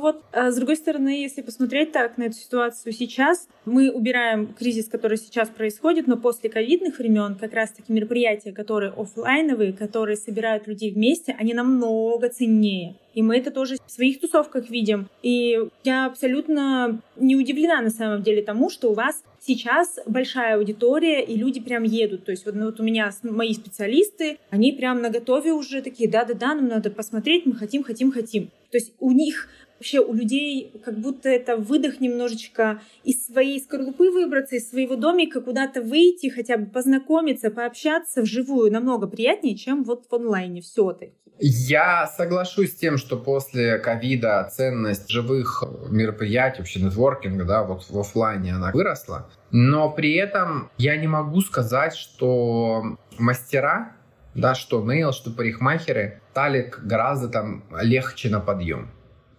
вот, 0.00 0.22
а 0.32 0.50
с 0.50 0.56
другой 0.56 0.76
стороны, 0.76 1.20
если 1.22 1.42
посмотреть 1.42 1.92
так 1.92 2.18
на 2.18 2.24
эту 2.24 2.36
ситуацию 2.36 2.92
сейчас, 2.92 3.48
мы 3.64 3.90
убираем 3.90 4.52
кризис, 4.54 4.88
который 4.88 5.18
сейчас 5.18 5.48
происходит, 5.48 6.06
но 6.06 6.16
после 6.16 6.50
ковидных 6.50 6.98
времен 6.98 7.36
как 7.36 7.54
раз-таки 7.54 7.92
мероприятия, 7.92 8.52
которые 8.52 8.92
офлайновые, 8.92 9.72
которые 9.72 10.16
собирают 10.16 10.66
людей 10.66 10.90
вместе, 10.90 11.36
они 11.38 11.54
намного 11.54 12.28
ценнее. 12.28 12.96
И 13.14 13.22
мы 13.22 13.38
это 13.38 13.50
тоже 13.50 13.76
в 13.84 13.90
своих 13.90 14.20
тусовках 14.20 14.70
видим. 14.70 15.08
И 15.22 15.58
я 15.82 16.06
абсолютно 16.06 17.00
не 17.16 17.36
удивлена 17.36 17.80
на 17.82 17.90
самом 17.90 18.22
деле 18.22 18.42
тому, 18.42 18.70
что 18.70 18.90
у 18.90 18.94
вас 18.94 19.22
сейчас 19.40 19.98
большая 20.06 20.56
аудитория, 20.56 21.24
и 21.24 21.34
люди 21.34 21.60
прям 21.60 21.82
едут. 21.82 22.24
То 22.24 22.30
есть 22.30 22.46
вот, 22.46 22.54
ну, 22.54 22.66
вот 22.66 22.78
у 22.78 22.82
меня 22.84 23.10
мои 23.22 23.54
специалисты, 23.54 24.38
они 24.50 24.72
прям 24.72 25.02
на 25.02 25.10
готове 25.10 25.52
уже 25.52 25.82
такие, 25.82 26.08
да-да-да, 26.08 26.54
нам 26.54 26.68
надо 26.68 26.90
посмотреть, 26.90 27.46
мы 27.46 27.54
хотим, 27.54 27.82
хотим, 27.82 28.12
хотим. 28.12 28.50
То 28.70 28.78
есть 28.78 28.92
у 29.00 29.10
них 29.10 29.48
вообще 29.80 30.00
у 30.00 30.12
людей 30.12 30.72
как 30.84 30.98
будто 30.98 31.30
это 31.30 31.56
выдох 31.56 32.00
немножечко 32.00 32.82
из 33.02 33.26
своей 33.26 33.58
скорлупы 33.60 34.10
выбраться, 34.10 34.56
из 34.56 34.68
своего 34.68 34.94
домика 34.94 35.40
куда-то 35.40 35.80
выйти, 35.80 36.28
хотя 36.28 36.58
бы 36.58 36.66
познакомиться, 36.66 37.50
пообщаться 37.50 38.20
вживую 38.20 38.70
намного 38.70 39.06
приятнее, 39.06 39.56
чем 39.56 39.82
вот 39.84 40.04
в 40.08 40.14
онлайне 40.14 40.60
все-таки. 40.60 41.14
Я 41.42 42.06
соглашусь 42.06 42.72
с 42.72 42.74
тем, 42.74 42.98
что 42.98 43.16
после 43.16 43.78
ковида 43.78 44.50
ценность 44.52 45.08
живых 45.08 45.64
мероприятий, 45.88 46.58
вообще 46.58 46.82
нетворкинга, 46.82 47.44
да, 47.44 47.62
вот 47.62 47.88
в 47.88 47.98
офлайне 47.98 48.54
она 48.54 48.70
выросла. 48.72 49.30
Но 49.50 49.90
при 49.90 50.16
этом 50.16 50.70
я 50.76 50.98
не 50.98 51.06
могу 51.06 51.40
сказать, 51.40 51.94
что 51.94 52.98
мастера, 53.18 53.92
да, 54.34 54.54
что 54.54 54.84
нейл, 54.84 55.12
что 55.12 55.30
парикмахеры 55.30 56.20
стали 56.32 56.70
гораздо 56.82 57.28
там 57.28 57.64
легче 57.80 58.28
на 58.28 58.40
подъем. 58.40 58.90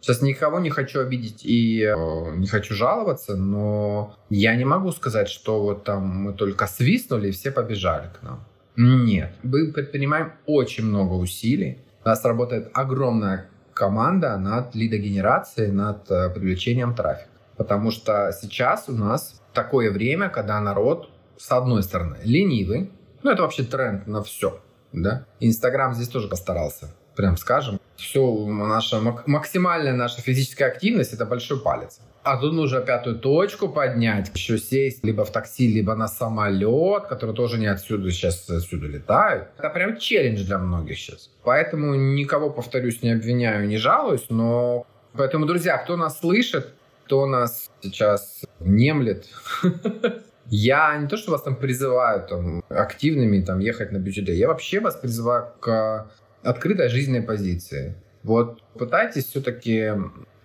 Сейчас 0.02 0.22
никого 0.22 0.60
не 0.60 0.72
хочу 0.72 1.00
обидеть 1.00 1.46
и 1.46 1.84
э, 1.84 2.36
не 2.36 2.48
хочу 2.48 2.74
жаловаться, 2.74 3.36
но 3.36 4.18
я 4.30 4.56
не 4.56 4.66
могу 4.66 4.92
сказать, 4.92 5.30
что 5.30 5.62
вот 5.62 5.84
там 5.84 6.08
мы 6.08 6.34
только 6.34 6.66
свистнули 6.66 7.30
и 7.30 7.32
все 7.32 7.52
побежали 7.52 8.10
к 8.20 8.24
нам. 8.24 8.44
Нет. 8.76 9.36
Мы 9.44 9.72
предпринимаем 9.72 10.34
очень 10.48 10.86
много 10.86 11.14
усилий. 11.14 11.78
У 12.04 12.08
нас 12.08 12.26
работает 12.26 12.72
огромная 12.74 13.48
команда 13.74 14.38
над 14.38 14.74
лидогенерацией, 14.74 15.72
над 15.72 16.10
э, 16.10 16.30
привлечением 16.32 16.96
трафика. 16.96 17.30
Потому 17.58 17.92
что 17.92 18.32
сейчас 18.32 18.90
у 18.90 18.94
нас 18.94 19.40
такое 19.54 19.92
время, 19.92 20.30
когда 20.30 20.60
народ, 20.60 21.10
с 21.38 21.52
одной 21.52 21.84
стороны, 21.84 22.18
ленивый, 22.24 22.92
ну 23.22 23.30
это 23.30 23.44
вообще 23.44 23.64
тренд 23.64 24.08
на 24.08 24.24
все, 24.24 24.60
да. 24.94 25.26
Инстаграм 25.40 25.94
здесь 25.94 26.08
тоже 26.08 26.28
постарался, 26.28 26.92
прям 27.16 27.38
скажем. 27.38 27.80
Все, 28.02 28.46
наша 28.48 29.00
максимальная 29.28 29.94
наша 29.94 30.22
физическая 30.22 30.70
активность– 30.70 31.14
это 31.14 31.26
большой 31.26 31.62
палец. 31.62 32.00
А 32.24 32.38
тут 32.38 32.54
нужно 32.54 32.82
пятую 32.82 33.20
точку 33.20 33.70
поднять, 33.70 34.32
еще 34.34 34.58
сесть 34.58 35.04
либо 35.04 35.24
в 35.24 35.32
такси, 35.32 35.68
либо 35.68 35.96
на 35.96 36.08
самолет, 36.08 37.06
который 37.06 37.36
тоже 37.36 37.60
не 37.60 37.68
отсюда 37.68 38.12
сейчас 38.12 38.50
отсюда 38.50 38.88
летают. 38.88 39.50
Это 39.58 39.70
прям 39.70 39.98
челлендж 39.98 40.44
для 40.44 40.58
многих 40.58 40.98
сейчас. 40.98 41.30
Поэтому 41.44 41.96
никого, 41.96 42.50
повторюсь, 42.50 43.04
не 43.04 43.12
обвиняю, 43.12 43.68
не 43.68 43.78
жалуюсь, 43.78 44.26
но... 44.30 44.86
Поэтому, 45.14 45.46
друзья, 45.46 45.78
кто 45.78 45.96
нас 45.96 46.20
слышит, 46.20 46.74
кто 47.06 47.26
нас 47.26 47.70
сейчас 47.82 48.46
немлет, 48.60 49.28
я 50.48 50.98
не 50.98 51.08
то, 51.08 51.18
что 51.18 51.32
вас 51.32 51.44
там 51.44 51.56
призываю 51.56 52.26
там, 52.28 52.64
активными 52.70 53.42
там, 53.42 53.60
ехать 53.60 53.92
на 53.92 53.98
бюджет, 53.98 54.30
я 54.30 54.48
вообще 54.48 54.80
вас 54.80 54.96
призываю 54.96 55.52
к 55.60 56.08
открытой 56.44 56.90
жизненной 56.90 57.22
позиции. 57.22 57.96
Вот 58.24 58.62
пытайтесь 58.74 59.26
все-таки 59.26 59.92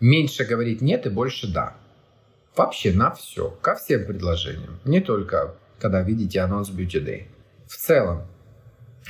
меньше 0.01 0.44
говорить 0.44 0.80
нет 0.80 1.07
и 1.07 1.11
больше 1.11 1.53
да. 1.53 1.74
Вообще 2.57 2.92
на 2.92 3.11
все, 3.12 3.51
ко 3.61 3.74
всем 3.76 4.07
предложениям. 4.07 4.78
Не 4.84 5.01
только 5.01 5.55
когда 5.78 6.03
видите 6.03 6.40
анонс 6.40 6.70
Beauty 6.70 7.05
Day. 7.05 7.24
В 7.66 7.76
целом. 7.76 8.22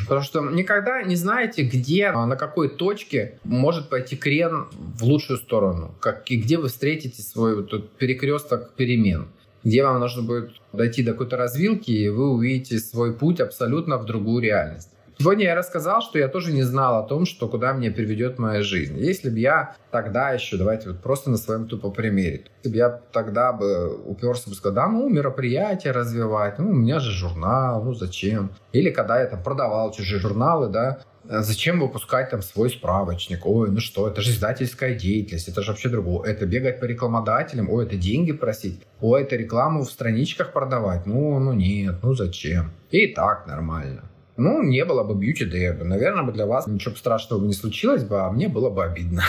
Потому 0.01 0.21
что 0.21 0.41
никогда 0.43 1.03
не 1.03 1.17
знаете, 1.17 1.63
где, 1.63 2.13
на 2.13 2.37
какой 2.37 2.69
точке 2.69 3.39
может 3.45 3.89
пойти 3.89 4.17
крен 4.17 4.67
в 4.73 5.03
лучшую 5.05 5.39
сторону. 5.39 5.95
Как, 6.01 6.31
и 6.31 6.37
где 6.37 6.59
вы 6.59 6.69
встретите 6.69 7.23
свой 7.23 7.57
вот 7.57 7.69
этот 7.69 7.97
перекресток 7.97 8.75
перемен. 8.75 9.29
Где 9.65 9.83
вам 9.83 10.01
нужно 10.01 10.23
будет 10.23 10.51
дойти 10.73 11.03
до 11.03 11.13
какой-то 11.13 11.37
развилки, 11.37 11.91
и 11.91 12.09
вы 12.09 12.31
увидите 12.31 12.79
свой 12.79 13.15
путь 13.15 13.41
абсолютно 13.41 13.97
в 13.97 14.05
другую 14.05 14.43
реальность. 14.43 14.91
Сегодня 15.19 15.45
я 15.47 15.55
рассказал, 15.55 16.03
что 16.03 16.19
я 16.19 16.29
тоже 16.29 16.53
не 16.53 16.63
знал 16.63 17.03
о 17.03 17.07
том, 17.07 17.25
что 17.25 17.49
куда 17.49 17.73
меня 17.73 17.91
приведет 17.91 18.39
моя 18.39 18.63
жизнь. 18.63 18.99
Если 18.99 19.31
бы 19.31 19.39
я 19.39 19.75
тогда 19.91 20.31
еще, 20.33 20.59
давайте 20.59 20.91
вот 20.91 21.01
просто 21.01 21.31
на 21.31 21.39
своем 21.39 21.69
тупо 21.69 21.91
примере, 21.91 22.45
если 22.59 22.71
бы 22.71 22.77
я 22.77 22.91
тогда 23.13 23.53
бы 23.53 23.97
уперся 23.97 24.51
бы 24.51 24.55
сказал, 24.55 24.75
да, 24.75 24.89
ну, 24.89 25.09
мероприятия 25.09 25.93
развивать, 25.93 26.59
ну, 26.59 26.71
у 26.71 26.75
меня 26.75 27.01
же 27.01 27.13
журнал, 27.13 27.83
ну, 27.83 27.95
зачем? 27.95 28.51
Или 28.73 28.91
когда 28.91 29.19
я 29.19 29.27
там 29.27 29.43
продавал 29.43 29.91
чужие 29.93 30.21
журналы, 30.21 30.69
да, 30.69 30.99
Зачем 31.29 31.81
выпускать 31.81 32.31
там 32.31 32.41
свой 32.41 32.71
справочник? 32.71 33.47
Ой, 33.47 33.69
ну 33.69 33.81
что, 33.81 34.07
это 34.07 34.21
же 34.21 34.31
издательская 34.31 34.95
деятельность, 34.95 35.49
это 35.49 35.61
же 35.61 35.73
вообще 35.73 35.89
другое. 35.89 36.31
Это 36.31 36.47
бегать 36.47 36.79
по 36.79 36.85
рекламодателям, 36.85 37.69
ой, 37.69 37.85
это 37.85 37.97
деньги 37.97 38.31
просить, 38.31 38.81
ой, 39.01 39.23
это 39.23 39.35
рекламу 39.35 39.83
в 39.83 39.91
страничках 39.91 40.53
продавать. 40.53 41.05
Ну, 41.05 41.41
ну 41.41 41.53
нет, 41.53 41.97
ну 42.05 42.15
зачем? 42.15 42.71
И 42.93 43.09
так 43.09 43.49
нормально. 43.49 44.05
Ну, 44.37 44.63
не 44.63 44.85
было 44.85 45.03
бы 45.03 45.15
Beauty 45.15 45.51
Day. 45.51 45.83
Наверное, 45.83 46.25
бы 46.25 46.33
для 46.33 46.47
вас 46.47 46.67
ничего 46.67 46.95
страшного 46.95 47.41
бы 47.41 47.47
не 47.47 47.55
случилось 47.55 48.05
бы, 48.05 48.21
а 48.21 48.31
мне 48.31 48.49
было 48.49 48.71
бы 48.71 48.85
обидно. 48.85 49.23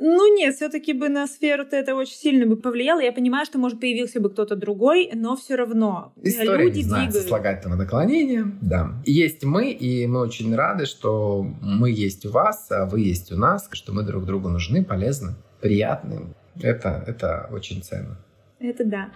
Ну 0.00 0.36
нет, 0.36 0.54
все-таки 0.54 0.92
бы 0.92 1.08
на 1.08 1.26
сферу-то 1.26 1.74
это 1.74 1.96
очень 1.96 2.14
сильно 2.14 2.46
бы 2.46 2.56
повлияло. 2.56 3.00
Я 3.00 3.10
понимаю, 3.12 3.44
что, 3.46 3.58
может, 3.58 3.80
появился 3.80 4.20
бы 4.20 4.30
кто-то 4.30 4.54
другой, 4.54 5.10
но 5.12 5.34
все 5.36 5.56
равно 5.56 6.12
История 6.22 6.64
люди 6.64 6.78
не 6.78 6.84
знает 6.84 7.10
двигают. 7.10 7.28
слагательного 7.28 7.78
наклонения. 7.80 8.46
Да. 8.62 8.92
Есть 9.04 9.44
мы, 9.44 9.72
и 9.72 10.06
мы 10.06 10.20
очень 10.20 10.54
рады, 10.54 10.86
что 10.86 11.44
мы 11.60 11.90
есть 11.90 12.24
у 12.26 12.30
вас, 12.30 12.70
а 12.70 12.86
вы 12.86 13.00
есть 13.00 13.32
у 13.32 13.36
нас, 13.36 13.68
что 13.72 13.92
мы 13.92 14.04
друг 14.04 14.24
другу 14.24 14.48
нужны, 14.48 14.84
полезны, 14.84 15.34
приятны. 15.60 16.32
Это, 16.62 17.02
это 17.04 17.48
очень 17.50 17.82
ценно. 17.82 18.18
Это 18.60 18.84
да. 18.84 19.08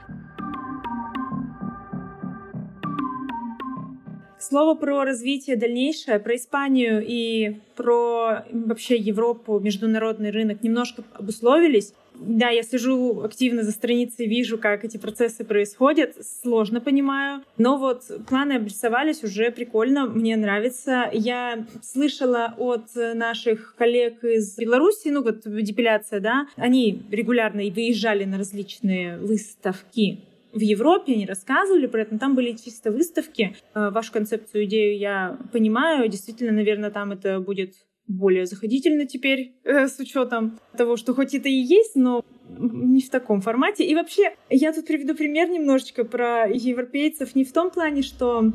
Слово 4.43 4.75
про 4.75 5.05
развитие 5.05 5.55
дальнейшее, 5.55 6.19
про 6.19 6.35
Испанию 6.35 7.05
и 7.07 7.59
про 7.77 8.45
вообще 8.51 8.97
Европу, 8.97 9.61
международный 9.61 10.31
рынок 10.31 10.65
немножко 10.65 11.05
обусловились. 11.15 11.95
Да, 12.17 12.49
я 12.49 12.65
слежу 12.65 13.23
активно 13.23 13.63
за 13.63 13.71
страницей, 13.71 14.27
вижу, 14.27 14.59
как 14.59 14.85
эти 14.85 14.97
процессы 14.97 15.45
происходят. 15.45 16.17
Сложно 16.43 16.81
понимаю. 16.81 17.43
Но 17.57 17.79
вот 17.79 18.03
планы 18.29 18.55
обрисовались 18.55 19.23
уже 19.23 19.53
прикольно, 19.53 20.07
мне 20.07 20.37
нравится. 20.37 21.09
Я 21.13 21.65
слышала 21.81 22.53
от 22.59 22.95
наших 22.97 23.77
коллег 23.77 24.25
из 24.25 24.57
Беларуси, 24.59 25.09
ну 25.09 25.23
вот 25.23 25.43
депиляция, 25.45 26.19
да, 26.19 26.49
они 26.57 27.03
регулярно 27.13 27.63
выезжали 27.63 28.25
на 28.25 28.39
различные 28.39 29.19
выставки 29.19 30.32
в 30.53 30.61
Европе, 30.61 31.15
они 31.15 31.27
рассказывали 31.27 31.87
про 31.87 32.03
это, 32.03 32.15
но 32.15 32.19
там 32.19 32.35
были 32.35 32.53
чисто 32.53 32.91
выставки. 32.91 33.57
Э, 33.75 33.91
вашу 33.91 34.13
концепцию, 34.13 34.65
идею 34.65 34.99
я 34.99 35.39
понимаю. 35.53 36.09
Действительно, 36.09 36.53
наверное, 36.53 36.91
там 36.91 37.13
это 37.13 37.41
будет 37.41 37.75
более 38.07 38.47
заходительно 38.47 39.07
теперь, 39.07 39.55
э, 39.65 39.87
с 39.89 39.99
учетом 39.99 40.59
того, 40.77 40.97
что 40.97 41.15
хоть 41.15 41.35
это 41.35 41.49
и 41.49 41.53
есть, 41.53 41.97
но 41.97 42.25
не 42.49 43.01
в 43.01 43.11
таком 43.11 43.41
формате. 43.41 43.85
И 43.85 43.95
вообще, 43.95 44.35
я 44.51 44.73
тут 44.73 44.87
приведу 44.87 45.15
пример 45.15 45.49
немножечко 45.49 46.05
про 46.05 46.47
европейцев 46.47 47.35
не 47.35 47.45
в 47.45 47.53
том 47.53 47.71
плане, 47.71 48.03
что 48.03 48.53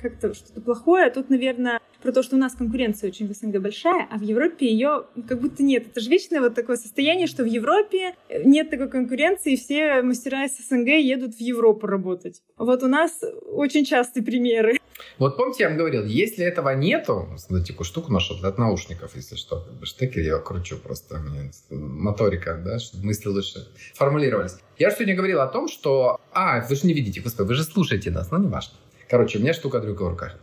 как-то 0.00 0.34
что-то 0.34 0.60
плохое. 0.60 1.06
А 1.06 1.10
тут, 1.10 1.30
наверное, 1.30 1.80
про 2.02 2.12
то, 2.12 2.22
что 2.22 2.36
у 2.36 2.38
нас 2.38 2.54
конкуренция 2.54 3.08
очень 3.08 3.28
в 3.28 3.36
СНГ 3.36 3.60
большая, 3.60 4.08
а 4.10 4.18
в 4.18 4.22
Европе 4.22 4.66
ее 4.66 5.04
как 5.28 5.40
будто 5.40 5.62
нет. 5.62 5.88
Это 5.88 6.00
же 6.00 6.10
вечное 6.10 6.40
вот 6.40 6.54
такое 6.54 6.76
состояние, 6.76 7.26
что 7.26 7.42
в 7.42 7.46
Европе 7.46 8.14
нет 8.44 8.70
такой 8.70 8.88
конкуренции, 8.88 9.52
и 9.52 9.56
все 9.56 10.02
мастера 10.02 10.44
из 10.44 10.56
СНГ 10.56 10.88
едут 10.88 11.34
в 11.34 11.40
Европу 11.40 11.86
работать. 11.86 12.42
Вот 12.56 12.82
у 12.82 12.88
нас 12.88 13.20
очень 13.52 13.84
частые 13.84 14.24
примеры. 14.24 14.78
Вот 15.18 15.36
помните, 15.36 15.64
я 15.64 15.68
вам 15.68 15.78
говорил, 15.78 16.04
если 16.04 16.44
этого 16.44 16.74
нету, 16.74 17.28
смотрите, 17.36 17.72
такую 17.72 17.86
штуку 17.86 18.12
нашел 18.12 18.36
от 18.44 18.58
наушников, 18.58 19.16
если 19.16 19.36
что, 19.36 19.60
как 19.60 19.74
бы 19.74 19.86
штекер 19.86 20.22
я 20.22 20.38
кручу 20.38 20.76
просто, 20.76 21.16
у 21.16 21.18
меня 21.20 21.50
моторика, 21.70 22.60
да, 22.62 22.78
чтобы 22.78 23.06
мысли 23.06 23.28
лучше 23.28 23.66
формулировались. 23.94 24.56
Я 24.78 24.90
же 24.90 24.96
сегодня 24.96 25.16
говорил 25.16 25.40
о 25.40 25.46
том, 25.46 25.68
что... 25.68 26.20
А, 26.32 26.66
вы 26.66 26.74
же 26.74 26.86
не 26.86 26.94
видите, 26.94 27.20
господи, 27.20 27.48
вы 27.48 27.54
же 27.54 27.64
слушаете 27.64 28.10
нас, 28.10 28.30
но 28.30 28.38
не 28.38 28.48
важно. 28.48 28.74
Короче, 29.10 29.38
у 29.38 29.40
меня 29.40 29.52
штука-дрюка 29.52 30.04
в 30.04 30.08
руках. 30.08 30.36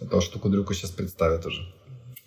Это 0.00 0.22
штуку-дрюку 0.22 0.72
сейчас 0.72 0.90
представят 0.90 1.44
уже. 1.44 1.70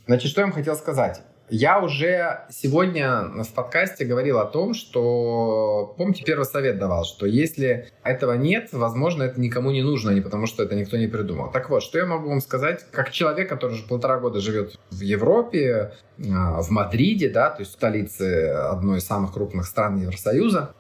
Значит, 0.06 0.30
что 0.30 0.42
я 0.42 0.46
вам 0.46 0.54
хотел 0.54 0.76
сказать. 0.76 1.22
Я 1.50 1.80
уже 1.80 2.42
сегодня 2.52 3.24
в 3.44 3.54
подкасте 3.56 4.06
говорил 4.06 4.38
о 4.38 4.46
том, 4.46 4.76
что, 4.76 5.96
помните, 5.98 6.24
первый 6.24 6.44
совет 6.44 6.78
давал, 6.78 7.06
что 7.06 7.26
если 7.26 7.90
этого 8.04 8.34
нет, 8.34 8.70
возможно, 8.72 9.24
это 9.24 9.42
никому 9.42 9.72
не 9.72 9.82
нужно, 9.82 10.12
не 10.12 10.22
потому 10.22 10.46
что 10.46 10.62
это 10.62 10.76
никто 10.76 10.96
не 10.96 11.08
придумал. 11.08 11.50
Так 11.50 11.72
вот, 11.72 11.82
что 11.82 11.98
я 11.98 12.06
могу 12.06 12.30
вам 12.30 12.42
сказать, 12.42 12.86
как 12.92 13.10
человек, 13.10 13.50
который 13.50 13.74
уже 13.74 13.88
полтора 13.88 14.20
года 14.20 14.42
живет 14.42 14.78
в 14.92 15.02
Европе, 15.02 15.94
а, 16.20 16.62
в 16.62 16.70
Мадриде, 16.70 17.30
да, 17.30 17.50
то 17.50 17.62
есть 17.62 17.72
столице 17.72 18.50
одной 18.50 19.00
из 19.00 19.08
самых 19.08 19.34
крупных 19.34 19.66
стран 19.66 20.00
Евросоюза, 20.00 20.76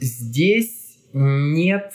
здесь 0.00 0.98
нет 1.12 1.92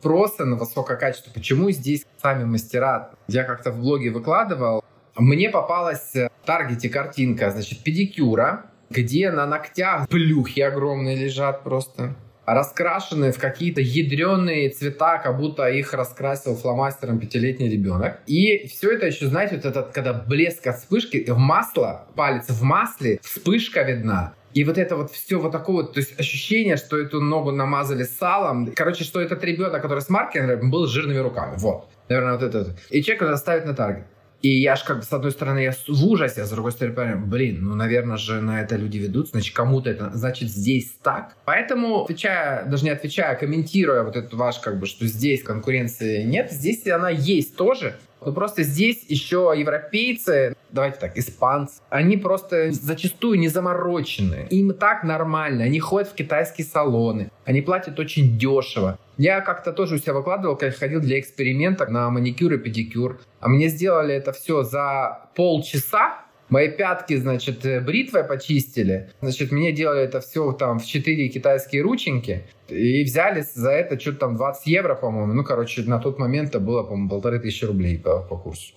спроса 0.00 0.44
на 0.46 0.56
высокое 0.56 0.96
качество. 0.96 1.30
Почему 1.30 1.70
здесь 1.70 2.06
сами 2.22 2.44
мастера? 2.44 3.10
Я 3.28 3.44
как-то 3.44 3.70
в 3.70 3.80
блоге 3.80 4.10
выкладывал. 4.10 4.82
Мне 5.16 5.50
попалась 5.50 6.14
в 6.14 6.30
таргете 6.46 6.88
картинка, 6.88 7.50
значит, 7.50 7.82
педикюра, 7.82 8.66
где 8.88 9.30
на 9.30 9.46
ногтях 9.46 10.08
плюхи 10.08 10.60
огромные 10.60 11.16
лежат 11.16 11.62
просто 11.62 12.14
раскрашены 12.54 13.32
в 13.32 13.38
какие-то 13.38 13.80
ядреные 13.80 14.70
цвета, 14.70 15.18
как 15.18 15.36
будто 15.38 15.68
их 15.68 15.92
раскрасил 15.94 16.56
фломастером 16.56 17.18
пятилетний 17.18 17.70
ребенок. 17.70 18.20
И 18.26 18.66
все 18.66 18.92
это 18.92 19.06
еще, 19.06 19.26
знаете, 19.26 19.56
вот 19.56 19.64
этот, 19.64 19.92
когда 19.92 20.12
блеск 20.12 20.66
от 20.66 20.78
вспышки, 20.78 21.24
в 21.30 21.38
масло, 21.38 22.06
палец 22.16 22.48
в 22.48 22.62
масле, 22.62 23.20
вспышка 23.22 23.82
видна. 23.82 24.34
И 24.52 24.64
вот 24.64 24.78
это 24.78 24.96
вот 24.96 25.12
все 25.12 25.38
вот 25.38 25.52
такое 25.52 25.84
вот, 25.84 25.94
то 25.94 26.00
есть 26.00 26.18
ощущение, 26.18 26.76
что 26.76 26.98
эту 26.98 27.20
ногу 27.20 27.52
намазали 27.52 28.02
салом. 28.02 28.72
Короче, 28.74 29.04
что 29.04 29.20
этот 29.20 29.44
ребенок, 29.44 29.80
который 29.80 30.00
с 30.00 30.08
маркером, 30.08 30.70
был 30.70 30.86
с 30.86 30.90
жирными 30.90 31.18
руками. 31.18 31.54
Вот. 31.56 31.88
Наверное, 32.08 32.32
вот 32.32 32.42
это. 32.42 32.76
И 32.90 33.02
человек 33.02 33.22
это 33.22 33.36
ставит 33.36 33.64
на 33.64 33.74
таргет. 33.74 34.06
И 34.42 34.48
я 34.48 34.76
ж 34.76 34.84
как 34.84 34.98
бы, 34.98 35.02
с 35.02 35.12
одной 35.12 35.32
стороны, 35.32 35.58
я 35.58 35.72
в 35.72 36.06
ужасе, 36.06 36.42
а 36.42 36.46
с 36.46 36.50
другой 36.50 36.72
стороны, 36.72 36.96
понимаю, 36.96 37.26
блин, 37.26 37.58
ну, 37.62 37.74
наверное 37.74 38.16
же 38.16 38.40
на 38.40 38.62
это 38.62 38.76
люди 38.76 38.98
ведут, 38.98 39.30
значит, 39.30 39.54
кому-то 39.54 39.90
это, 39.90 40.10
значит, 40.14 40.48
здесь 40.48 40.92
так. 41.02 41.36
Поэтому, 41.44 42.04
отвечая, 42.04 42.64
даже 42.64 42.84
не 42.84 42.90
отвечая, 42.90 43.32
а 43.32 43.34
комментируя 43.34 44.02
вот 44.02 44.16
этот 44.16 44.32
ваш, 44.34 44.58
как 44.58 44.78
бы, 44.78 44.86
что 44.86 45.06
здесь 45.06 45.42
конкуренции 45.42 46.22
нет, 46.22 46.50
здесь 46.50 46.86
она 46.86 47.10
есть 47.10 47.56
тоже, 47.56 47.96
ну 48.24 48.32
просто 48.32 48.62
здесь 48.62 49.04
еще 49.08 49.52
европейцы, 49.56 50.54
давайте 50.70 50.98
так, 50.98 51.16
испанцы, 51.16 51.80
они 51.88 52.16
просто 52.16 52.70
зачастую 52.70 53.38
не 53.38 53.48
заморочены. 53.48 54.46
Им 54.50 54.74
так 54.74 55.04
нормально. 55.04 55.64
Они 55.64 55.80
ходят 55.80 56.10
в 56.10 56.14
китайские 56.14 56.66
салоны. 56.66 57.30
Они 57.44 57.62
платят 57.62 57.98
очень 57.98 58.38
дешево. 58.38 58.98
Я 59.22 59.42
как-то 59.42 59.74
тоже 59.74 59.96
у 59.96 59.98
себя 59.98 60.14
выкладывал, 60.14 60.56
когда 60.56 60.74
ходил 60.74 60.98
для 60.98 61.20
эксперимента 61.20 61.86
на 61.86 62.08
маникюр 62.08 62.54
и 62.54 62.56
педикюр. 62.56 63.20
А 63.38 63.50
мне 63.50 63.68
сделали 63.68 64.14
это 64.14 64.32
все 64.32 64.62
за 64.62 65.28
полчаса, 65.36 66.24
Мои 66.48 66.68
пятки, 66.68 67.14
значит, 67.16 67.64
э, 67.64 67.80
бритвой 67.80 68.24
почистили. 68.24 69.10
Значит, 69.20 69.52
мне 69.52 69.70
делали 69.70 70.02
это 70.02 70.20
все 70.20 70.50
там 70.52 70.80
в 70.80 70.84
4 70.84 71.28
китайские 71.28 71.82
рученьки. 71.82 72.42
И 72.68 73.04
взяли 73.04 73.42
за 73.42 73.70
это 73.70 74.00
что-то 74.00 74.18
там 74.18 74.36
20 74.36 74.66
евро, 74.66 74.96
по-моему. 74.96 75.32
Ну, 75.32 75.44
короче, 75.44 75.82
на 75.82 76.00
тот 76.00 76.18
момент 76.18 76.48
это 76.48 76.58
было, 76.58 76.82
по-моему, 76.82 77.08
полторы 77.08 77.38
тысячи 77.38 77.64
рублей 77.64 77.98
по, 77.98 78.22
по 78.22 78.36
курсу. 78.36 78.74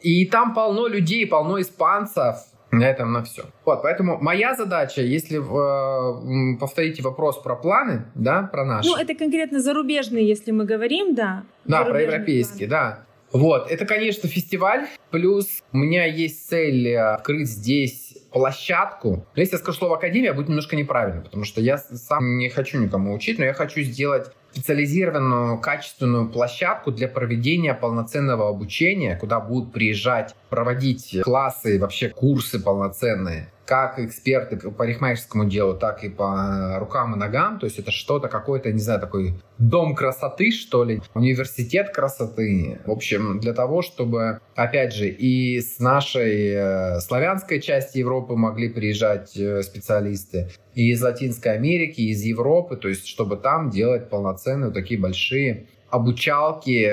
И 0.00 0.26
там 0.26 0.54
полно 0.54 0.86
людей, 0.86 1.26
полно 1.26 1.60
испанцев. 1.60 2.36
На 2.70 2.84
этом 2.84 3.12
на 3.12 3.22
все. 3.22 3.44
Вот, 3.64 3.82
поэтому 3.82 4.18
моя 4.20 4.54
задача, 4.54 5.00
если 5.00 5.38
э, 5.38 6.58
повторите 6.58 7.02
вопрос 7.02 7.40
про 7.40 7.56
планы, 7.56 8.04
да, 8.14 8.42
про 8.42 8.64
наши. 8.64 8.88
Ну, 8.88 8.96
это 8.96 9.14
конкретно 9.14 9.60
зарубежные, 9.60 10.26
если 10.28 10.50
мы 10.50 10.64
говорим, 10.64 11.14
да. 11.14 11.44
Да, 11.64 11.84
про 11.84 12.02
европейские, 12.02 12.68
планы. 12.68 12.70
да. 12.70 13.04
Вот, 13.32 13.70
это, 13.70 13.84
конечно, 13.84 14.28
фестиваль. 14.28 14.86
Плюс 15.10 15.62
у 15.72 15.76
меня 15.76 16.04
есть 16.06 16.48
цель 16.48 16.96
открыть 16.96 17.48
здесь 17.48 18.07
площадку. 18.30 19.26
Но 19.34 19.40
если 19.40 19.54
я 19.54 19.58
скажу 19.58 19.78
слово 19.78 19.96
академия, 19.96 20.32
будет 20.32 20.48
немножко 20.48 20.76
неправильно, 20.76 21.22
потому 21.22 21.44
что 21.44 21.60
я 21.60 21.78
сам 21.78 22.38
не 22.38 22.48
хочу 22.48 22.78
никому 22.78 23.14
учить, 23.14 23.38
но 23.38 23.44
я 23.44 23.54
хочу 23.54 23.80
сделать 23.82 24.30
специализированную 24.52 25.58
качественную 25.58 26.28
площадку 26.28 26.90
для 26.90 27.08
проведения 27.08 27.74
полноценного 27.74 28.48
обучения, 28.48 29.16
куда 29.16 29.40
будут 29.40 29.72
приезжать 29.72 30.34
проводить 30.48 31.20
классы, 31.22 31.78
вообще 31.78 32.08
курсы 32.08 32.58
полноценные 32.58 33.50
как 33.68 33.98
эксперты 33.98 34.56
по 34.56 34.70
парикмахерскому 34.70 35.44
делу, 35.44 35.74
так 35.74 36.02
и 36.02 36.08
по 36.08 36.78
рукам 36.78 37.14
и 37.14 37.18
ногам. 37.18 37.58
То 37.58 37.66
есть 37.66 37.78
это 37.78 37.90
что-то 37.90 38.28
какой-то, 38.28 38.72
не 38.72 38.78
знаю, 38.78 38.98
такой 38.98 39.34
дом 39.58 39.94
красоты, 39.94 40.50
что 40.52 40.84
ли, 40.84 41.02
университет 41.12 41.90
красоты. 41.90 42.80
В 42.86 42.90
общем, 42.90 43.40
для 43.40 43.52
того, 43.52 43.82
чтобы, 43.82 44.40
опять 44.54 44.94
же, 44.94 45.08
и 45.08 45.60
с 45.60 45.80
нашей 45.80 46.52
э, 46.54 47.00
славянской 47.00 47.60
части 47.60 47.98
Европы 47.98 48.36
могли 48.36 48.70
приезжать 48.70 49.36
э, 49.36 49.62
специалисты, 49.62 50.48
и 50.74 50.90
из 50.90 51.02
Латинской 51.02 51.52
Америки, 51.52 52.00
и 52.00 52.12
из 52.12 52.22
Европы, 52.22 52.76
то 52.76 52.88
есть 52.88 53.06
чтобы 53.06 53.36
там 53.36 53.68
делать 53.68 54.08
полноценные 54.08 54.68
вот 54.68 54.74
такие 54.74 54.98
большие 54.98 55.66
обучалки, 55.90 56.92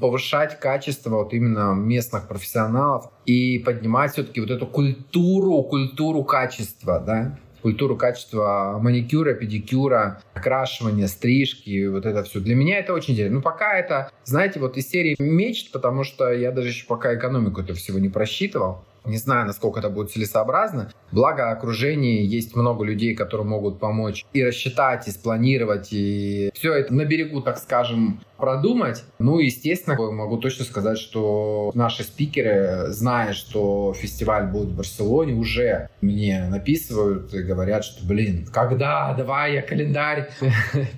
повышать 0.00 0.60
качество 0.60 1.10
вот 1.10 1.32
именно 1.32 1.74
местных 1.74 2.28
профессионалов 2.28 3.10
и 3.26 3.58
поднимать 3.58 4.12
все-таки 4.12 4.40
вот 4.40 4.50
эту 4.50 4.66
культуру, 4.66 5.62
культуру 5.62 6.24
качества, 6.24 7.00
да, 7.00 7.38
культуру 7.62 7.96
качества 7.96 8.78
маникюра, 8.80 9.34
педикюра, 9.34 10.20
окрашивания, 10.34 11.06
стрижки, 11.06 11.86
вот 11.86 12.04
это 12.04 12.24
все. 12.24 12.40
Для 12.40 12.54
меня 12.54 12.78
это 12.78 12.92
очень 12.92 13.14
интересно. 13.14 13.36
Ну, 13.36 13.42
пока 13.42 13.78
это, 13.78 14.10
знаете, 14.24 14.60
вот 14.60 14.76
из 14.76 14.88
серии 14.88 15.16
мечт, 15.18 15.72
потому 15.72 16.04
что 16.04 16.30
я 16.32 16.50
даже 16.50 16.68
еще 16.68 16.86
пока 16.86 17.14
экономику 17.14 17.60
этого 17.60 17.78
всего 17.78 17.98
не 17.98 18.08
просчитывал. 18.08 18.84
Не 19.04 19.16
знаю, 19.16 19.46
насколько 19.46 19.80
это 19.80 19.90
будет 19.90 20.12
целесообразно. 20.12 20.92
Благо, 21.10 21.50
окружении 21.50 22.24
есть 22.24 22.54
много 22.54 22.84
людей, 22.84 23.14
которые 23.14 23.46
могут 23.46 23.80
помочь 23.80 24.24
и 24.32 24.44
рассчитать, 24.44 25.08
и 25.08 25.10
спланировать, 25.10 25.88
и 25.92 26.50
все 26.54 26.72
это 26.74 26.94
на 26.94 27.04
берегу, 27.04 27.40
так 27.40 27.58
скажем, 27.58 28.20
продумать. 28.42 29.04
Ну, 29.20 29.38
естественно, 29.38 29.96
могу 30.10 30.36
точно 30.36 30.64
сказать, 30.64 30.98
что 30.98 31.70
наши 31.74 32.02
спикеры, 32.02 32.86
зная, 32.88 33.34
что 33.34 33.94
фестиваль 33.94 34.46
будет 34.46 34.70
в 34.70 34.76
Барселоне, 34.76 35.34
уже 35.34 35.88
мне 36.00 36.48
написывают 36.50 37.32
и 37.32 37.40
говорят, 37.44 37.84
что, 37.84 38.04
блин, 38.04 38.48
когда? 38.52 39.14
Давай 39.14 39.54
я 39.54 39.62
календарь 39.62 40.28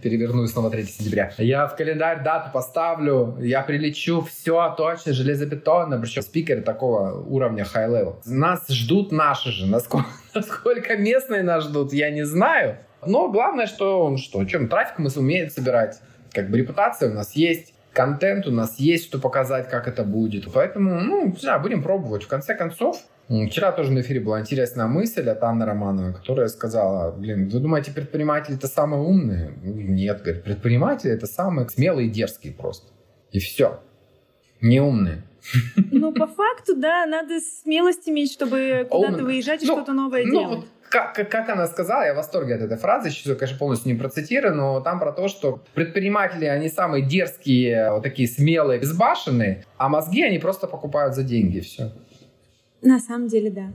переверну 0.03 0.47
снова 0.47 0.71
3 0.71 0.85
сентября. 0.85 1.35
Я 1.37 1.67
в 1.67 1.77
календарь 1.77 2.25
дату 2.25 2.49
поставлю, 2.51 3.37
я 3.39 3.61
прилечу, 3.61 4.23
все 4.23 4.75
точно, 4.75 5.13
железобетонно. 5.13 6.01
Причем 6.01 6.23
спикеры 6.23 6.63
такого 6.63 7.13
уровня 7.29 7.65
high 7.65 7.91
level. 7.91 8.15
Нас 8.25 8.67
ждут 8.71 9.13
наши 9.13 9.51
же. 9.51 9.67
Насколько, 9.67 10.09
насколько 10.35 10.97
местные 10.97 11.43
нас 11.43 11.65
ждут, 11.65 11.93
я 11.93 12.11
не 12.11 12.25
знаю. 12.25 12.79
Но 13.07 13.31
главное, 13.31 13.67
что, 13.67 14.17
что 14.17 14.43
чем 14.47 14.69
трафик 14.69 14.99
мы 14.99 15.11
сумеем 15.11 15.51
собирать 15.51 16.01
как 16.35 16.51
бы 16.51 16.59
репутация 16.59 17.11
у 17.11 17.15
нас 17.15 17.33
есть, 17.33 17.75
контент 17.93 18.47
у 18.47 18.51
нас 18.51 18.79
есть, 18.79 19.05
что 19.05 19.19
показать, 19.19 19.71
как 19.71 19.89
это 19.89 20.05
будет. 20.05 20.53
Поэтому, 20.53 21.01
ну, 21.01 21.35
да, 21.43 21.59
будем 21.59 21.83
пробовать. 21.83 22.25
В 22.25 22.29
конце 22.29 22.55
концов, 22.55 22.99
Вчера 23.27 23.73
тоже 23.73 23.91
на 23.91 24.01
эфире 24.03 24.21
была 24.21 24.39
интересная 24.39 24.87
мысль 24.87 25.27
от 25.31 25.43
Анны 25.43 25.65
Романовой, 25.65 26.13
которая 26.13 26.49
сказала, 26.49 27.11
блин, 27.11 27.49
вы 27.49 27.59
думаете, 27.59 27.91
предприниматели 27.91 28.55
это 28.55 28.67
самые 28.67 29.01
умные? 29.01 29.55
Нет, 29.63 30.21
говорит, 30.23 30.45
предприниматели 30.45 31.11
это 31.11 31.27
самые 31.27 31.67
смелые 31.71 32.09
и 32.09 32.11
дерзкие 32.11 32.53
просто. 32.53 32.93
И 33.31 33.39
все. 33.39 33.81
Не 34.61 34.81
умные. 34.81 35.23
Ну, 35.91 36.13
по 36.13 36.27
факту, 36.27 36.77
да, 36.77 37.07
надо 37.07 37.41
смелость 37.41 38.07
иметь, 38.09 38.31
чтобы 38.33 38.87
куда-то 38.91 39.25
выезжать 39.25 39.63
и 39.63 39.67
ну, 39.67 39.77
что-то 39.77 39.95
новое 39.95 40.25
ну, 40.27 40.31
делать. 40.31 40.59
Вот 40.59 40.69
как, 40.95 41.29
как 41.29 41.49
она 41.49 41.67
сказала, 41.67 42.05
я 42.05 42.13
в 42.13 42.17
восторге 42.17 42.55
от 42.55 42.61
этой 42.61 42.77
фразы, 42.77 43.11
сейчас 43.11 43.27
ее, 43.27 43.35
конечно, 43.35 43.59
полностью 43.59 43.93
не 43.93 43.99
процитирую, 43.99 44.55
но 44.55 44.81
там 44.81 45.01
про 45.01 45.11
то, 45.11 45.27
что 45.27 45.61
предприниматели, 45.75 46.45
они 46.45 46.69
самые 46.69 47.05
дерзкие, 47.05 47.91
вот 47.91 48.05
такие 48.05 48.29
смелые, 48.29 48.79
безбашенные, 48.79 49.65
а 49.77 49.89
мозги 49.89 50.23
они 50.23 50.39
просто 50.39 50.69
покупают 50.69 51.17
за 51.17 51.25
деньги, 51.25 51.59
все. 51.59 51.91
На 52.81 53.01
самом 53.01 53.27
деле, 53.27 53.51
да. 53.51 53.73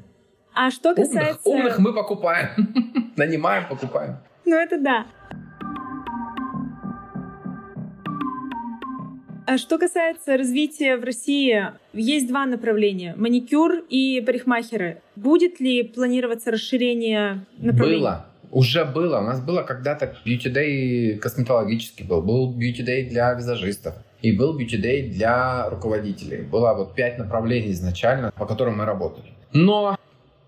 А 0.54 0.72
что 0.72 0.96
касается... 0.96 1.42
Умных, 1.44 1.78
умных 1.78 1.80
мы 1.80 1.94
покупаем. 1.94 3.12
Нанимаем, 3.18 3.68
покупаем. 3.68 4.20
Ну, 4.46 4.56
это 4.56 4.80
да. 4.80 5.06
А 9.52 9.58
что 9.58 9.80
касается 9.80 10.38
развития 10.38 10.96
в 10.96 11.04
России, 11.04 11.66
есть 11.94 12.28
два 12.28 12.46
направления— 12.46 13.16
маникюр 13.18 13.84
и 13.90 14.22
парикмахеры. 14.22 15.02
Будет 15.16 15.60
ли 15.60 15.82
планироваться 15.82 16.52
расширение 16.52 17.48
направлений? 17.58 18.00
Было. 18.00 18.28
Уже 18.52 18.86
было. 18.86 19.18
У 19.18 19.24
нас 19.24 19.42
было 19.42 19.64
когда-то 19.64 20.16
Beauty 20.24 20.54
Day 20.54 21.18
косметологический 21.18 22.06
был. 22.06 22.22
Был 22.22 22.54
Beauty 22.56 22.86
Day 22.86 23.10
для 23.10 23.34
визажистов. 23.34 23.96
И 24.22 24.38
был 24.38 24.56
Beauty 24.56 24.80
Day 24.80 25.10
для 25.10 25.68
руководителей. 25.68 26.44
Было 26.44 26.76
вот 26.76 26.94
пять 26.94 27.18
направлений 27.18 27.72
изначально, 27.72 28.32
по 28.38 28.46
которым 28.46 28.78
мы 28.78 28.86
работали. 28.86 29.34
Но 29.52 29.98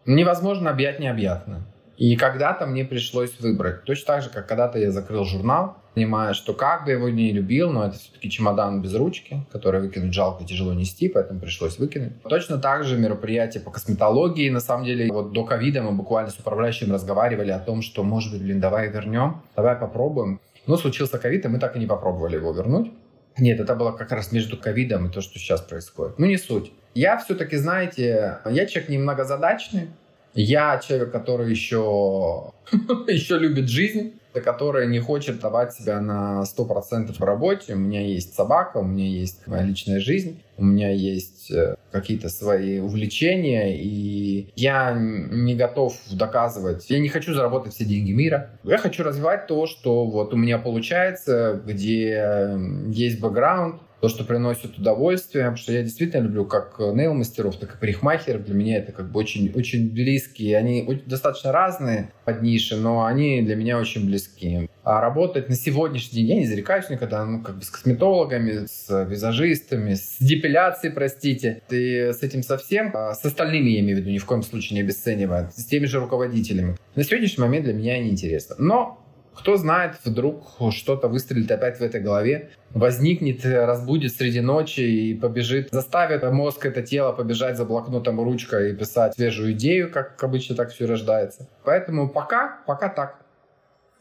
невозможно 0.05 0.69
объять 0.69 0.99
необъятно. 0.99 1.65
И 2.01 2.15
когда-то 2.15 2.65
мне 2.65 2.83
пришлось 2.83 3.39
выбрать. 3.39 3.83
Точно 3.83 4.07
так 4.07 4.23
же, 4.23 4.31
как 4.31 4.47
когда-то 4.47 4.79
я 4.79 4.89
закрыл 4.89 5.23
журнал, 5.23 5.77
понимая, 5.93 6.33
что 6.33 6.55
как 6.55 6.85
бы 6.85 6.89
его 6.93 7.09
не 7.09 7.31
любил, 7.31 7.69
но 7.69 7.85
это 7.85 7.99
все-таки 7.99 8.27
чемодан 8.31 8.81
без 8.81 8.95
ручки, 8.95 9.45
который 9.51 9.81
выкинуть 9.81 10.11
жалко, 10.11 10.43
тяжело 10.43 10.73
нести, 10.73 11.09
поэтому 11.09 11.39
пришлось 11.39 11.77
выкинуть. 11.77 12.19
Точно 12.23 12.57
так 12.57 12.85
же 12.85 12.97
мероприятие 12.97 13.61
по 13.61 13.69
косметологии. 13.69 14.49
На 14.49 14.61
самом 14.61 14.85
деле, 14.85 15.11
вот 15.11 15.31
до 15.31 15.45
ковида 15.45 15.83
мы 15.83 15.91
буквально 15.91 16.31
с 16.31 16.39
управляющим 16.39 16.91
разговаривали 16.91 17.51
о 17.51 17.59
том, 17.59 17.83
что, 17.83 18.01
может 18.01 18.33
быть, 18.33 18.41
блин, 18.41 18.59
давай 18.59 18.89
вернем, 18.89 19.43
давай 19.55 19.75
попробуем. 19.75 20.41
Но 20.65 20.77
случился 20.77 21.19
ковид, 21.19 21.45
и 21.45 21.49
мы 21.49 21.59
так 21.59 21.75
и 21.75 21.79
не 21.79 21.85
попробовали 21.85 22.37
его 22.37 22.51
вернуть. 22.51 22.91
Нет, 23.37 23.59
это 23.59 23.75
было 23.75 23.91
как 23.91 24.11
раз 24.11 24.31
между 24.31 24.57
ковидом 24.57 25.05
и 25.05 25.11
то, 25.11 25.21
что 25.21 25.37
сейчас 25.37 25.61
происходит. 25.61 26.17
Ну, 26.17 26.25
не 26.25 26.37
суть. 26.37 26.71
Я 26.95 27.17
все-таки, 27.19 27.57
знаете, 27.57 28.39
я 28.49 28.65
человек 28.65 28.89
немногозадачный, 28.89 29.89
я 30.33 30.79
человек, 30.79 31.11
который 31.11 31.49
еще, 31.49 32.51
еще 33.07 33.37
любит 33.37 33.69
жизнь, 33.69 34.13
который 34.39 34.87
не 34.87 34.99
хочет 34.99 35.39
давать 35.39 35.73
себя 35.73 35.99
на 35.99 36.43
100% 36.43 37.13
в 37.13 37.21
работе. 37.21 37.73
У 37.73 37.77
меня 37.77 38.01
есть 38.01 38.33
собака, 38.33 38.77
у 38.77 38.83
меня 38.83 39.07
есть 39.07 39.45
моя 39.47 39.63
личная 39.63 39.99
жизнь, 39.99 40.41
у 40.57 40.63
меня 40.63 40.91
есть 40.91 41.51
э, 41.51 41.75
какие-то 41.91 42.29
свои 42.29 42.79
увлечения, 42.79 43.77
и 43.77 44.49
я 44.55 44.93
не 44.93 45.55
готов 45.55 45.95
доказывать. 46.11 46.89
Я 46.89 46.99
не 46.99 47.09
хочу 47.09 47.33
заработать 47.33 47.73
все 47.73 47.83
деньги 47.83 48.11
мира. 48.11 48.51
Я 48.63 48.77
хочу 48.77 49.03
развивать 49.03 49.47
то, 49.47 49.65
что 49.65 50.05
вот 50.05 50.33
у 50.33 50.37
меня 50.37 50.57
получается, 50.59 51.61
где 51.65 52.57
есть 52.87 53.19
бэкграунд, 53.19 53.81
то, 54.01 54.09
что 54.09 54.23
приносит 54.23 54.77
удовольствие, 54.77 55.43
потому 55.43 55.57
что 55.57 55.71
я 55.71 55.83
действительно 55.83 56.23
люблю 56.23 56.45
как 56.45 56.79
нейл-мастеров, 56.79 57.55
так 57.57 57.75
и 57.75 57.77
парикмахеров. 57.77 58.43
Для 58.43 58.55
меня 58.55 58.77
это 58.77 58.91
как 58.91 59.11
бы 59.11 59.19
очень, 59.19 59.51
очень 59.53 59.91
близкие. 59.91 60.57
Они 60.57 61.01
достаточно 61.05 61.51
разные 61.51 62.11
под 62.25 62.41
ниши, 62.41 62.75
но 62.75 63.05
они 63.05 63.41
для 63.43 63.55
меня 63.55 63.77
очень 63.77 64.05
близки. 64.05 64.69
А 64.83 64.99
работать 64.99 65.47
на 65.47 65.55
сегодняшний 65.55 66.21
день, 66.21 66.27
я 66.29 66.35
не 66.37 66.47
зарекаюсь 66.47 66.89
никогда, 66.89 67.23
ну, 67.23 67.43
как 67.43 67.57
бы 67.57 67.61
с 67.61 67.69
косметологами, 67.69 68.65
с 68.65 69.05
визажистами, 69.05 69.93
с 69.93 70.17
депиляцией, 70.19 70.91
простите, 70.91 71.61
и 71.69 72.11
с 72.11 72.23
этим 72.23 72.41
совсем, 72.41 72.91
а 72.95 73.13
с 73.13 73.23
остальными, 73.23 73.69
я 73.69 73.81
имею 73.81 73.97
в 73.97 73.99
виду, 73.99 74.09
ни 74.09 74.17
в 74.17 74.25
коем 74.25 74.41
случае 74.41 74.77
не 74.77 74.81
обесценивая, 74.81 75.51
с 75.55 75.65
теми 75.65 75.85
же 75.85 75.99
руководителями. 75.99 76.77
На 76.95 77.03
сегодняшний 77.03 77.43
момент 77.43 77.65
для 77.65 77.75
меня 77.75 77.99
неинтересно. 77.99 78.55
Но 78.57 79.00
кто 79.33 79.57
знает, 79.57 79.95
вдруг 80.03 80.43
что-то 80.71 81.07
выстрелит 81.07 81.49
опять 81.51 81.79
в 81.79 81.81
этой 81.81 82.01
голове, 82.01 82.51
возникнет, 82.71 83.45
разбудит 83.45 84.13
среди 84.13 84.41
ночи 84.41 84.81
и 84.81 85.13
побежит, 85.13 85.69
заставит 85.71 86.23
мозг 86.31 86.65
это 86.65 86.81
тело 86.81 87.11
побежать 87.11 87.57
за 87.57 87.65
блокнотом 87.65 88.19
и 88.21 88.23
ручкой 88.23 88.71
и 88.71 88.75
писать 88.75 89.15
свежую 89.15 89.53
идею, 89.53 89.91
как 89.91 90.21
обычно 90.23 90.55
так 90.55 90.71
все 90.71 90.85
рождается. 90.85 91.47
Поэтому 91.63 92.09
пока, 92.09 92.59
пока 92.67 92.89
так. 92.89 93.21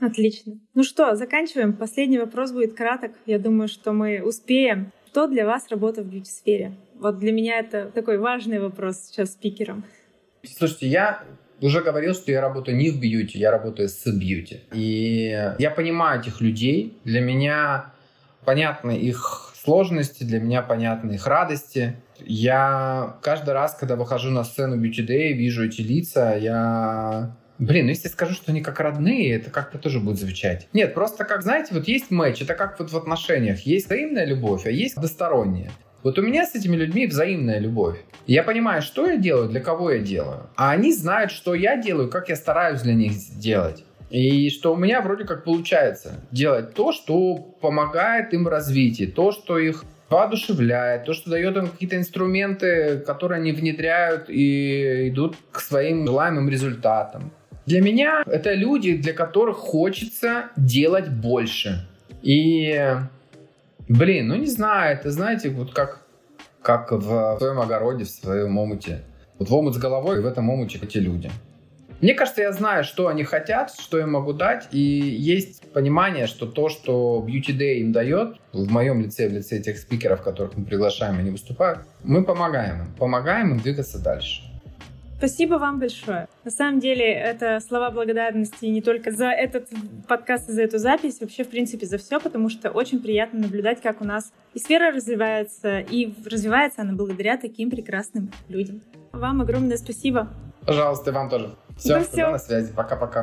Отлично. 0.01 0.55
Ну 0.74 0.83
что, 0.83 1.14
заканчиваем. 1.14 1.74
Последний 1.74 2.18
вопрос 2.18 2.53
будет 2.53 2.74
краток. 2.74 3.12
Я 3.26 3.39
думаю, 3.39 3.68
что 3.68 3.93
мы 3.93 4.22
успеем. 4.22 4.93
Что 5.07 5.26
для 5.26 5.45
вас 5.45 5.68
работа 5.68 6.03
в 6.03 6.07
бьюти-сфере? 6.07 6.72
Вот 6.95 7.18
для 7.18 7.33
меня 7.33 7.59
это 7.59 7.91
такой 7.91 8.18
важный 8.18 8.61
вопрос 8.61 9.01
сейчас 9.01 9.33
спикером. 9.33 9.85
Слушайте, 10.43 10.87
я 10.87 11.22
уже 11.61 11.82
говорил, 11.82 12.14
что 12.14 12.32
я 12.32 12.40
работаю 12.40 12.76
не 12.76 12.90
в 12.90 13.00
бьюти, 13.00 13.38
я 13.38 13.50
работаю 13.50 13.88
с 13.88 14.06
бьюти. 14.06 14.61
И 14.72 15.54
я 15.58 15.70
понимаю 15.70 16.20
этих 16.20 16.40
людей. 16.40 16.98
Для 17.04 17.20
меня 17.20 17.92
понятны 18.44 18.96
их 18.96 19.52
сложности, 19.62 20.24
для 20.24 20.40
меня 20.40 20.62
понятны 20.62 21.12
их 21.12 21.26
радости. 21.26 21.96
Я 22.18 23.16
каждый 23.22 23.54
раз, 23.54 23.74
когда 23.74 23.96
выхожу 23.96 24.30
на 24.30 24.44
сцену 24.44 24.76
Beauty 24.76 25.06
Day, 25.06 25.32
вижу 25.32 25.66
эти 25.66 25.80
лица, 25.80 26.34
я 26.36 27.36
Блин, 27.61 27.84
ну 27.84 27.90
если 27.90 28.08
я 28.08 28.12
скажу, 28.12 28.32
что 28.32 28.52
они 28.52 28.62
как 28.62 28.80
родные, 28.80 29.36
это 29.36 29.50
как-то 29.50 29.76
тоже 29.76 30.00
будет 30.00 30.18
звучать. 30.18 30.66
Нет, 30.72 30.94
просто 30.94 31.26
как, 31.26 31.42
знаете, 31.42 31.74
вот 31.74 31.86
есть 31.88 32.11
матч, 32.11 32.40
это 32.40 32.54
как 32.54 32.78
вот 32.80 32.90
в 32.90 32.96
отношениях. 32.96 33.61
Есть 33.61 33.86
взаимная 33.86 34.24
любовь, 34.24 34.64
а 34.64 34.70
есть 34.70 34.96
односторонняя. 34.96 35.70
Вот 36.03 36.18
у 36.18 36.22
меня 36.22 36.46
с 36.46 36.55
этими 36.55 36.76
людьми 36.76 37.07
взаимная 37.07 37.59
любовь. 37.59 37.98
Я 38.26 38.42
понимаю, 38.42 38.80
что 38.80 39.07
я 39.07 39.16
делаю, 39.16 39.48
для 39.48 39.61
кого 39.61 39.90
я 39.90 39.98
делаю. 39.98 40.46
А 40.57 40.70
они 40.70 40.92
знают, 40.92 41.30
что 41.30 41.55
я 41.55 41.76
делаю, 41.76 42.09
как 42.09 42.28
я 42.28 42.36
стараюсь 42.36 42.80
для 42.80 42.94
них 42.94 43.12
сделать. 43.12 43.84
И 44.09 44.51
что 44.51 44.72
у 44.72 44.76
меня 44.76 45.03
вроде 45.03 45.24
как 45.24 45.44
получается 45.44 46.20
делать 46.32 46.74
то, 46.74 46.92
что 46.92 47.36
помогает 47.36 48.32
им 48.32 48.44
в 48.44 48.48
развитии, 48.48 49.05
то, 49.05 49.30
что 49.30 49.59
их 49.59 49.84
воодушевляет, 50.09 51.05
то, 51.05 51.12
что 51.12 51.30
дает 51.30 51.57
им 51.57 51.68
какие-то 51.68 51.96
инструменты, 51.96 52.98
которые 53.07 53.40
они 53.40 53.53
внедряют 53.53 54.24
и 54.28 55.09
идут 55.11 55.36
к 55.53 55.61
своим 55.61 56.07
желаемым 56.07 56.48
результатам. 56.48 57.30
Для 57.66 57.80
меня 57.80 58.24
это 58.26 58.55
люди, 58.55 58.96
для 58.96 59.12
которых 59.12 59.59
хочется 59.59 60.46
делать 60.57 61.09
больше. 61.09 61.86
И, 62.22 62.96
блин, 63.91 64.28
ну 64.28 64.36
не 64.36 64.47
знаю, 64.47 64.97
это 64.97 65.11
знаете, 65.11 65.51
вот 65.51 65.74
как, 65.74 66.07
как 66.62 66.93
в 66.93 67.38
своем 67.38 67.61
огороде, 67.61 68.05
в 68.05 68.09
своем 68.09 68.57
омуте. 68.57 69.03
Вот 69.38 69.49
в 69.49 69.55
омут 69.55 69.74
с 69.74 69.78
головой, 69.78 70.18
и 70.18 70.20
в 70.20 70.26
этом 70.26 70.49
омуте 70.49 70.78
эти 70.80 70.99
люди. 70.99 71.30
Мне 72.01 72.14
кажется, 72.14 72.41
я 72.41 72.53
знаю, 72.53 72.84
что 72.84 73.09
они 73.09 73.24
хотят, 73.24 73.74
что 73.78 73.99
я 73.99 74.07
могу 74.07 74.32
дать, 74.32 74.68
и 74.70 74.80
есть 74.80 75.70
понимание, 75.72 76.26
что 76.26 76.47
то, 76.47 76.70
что 76.70 77.26
Beauty 77.28 77.55
Day 77.55 77.74
им 77.80 77.93
дает, 77.93 78.38
в 78.53 78.70
моем 78.70 79.03
лице, 79.03 79.28
в 79.28 79.32
лице 79.32 79.61
тех 79.61 79.76
спикеров, 79.76 80.22
которых 80.22 80.57
мы 80.57 80.64
приглашаем, 80.64 81.18
они 81.18 81.30
выступают, 81.30 81.80
мы 82.03 82.24
помогаем 82.24 82.84
им, 82.84 82.95
помогаем 82.95 83.51
им 83.51 83.59
двигаться 83.59 84.03
дальше. 84.03 84.49
Спасибо 85.20 85.56
вам 85.56 85.78
большое. 85.78 86.28
На 86.44 86.50
самом 86.50 86.80
деле, 86.80 87.04
это 87.04 87.60
слова 87.60 87.90
благодарности 87.90 88.64
не 88.64 88.80
только 88.80 89.10
за 89.10 89.26
этот 89.26 89.68
подкаст 90.08 90.48
и 90.48 90.52
за 90.52 90.62
эту 90.62 90.78
запись, 90.78 91.20
вообще, 91.20 91.44
в 91.44 91.50
принципе, 91.50 91.84
за 91.84 91.98
все, 91.98 92.18
потому 92.18 92.48
что 92.48 92.70
очень 92.70 93.02
приятно 93.02 93.40
наблюдать, 93.40 93.82
как 93.82 94.00
у 94.00 94.04
нас 94.04 94.32
и 94.54 94.58
сфера 94.58 94.90
развивается, 94.90 95.80
и 95.80 96.14
развивается 96.24 96.80
она 96.80 96.94
благодаря 96.94 97.36
таким 97.36 97.68
прекрасным 97.68 98.32
людям. 98.48 98.80
Вам 99.12 99.42
огромное 99.42 99.76
спасибо. 99.76 100.28
Пожалуйста, 100.64 101.10
и 101.10 101.12
вам 101.12 101.28
тоже. 101.28 101.50
Все, 101.76 101.98
ну, 101.98 102.04
все. 102.04 102.30
на 102.30 102.38
связи. 102.38 102.72
Пока-пока. 102.72 103.22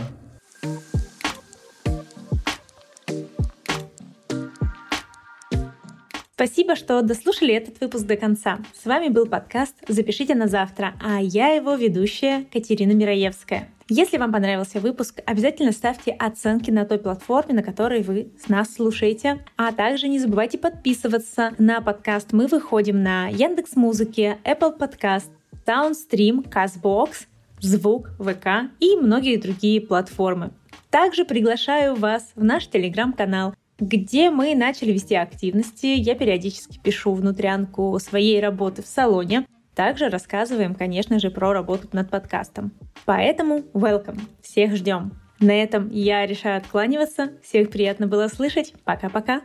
Спасибо, 6.37 6.75
что 6.75 7.01
дослушали 7.01 7.55
этот 7.55 7.81
выпуск 7.81 8.05
до 8.05 8.15
конца. 8.15 8.59
С 8.79 8.85
вами 8.85 9.07
был 9.07 9.25
подкаст 9.25 9.73
«Запишите 9.87 10.35
на 10.35 10.47
завтра», 10.47 10.93
а 11.03 11.19
я 11.19 11.47
его 11.47 11.73
ведущая 11.73 12.45
Катерина 12.53 12.91
Мираевская. 12.91 13.69
Если 13.89 14.17
вам 14.17 14.31
понравился 14.31 14.79
выпуск, 14.79 15.19
обязательно 15.25 15.71
ставьте 15.71 16.11
оценки 16.11 16.69
на 16.69 16.85
той 16.85 16.99
платформе, 16.99 17.55
на 17.55 17.63
которой 17.63 18.03
вы 18.03 18.27
с 18.39 18.49
нас 18.49 18.71
слушаете. 18.71 19.43
А 19.55 19.71
также 19.71 20.07
не 20.07 20.19
забывайте 20.19 20.59
подписываться 20.59 21.55
на 21.57 21.81
подкаст. 21.81 22.33
Мы 22.33 22.45
выходим 22.45 23.01
на 23.01 23.29
Яндекс 23.29 23.75
Музыке, 23.75 24.37
Apple 24.43 24.77
Podcast, 24.77 25.31
Soundstream, 25.65 26.47
CastBox, 26.47 27.25
Звук, 27.61 28.11
ВК 28.19 28.69
и 28.79 28.95
многие 28.95 29.37
другие 29.37 29.81
платформы. 29.81 30.51
Также 30.91 31.25
приглашаю 31.25 31.95
вас 31.95 32.29
в 32.35 32.43
наш 32.43 32.67
телеграм-канал– 32.67 33.55
где 33.79 34.29
мы 34.29 34.55
начали 34.55 34.91
вести 34.91 35.15
активности. 35.15 35.87
Я 35.87 36.15
периодически 36.15 36.79
пишу 36.79 37.13
внутрянку 37.13 37.97
своей 37.99 38.39
работы 38.41 38.81
в 38.81 38.87
салоне. 38.87 39.45
Также 39.75 40.09
рассказываем, 40.09 40.73
конечно 40.73 41.19
же, 41.19 41.29
про 41.29 41.53
работу 41.53 41.87
над 41.91 42.09
подкастом. 42.09 42.71
Поэтому 43.05 43.59
welcome! 43.73 44.19
Всех 44.41 44.75
ждем! 44.75 45.11
На 45.39 45.51
этом 45.51 45.89
я 45.91 46.25
решаю 46.25 46.57
откланиваться. 46.57 47.33
Всех 47.43 47.69
приятно 47.69 48.07
было 48.07 48.27
слышать. 48.27 48.73
Пока-пока! 48.83 49.41